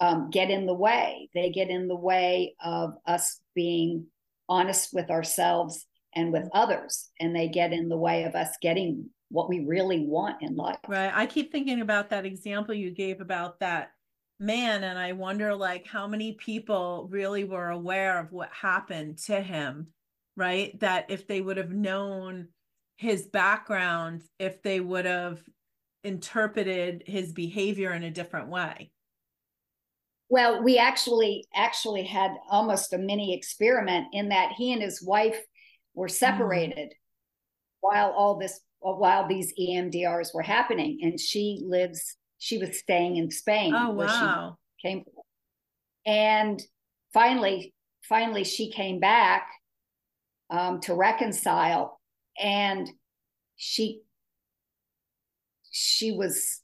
um, 0.00 0.30
get 0.30 0.50
in 0.50 0.66
the 0.66 0.74
way. 0.74 1.28
They 1.34 1.50
get 1.50 1.68
in 1.68 1.86
the 1.86 1.96
way 1.96 2.54
of 2.64 2.94
us 3.06 3.40
being 3.54 4.06
honest 4.48 4.90
with 4.92 5.10
ourselves 5.10 5.86
and 6.14 6.32
with 6.32 6.48
others, 6.52 7.10
and 7.20 7.34
they 7.34 7.48
get 7.48 7.72
in 7.72 7.88
the 7.88 7.96
way 7.96 8.24
of 8.24 8.34
us 8.34 8.50
getting 8.60 9.10
what 9.32 9.48
we 9.48 9.60
really 9.60 10.06
want 10.06 10.42
in 10.42 10.54
life. 10.54 10.78
Right. 10.86 11.10
I 11.12 11.26
keep 11.26 11.50
thinking 11.50 11.80
about 11.80 12.10
that 12.10 12.26
example 12.26 12.74
you 12.74 12.90
gave 12.90 13.20
about 13.20 13.60
that 13.60 13.92
man, 14.38 14.84
and 14.84 14.98
I 14.98 15.12
wonder 15.12 15.54
like 15.54 15.86
how 15.86 16.06
many 16.06 16.32
people 16.32 17.08
really 17.10 17.44
were 17.44 17.70
aware 17.70 18.20
of 18.20 18.32
what 18.32 18.50
happened 18.52 19.18
to 19.26 19.40
him, 19.40 19.88
right? 20.36 20.78
That 20.80 21.06
if 21.10 21.26
they 21.26 21.40
would 21.40 21.56
have 21.56 21.72
known 21.72 22.48
his 22.96 23.26
background, 23.26 24.22
if 24.38 24.62
they 24.62 24.80
would 24.80 25.06
have 25.06 25.40
interpreted 26.04 27.04
his 27.06 27.32
behavior 27.32 27.92
in 27.92 28.02
a 28.02 28.10
different 28.10 28.48
way 28.48 28.90
well 30.32 30.62
we 30.62 30.78
actually 30.78 31.44
actually 31.54 32.02
had 32.02 32.32
almost 32.50 32.94
a 32.94 32.98
mini 32.98 33.36
experiment 33.36 34.06
in 34.12 34.30
that 34.30 34.52
he 34.56 34.72
and 34.72 34.82
his 34.82 35.02
wife 35.02 35.38
were 35.94 36.08
mm. 36.08 36.10
separated 36.10 36.88
mm. 36.88 36.94
while 37.80 38.10
all 38.10 38.38
this 38.38 38.58
while 38.82 39.26
these 39.26 39.52
EMDRs 39.58 40.34
were 40.34 40.42
happening 40.42 40.98
and 41.02 41.18
she 41.18 41.62
lives 41.64 42.16
she 42.38 42.58
was 42.58 42.78
staying 42.78 43.16
in 43.16 43.30
Spain 43.30 43.74
oh 43.74 43.90
wow. 43.90 44.56
came 44.80 45.04
and 46.04 46.60
finally 47.12 47.72
finally 48.08 48.44
she 48.44 48.70
came 48.70 48.98
back 48.98 49.48
um, 50.50 50.80
to 50.80 50.94
reconcile 50.94 52.00
and 52.40 52.90
she 53.56 54.02
she 55.70 56.12
was 56.12 56.60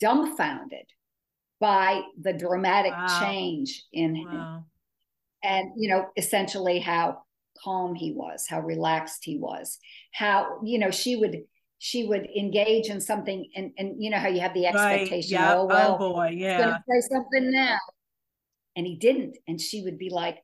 dumbfounded 0.00 0.84
by 1.60 2.02
the 2.20 2.32
dramatic 2.32 2.92
wow. 2.92 3.20
change 3.20 3.84
in 3.92 4.14
him. 4.14 4.64
And 5.42 5.70
you 5.76 5.88
know 5.88 6.06
essentially 6.16 6.80
how 6.80 7.22
calm 7.62 7.94
he 7.94 8.12
was 8.12 8.46
how 8.48 8.60
relaxed 8.60 9.24
he 9.24 9.38
was 9.38 9.78
how 10.12 10.58
you 10.62 10.78
know 10.78 10.90
she 10.90 11.16
would 11.16 11.42
she 11.78 12.04
would 12.04 12.28
engage 12.36 12.88
in 12.88 13.00
something 13.00 13.48
and 13.54 13.72
and 13.78 14.02
you 14.02 14.10
know 14.10 14.18
how 14.18 14.28
you 14.28 14.40
have 14.40 14.54
the 14.54 14.66
expectation 14.66 15.38
right. 15.38 15.52
Oh, 15.52 15.60
oh 15.60 15.66
well 15.66 15.94
oh 15.94 16.12
boy 16.12 16.30
yeah. 16.34 16.78
say 16.90 17.00
something 17.08 17.50
now. 17.50 17.78
And 18.76 18.86
he 18.86 18.94
didn't. 18.94 19.36
And 19.48 19.60
she 19.60 19.82
would 19.82 19.98
be 19.98 20.10
like 20.10 20.36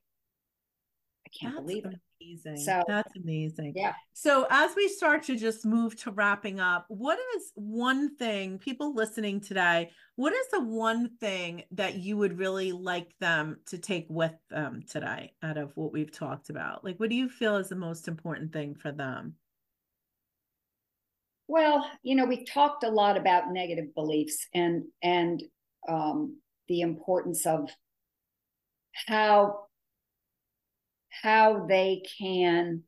i 1.25 1.29
can't 1.39 1.55
That's 1.55 1.65
believe 1.65 1.85
it 1.85 1.99
amazing. 2.21 2.57
So 2.57 2.83
that's 2.87 3.15
amazing. 3.15 3.73
Yeah. 3.75 3.93
So 4.13 4.47
as 4.49 4.75
we 4.75 4.87
start 4.87 5.23
to 5.23 5.35
just 5.35 5.65
move 5.65 5.95
to 6.01 6.11
wrapping 6.11 6.59
up, 6.59 6.85
what 6.87 7.17
is 7.35 7.51
one 7.55 8.15
thing 8.15 8.59
people 8.59 8.93
listening 8.93 9.41
today, 9.41 9.91
what 10.15 10.33
is 10.33 10.47
the 10.51 10.63
one 10.63 11.17
thing 11.19 11.63
that 11.71 11.95
you 11.95 12.17
would 12.17 12.37
really 12.37 12.71
like 12.71 13.13
them 13.19 13.57
to 13.67 13.77
take 13.77 14.07
with 14.09 14.33
them 14.49 14.83
today 14.89 15.33
out 15.43 15.57
of 15.57 15.71
what 15.75 15.91
we've 15.91 16.11
talked 16.11 16.49
about? 16.49 16.83
Like 16.83 16.99
what 16.99 17.09
do 17.09 17.15
you 17.15 17.29
feel 17.29 17.57
is 17.57 17.69
the 17.69 17.75
most 17.75 18.07
important 18.07 18.53
thing 18.53 18.75
for 18.75 18.91
them? 18.91 19.35
Well, 21.47 21.89
you 22.01 22.15
know, 22.15 22.25
we've 22.25 22.47
talked 22.47 22.83
a 22.83 22.89
lot 22.89 23.17
about 23.17 23.51
negative 23.51 23.93
beliefs 23.93 24.47
and 24.53 24.83
and 25.03 25.43
um, 25.87 26.39
the 26.67 26.81
importance 26.81 27.45
of 27.45 27.69
how 29.07 29.65
how 31.21 31.65
they 31.67 32.03
can 32.19 32.83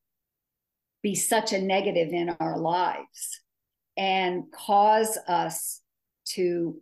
be 1.02 1.16
such 1.16 1.54
a 1.54 1.62
negative 1.62 2.10
in 2.10 2.36
our 2.40 2.58
lives 2.58 3.42
and 3.96 4.44
cause 4.52 5.18
us 5.28 5.82
to 6.26 6.80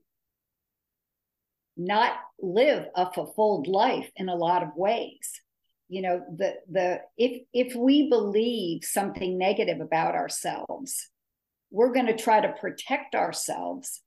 not 1.78 2.14
live 2.40 2.88
a 2.96 3.12
fulfilled 3.12 3.68
life 3.68 4.10
in 4.16 4.30
a 4.30 4.36
lot 4.36 4.64
of 4.64 4.70
ways. 4.76 5.42
You 5.88 6.02
know 6.02 6.26
the 6.36 6.56
the 6.70 7.02
if 7.16 7.44
if 7.54 7.76
we 7.76 8.10
believe 8.10 8.84
something 8.84 9.38
negative 9.38 9.82
about 9.82 10.16
ourselves 10.16 11.10
we're 11.76 11.92
going 11.92 12.06
to 12.06 12.16
try 12.16 12.40
to 12.40 12.54
protect 12.54 13.16
ourselves 13.16 14.02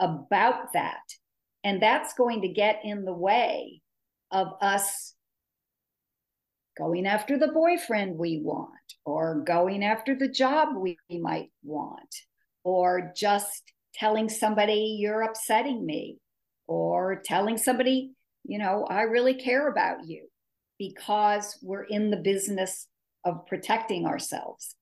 about 0.00 0.72
that. 0.72 1.02
And 1.62 1.80
that's 1.80 2.14
going 2.14 2.40
to 2.40 2.48
get 2.48 2.80
in 2.84 3.04
the 3.04 3.12
way 3.12 3.82
of 4.30 4.54
us 4.62 5.14
going 6.82 7.06
after 7.06 7.38
the 7.38 7.48
boyfriend 7.48 8.18
we 8.18 8.40
want, 8.42 8.68
or 9.04 9.42
going 9.46 9.84
after 9.84 10.14
the 10.16 10.28
job 10.28 10.68
we 10.76 10.96
might 11.10 11.50
want, 11.62 12.14
or 12.64 13.12
just 13.16 13.62
telling 13.94 14.28
somebody 14.28 14.96
you're 14.98 15.22
upsetting 15.22 15.84
me, 15.86 16.18
or 16.66 17.22
telling 17.24 17.56
somebody, 17.56 18.12
you 18.44 18.58
know, 18.58 18.84
I 18.88 19.02
really 19.02 19.34
care 19.34 19.68
about 19.68 20.06
you 20.06 20.26
because 20.78 21.58
we're 21.62 21.84
in 21.84 22.10
the 22.10 22.16
business 22.16 22.88
of 23.24 23.46
protecting 23.46 24.06
ourselves. 24.06 24.74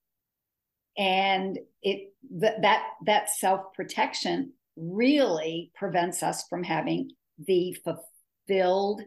And 0.96 1.58
it 1.82 2.12
th- 2.40 2.60
that 2.62 2.82
that 3.06 3.30
self-protection 3.30 4.52
really 4.76 5.70
prevents 5.74 6.22
us 6.22 6.46
from 6.48 6.62
having 6.62 7.10
the 7.46 7.76
fulfilled 7.84 9.02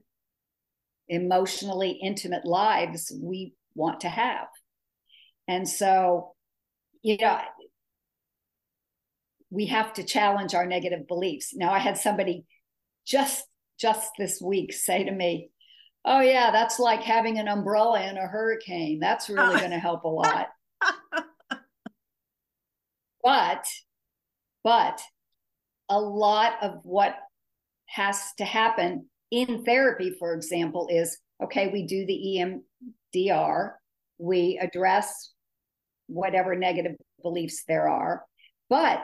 emotionally 1.08 2.00
intimate 2.02 2.46
lives 2.46 3.12
we 3.22 3.54
want 3.76 4.02
to 4.02 4.10
have. 4.10 4.48
And 5.48 5.68
so, 5.68 6.34
you 7.02 7.18
know, 7.18 7.40
we 9.50 9.68
have 9.68 9.94
to 9.94 10.04
challenge 10.04 10.56
our 10.56 10.66
negative 10.66 11.08
beliefs. 11.08 11.54
Now, 11.54 11.72
I 11.72 11.80
had 11.80 11.98
somebody 11.98 12.46
just 13.06 13.46
just 13.80 14.12
this 14.18 14.42
week 14.42 14.72
say 14.74 15.04
to 15.04 15.12
me, 15.12 15.50
"Oh 16.06 16.22
yeah, 16.22 16.52
that's 16.52 16.80
like 16.80 17.02
having 17.02 17.38
an 17.38 17.48
umbrella 17.48 18.02
in 18.08 18.18
a 18.18 18.28
hurricane. 18.28 19.00
That's 19.00 19.30
really 19.30 19.60
going 19.60 19.72
to 19.72 19.80
help 19.80 20.06
a 20.06 20.08
lot." 20.08 20.48
but 23.24 23.66
but 24.64 25.02
a 25.90 26.00
lot 26.00 26.64
of 26.64 26.80
what 26.84 27.16
has 27.88 28.34
to 28.38 28.46
happen 28.46 29.08
in 29.34 29.66
therapy, 29.66 30.16
for 30.20 30.36
example, 30.36 30.88
is 30.92 31.18
okay, 31.44 31.68
we 31.68 31.88
do 31.88 32.06
the 32.06 32.62
EMDR, 33.16 33.72
we 34.20 34.60
address 34.62 35.34
whatever 36.06 36.56
negative 36.56 36.96
beliefs 37.22 37.64
there 37.68 37.90
are. 37.90 38.24
But 38.70 39.04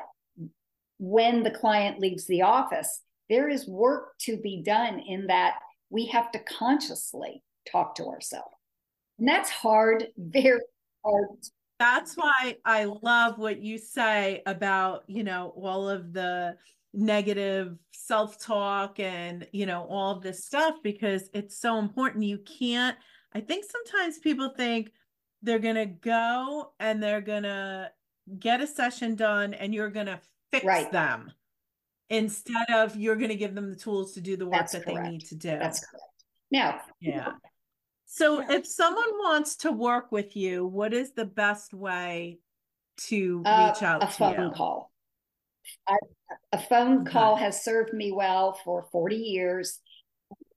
when 1.00 1.42
the 1.42 1.52
client 1.52 2.00
leaves 2.00 2.28
the 2.28 2.44
office, 2.44 3.02
there 3.28 3.50
is 3.50 3.68
work 3.68 4.12
to 4.22 4.38
be 4.38 4.62
done 4.64 5.00
in 5.00 5.28
that 5.28 5.56
we 5.90 6.06
have 6.06 6.32
to 6.34 6.40
consciously 6.40 7.42
talk 7.70 7.96
to 7.96 8.06
ourselves. 8.06 8.54
And 9.18 9.28
that's 9.28 9.50
hard, 9.50 10.06
very 10.18 10.62
hard. 11.04 11.28
That's 11.80 12.16
why 12.16 12.58
I 12.66 12.84
love 12.84 13.40
what 13.40 13.62
you 13.62 13.80
say 13.80 14.44
about, 14.46 15.06
you 15.08 15.24
know, 15.24 15.54
all 15.56 15.90
of 15.90 16.14
the 16.14 16.56
negative 16.94 17.78
self-talk 17.92 19.00
and, 19.00 19.48
you 19.52 19.66
know, 19.66 19.86
all 19.90 20.20
this 20.20 20.46
stuff 20.46 20.76
because 20.84 21.30
it's 21.34 21.60
so 21.60 21.78
important. 21.78 22.24
You 22.24 22.40
can't, 22.40 22.98
I 23.34 23.42
think 23.42 23.66
sometimes 23.66 24.20
people 24.20 24.54
think 24.56 24.92
they're 25.42 25.60
going 25.60 25.76
to 25.76 25.86
go 25.86 26.74
and 26.80 27.02
they're 27.02 27.22
going 27.22 27.44
to 27.44 27.92
get 28.40 28.62
a 28.62 28.68
session 28.68 29.16
done 29.16 29.54
and 29.54 29.74
you're 29.74 29.90
going 29.90 30.08
to 30.08 30.20
fix 30.52 30.66
right. 30.66 30.92
them 30.92 31.32
instead 32.10 32.70
of 32.74 32.96
you're 32.96 33.16
going 33.16 33.30
to 33.30 33.36
give 33.36 33.54
them 33.54 33.70
the 33.70 33.76
tools 33.76 34.14
to 34.14 34.22
do 34.22 34.36
the 34.36 34.46
work 34.46 34.56
That's 34.56 34.74
that 34.74 34.86
correct. 34.86 35.04
they 35.04 35.12
need 35.12 35.26
to 35.28 35.36
do. 35.36 35.50
That's 35.50 35.86
correct. 35.86 36.06
Now, 36.52 36.82
yeah. 37.00 37.34
So 38.06 38.42
yeah. 38.42 38.54
if 38.54 38.66
someone 38.66 39.12
wants 39.20 39.56
to 39.58 39.72
work 39.72 40.12
with 40.12 40.36
you, 40.36 40.66
what 40.66 40.94
is 40.94 41.14
the 41.14 41.26
best 41.26 41.74
way 41.74 42.40
to 43.08 43.42
uh, 43.46 43.72
reach 43.72 43.84
out 43.84 44.04
a 44.04 44.08
phone 44.08 44.52
call. 44.54 44.92
I, 45.88 45.98
a 46.52 46.60
phone 46.60 47.06
call 47.06 47.36
has 47.36 47.64
served 47.64 47.94
me 47.94 48.12
well 48.12 48.60
for 48.64 48.88
40 48.92 49.16
years. 49.16 49.80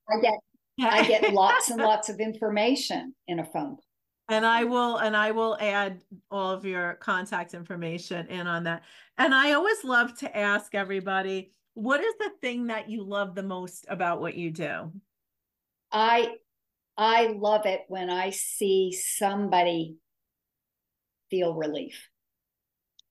I 0.09 0.21
get 0.21 0.33
I 0.81 1.07
get 1.07 1.33
lots 1.33 1.69
and 1.69 1.81
lots 1.81 2.09
of 2.09 2.19
information 2.19 3.13
in 3.27 3.39
a 3.39 3.45
phone 3.45 3.75
call. 3.75 3.83
And 4.29 4.45
I 4.45 4.63
will 4.63 4.97
and 4.97 5.15
I 5.15 5.31
will 5.31 5.57
add 5.59 6.01
all 6.31 6.51
of 6.51 6.65
your 6.65 6.95
contact 6.95 7.53
information 7.53 8.27
in 8.27 8.47
on 8.47 8.63
that. 8.63 8.83
And 9.17 9.33
I 9.33 9.53
always 9.53 9.83
love 9.83 10.17
to 10.19 10.37
ask 10.37 10.73
everybody, 10.73 11.51
what 11.73 12.01
is 12.01 12.13
the 12.19 12.31
thing 12.41 12.67
that 12.67 12.89
you 12.89 13.03
love 13.03 13.35
the 13.35 13.43
most 13.43 13.85
about 13.89 14.21
what 14.21 14.35
you 14.35 14.51
do? 14.51 14.91
I 15.91 16.35
I 16.97 17.35
love 17.37 17.65
it 17.65 17.81
when 17.87 18.09
I 18.09 18.29
see 18.29 18.91
somebody 18.93 19.97
feel 21.29 21.55
relief. 21.55 22.09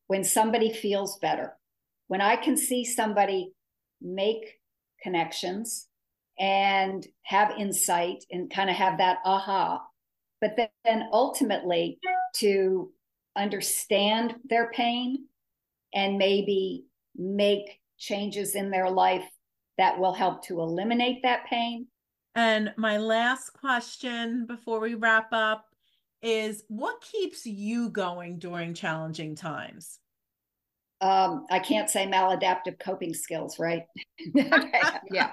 When 0.07 0.25
somebody 0.25 0.73
feels 0.73 1.19
better. 1.19 1.57
When 2.13 2.21
I 2.21 2.37
can 2.37 2.59
see 2.59 2.85
somebody 2.85 3.55
make 4.03 4.61
connections 5.03 5.89
and 6.39 7.07
have 7.23 7.55
insight 7.59 8.23
and 8.31 8.53
kind 8.53 8.69
of 8.69 8.77
have 8.77 8.99
that 8.99 9.21
aha. 9.25 9.81
But 10.39 10.55
then 10.85 11.09
ultimately 11.11 11.99
to 12.35 12.93
understand 13.35 14.35
their 14.45 14.71
pain 14.73 15.25
and 15.95 16.19
maybe 16.19 16.85
make 17.17 17.81
changes 17.97 18.57
in 18.57 18.71
their 18.71 18.91
life 18.91 19.25
that 19.79 19.99
will 19.99 20.13
help 20.13 20.45
to 20.49 20.61
eliminate 20.61 21.23
that 21.23 21.47
pain 21.47 21.87
and 22.35 22.75
my 22.77 22.99
last 22.99 23.55
question 23.55 24.45
before 24.45 24.81
we 24.81 24.95
wrap 24.95 25.29
up 25.33 25.65
is 26.23 26.63
what 26.69 27.01
keeps 27.01 27.47
you 27.47 27.89
going 27.91 28.39
during 28.39 28.75
challenging 28.75 29.35
times? 29.35 29.99
Um, 31.03 31.47
I 31.51 31.59
can't 31.59 31.91
say 31.91 32.07
maladaptive 32.07 32.79
coping 32.79 33.13
skills, 33.13 33.59
right? 33.59 33.83
yeah. 34.35 35.33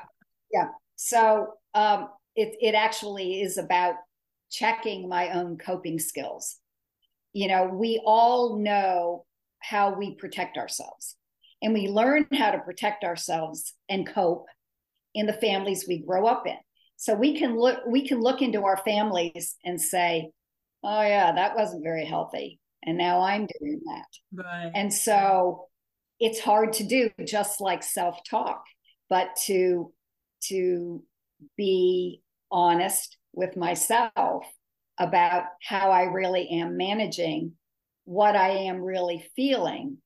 Yeah. 0.52 0.68
So 0.96 1.54
um, 1.76 2.10
it, 2.36 2.56
it 2.60 2.74
actually 2.74 3.42
is 3.42 3.58
about 3.58 3.96
checking 4.50 5.08
my 5.08 5.30
own 5.30 5.58
coping 5.58 6.00
skills. 6.00 6.58
You 7.34 7.48
know, 7.48 7.66
we 7.66 8.02
all 8.04 8.58
know 8.58 9.26
how 9.60 9.94
we 9.94 10.16
protect 10.16 10.58
ourselves, 10.58 11.16
and 11.62 11.74
we 11.74 11.88
learn 11.88 12.26
how 12.34 12.52
to 12.52 12.60
protect 12.60 13.04
ourselves 13.04 13.76
and 13.88 14.08
cope 14.08 14.48
in 15.14 15.28
the 15.28 15.34
families 15.34 15.86
we 15.88 16.00
grow 16.00 16.26
up 16.26 16.48
in. 16.48 16.58
So 16.98 17.14
we 17.14 17.38
can 17.38 17.58
look 17.58 17.80
we 17.88 18.08
can 18.08 18.20
look 18.20 18.42
into 18.42 18.64
our 18.64 18.78
families 18.78 19.56
and 19.64 19.80
say, 19.80 20.32
oh 20.84 21.02
yeah, 21.02 21.32
that 21.34 21.56
wasn't 21.56 21.84
very 21.84 22.06
healthy. 22.06 22.60
And 22.84 22.98
now 22.98 23.22
I'm 23.22 23.48
doing 23.60 23.82
that. 23.86 24.44
Right. 24.44 24.72
And 24.74 24.94
so 24.94 25.68
it's 26.20 26.40
hard 26.40 26.74
to 26.74 26.84
do 26.84 27.10
just 27.26 27.62
like 27.62 27.84
self-talk, 27.84 28.64
but 29.10 29.36
to 29.46 29.92
to 30.44 31.04
be 31.58 32.22
honest 32.52 33.18
with 33.34 33.56
myself 33.56 34.46
about 34.98 35.44
how 35.64 35.92
I 35.92 36.04
really 36.04 36.50
am 36.50 36.78
managing 36.78 37.54
what 38.06 38.36
I 38.36 38.50
am 38.50 38.82
really 38.82 39.30
feeling 39.36 39.98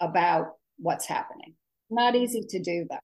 about 0.00 0.52
what's 0.78 1.06
happening. 1.06 1.54
Not 1.90 2.14
easy 2.14 2.44
to 2.50 2.58
do 2.60 2.86
that. 2.90 3.02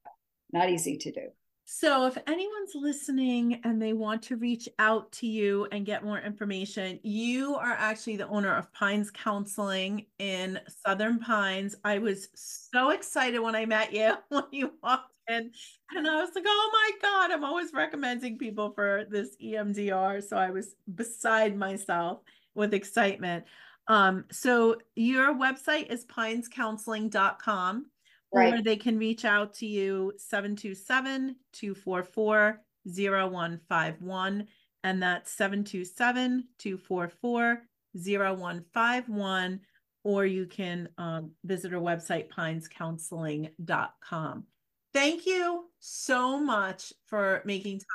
Not 0.53 0.71
easy 0.71 0.97
to 0.99 1.13
do. 1.13 1.29
So, 1.67 2.05
if 2.07 2.19
anyone's 2.27 2.75
listening 2.75 3.61
and 3.65 3.81
they 3.81 3.95
want 3.95 4.23
to 4.25 4.37
reach 4.37 4.69
out 4.79 5.11
to 5.13 5.27
you 5.27 5.67
and 5.73 5.87
get 5.87 6.05
more 6.05 6.21
information, 6.21 7.01
you 7.03 7.57
are 7.57 7.73
actually 7.73 8.17
the 8.17 8.29
owner 8.29 8.55
of 8.55 8.71
Pines 8.75 9.11
Counseling 9.11 10.05
in 10.19 10.61
Southern 10.85 11.19
Pines. 11.19 11.75
I 11.83 11.99
was 11.99 12.29
so 12.35 12.91
excited 12.91 13.39
when 13.39 13.55
I 13.57 13.65
met 13.65 13.95
you 13.95 14.15
when 14.29 14.45
you 14.53 14.73
walked 14.83 15.17
in, 15.27 15.53
and 15.97 16.07
I 16.07 16.17
was 16.17 16.35
like, 16.35 16.45
oh 16.47 16.71
my 16.71 16.91
God, 17.01 17.31
I'm 17.31 17.45
always 17.45 17.73
recommending 17.73 18.37
people 18.37 18.73
for 18.73 19.07
this 19.09 19.35
EMDR. 19.43 20.23
So, 20.23 20.37
I 20.37 20.51
was 20.51 20.75
beside 20.95 21.57
myself 21.57 22.21
with 22.55 22.75
excitement. 22.75 23.45
Um, 23.89 24.27
so, 24.31 24.77
your 24.97 25.35
website 25.35 25.91
is 25.91 26.05
pinescounseling.com 26.05 27.87
right. 28.35 28.55
or 28.55 28.63
they 28.63 28.77
can 28.77 28.99
reach 28.99 29.25
out 29.25 29.55
to 29.55 29.67
you 29.67 30.13
727 30.17 31.37
244 31.53 32.61
0151. 32.87 34.47
And 34.83 35.03
that's 35.03 35.33
727 35.33 36.49
244 36.59 37.63
0151. 37.95 39.61
Or 40.03 40.27
you 40.27 40.47
can 40.47 40.89
um, 40.99 41.31
visit 41.45 41.73
our 41.73 41.81
website, 41.81 42.29
pinescounseling.com. 42.29 44.45
Thank 44.93 45.27
you 45.27 45.65
so 45.81 46.39
much 46.39 46.93
for 47.07 47.41
making 47.45 47.79
time 47.79 47.87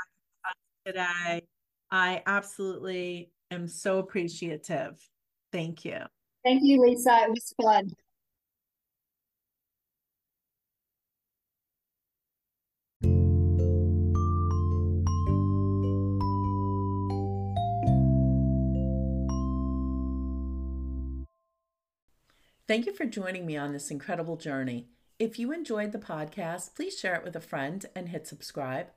today. 0.86 1.42
I 1.92 2.24
absolutely 2.26 3.32
am 3.52 3.68
so 3.68 4.00
appreciative. 4.00 4.98
Thank 5.52 5.86
you. 5.86 6.00
Thank 6.44 6.64
you, 6.64 6.82
Lisa. 6.82 7.16
It 7.24 7.30
was 7.30 7.54
fun. 7.62 7.92
Thank 22.70 22.86
you 22.86 22.94
for 22.94 23.06
joining 23.06 23.46
me 23.48 23.58
on 23.58 23.74
this 23.74 23.90
incredible 23.90 24.38
journey. 24.38 24.90
If 25.18 25.40
you 25.40 25.52
enjoyed 25.52 25.92
the 25.92 25.98
podcast, 25.98 26.76
please 26.76 27.00
share 27.00 27.16
it 27.16 27.24
with 27.24 27.36
a 27.36 27.42
friend 27.42 27.84
and 27.96 28.10
hit 28.10 28.28
subscribe. 28.28 28.90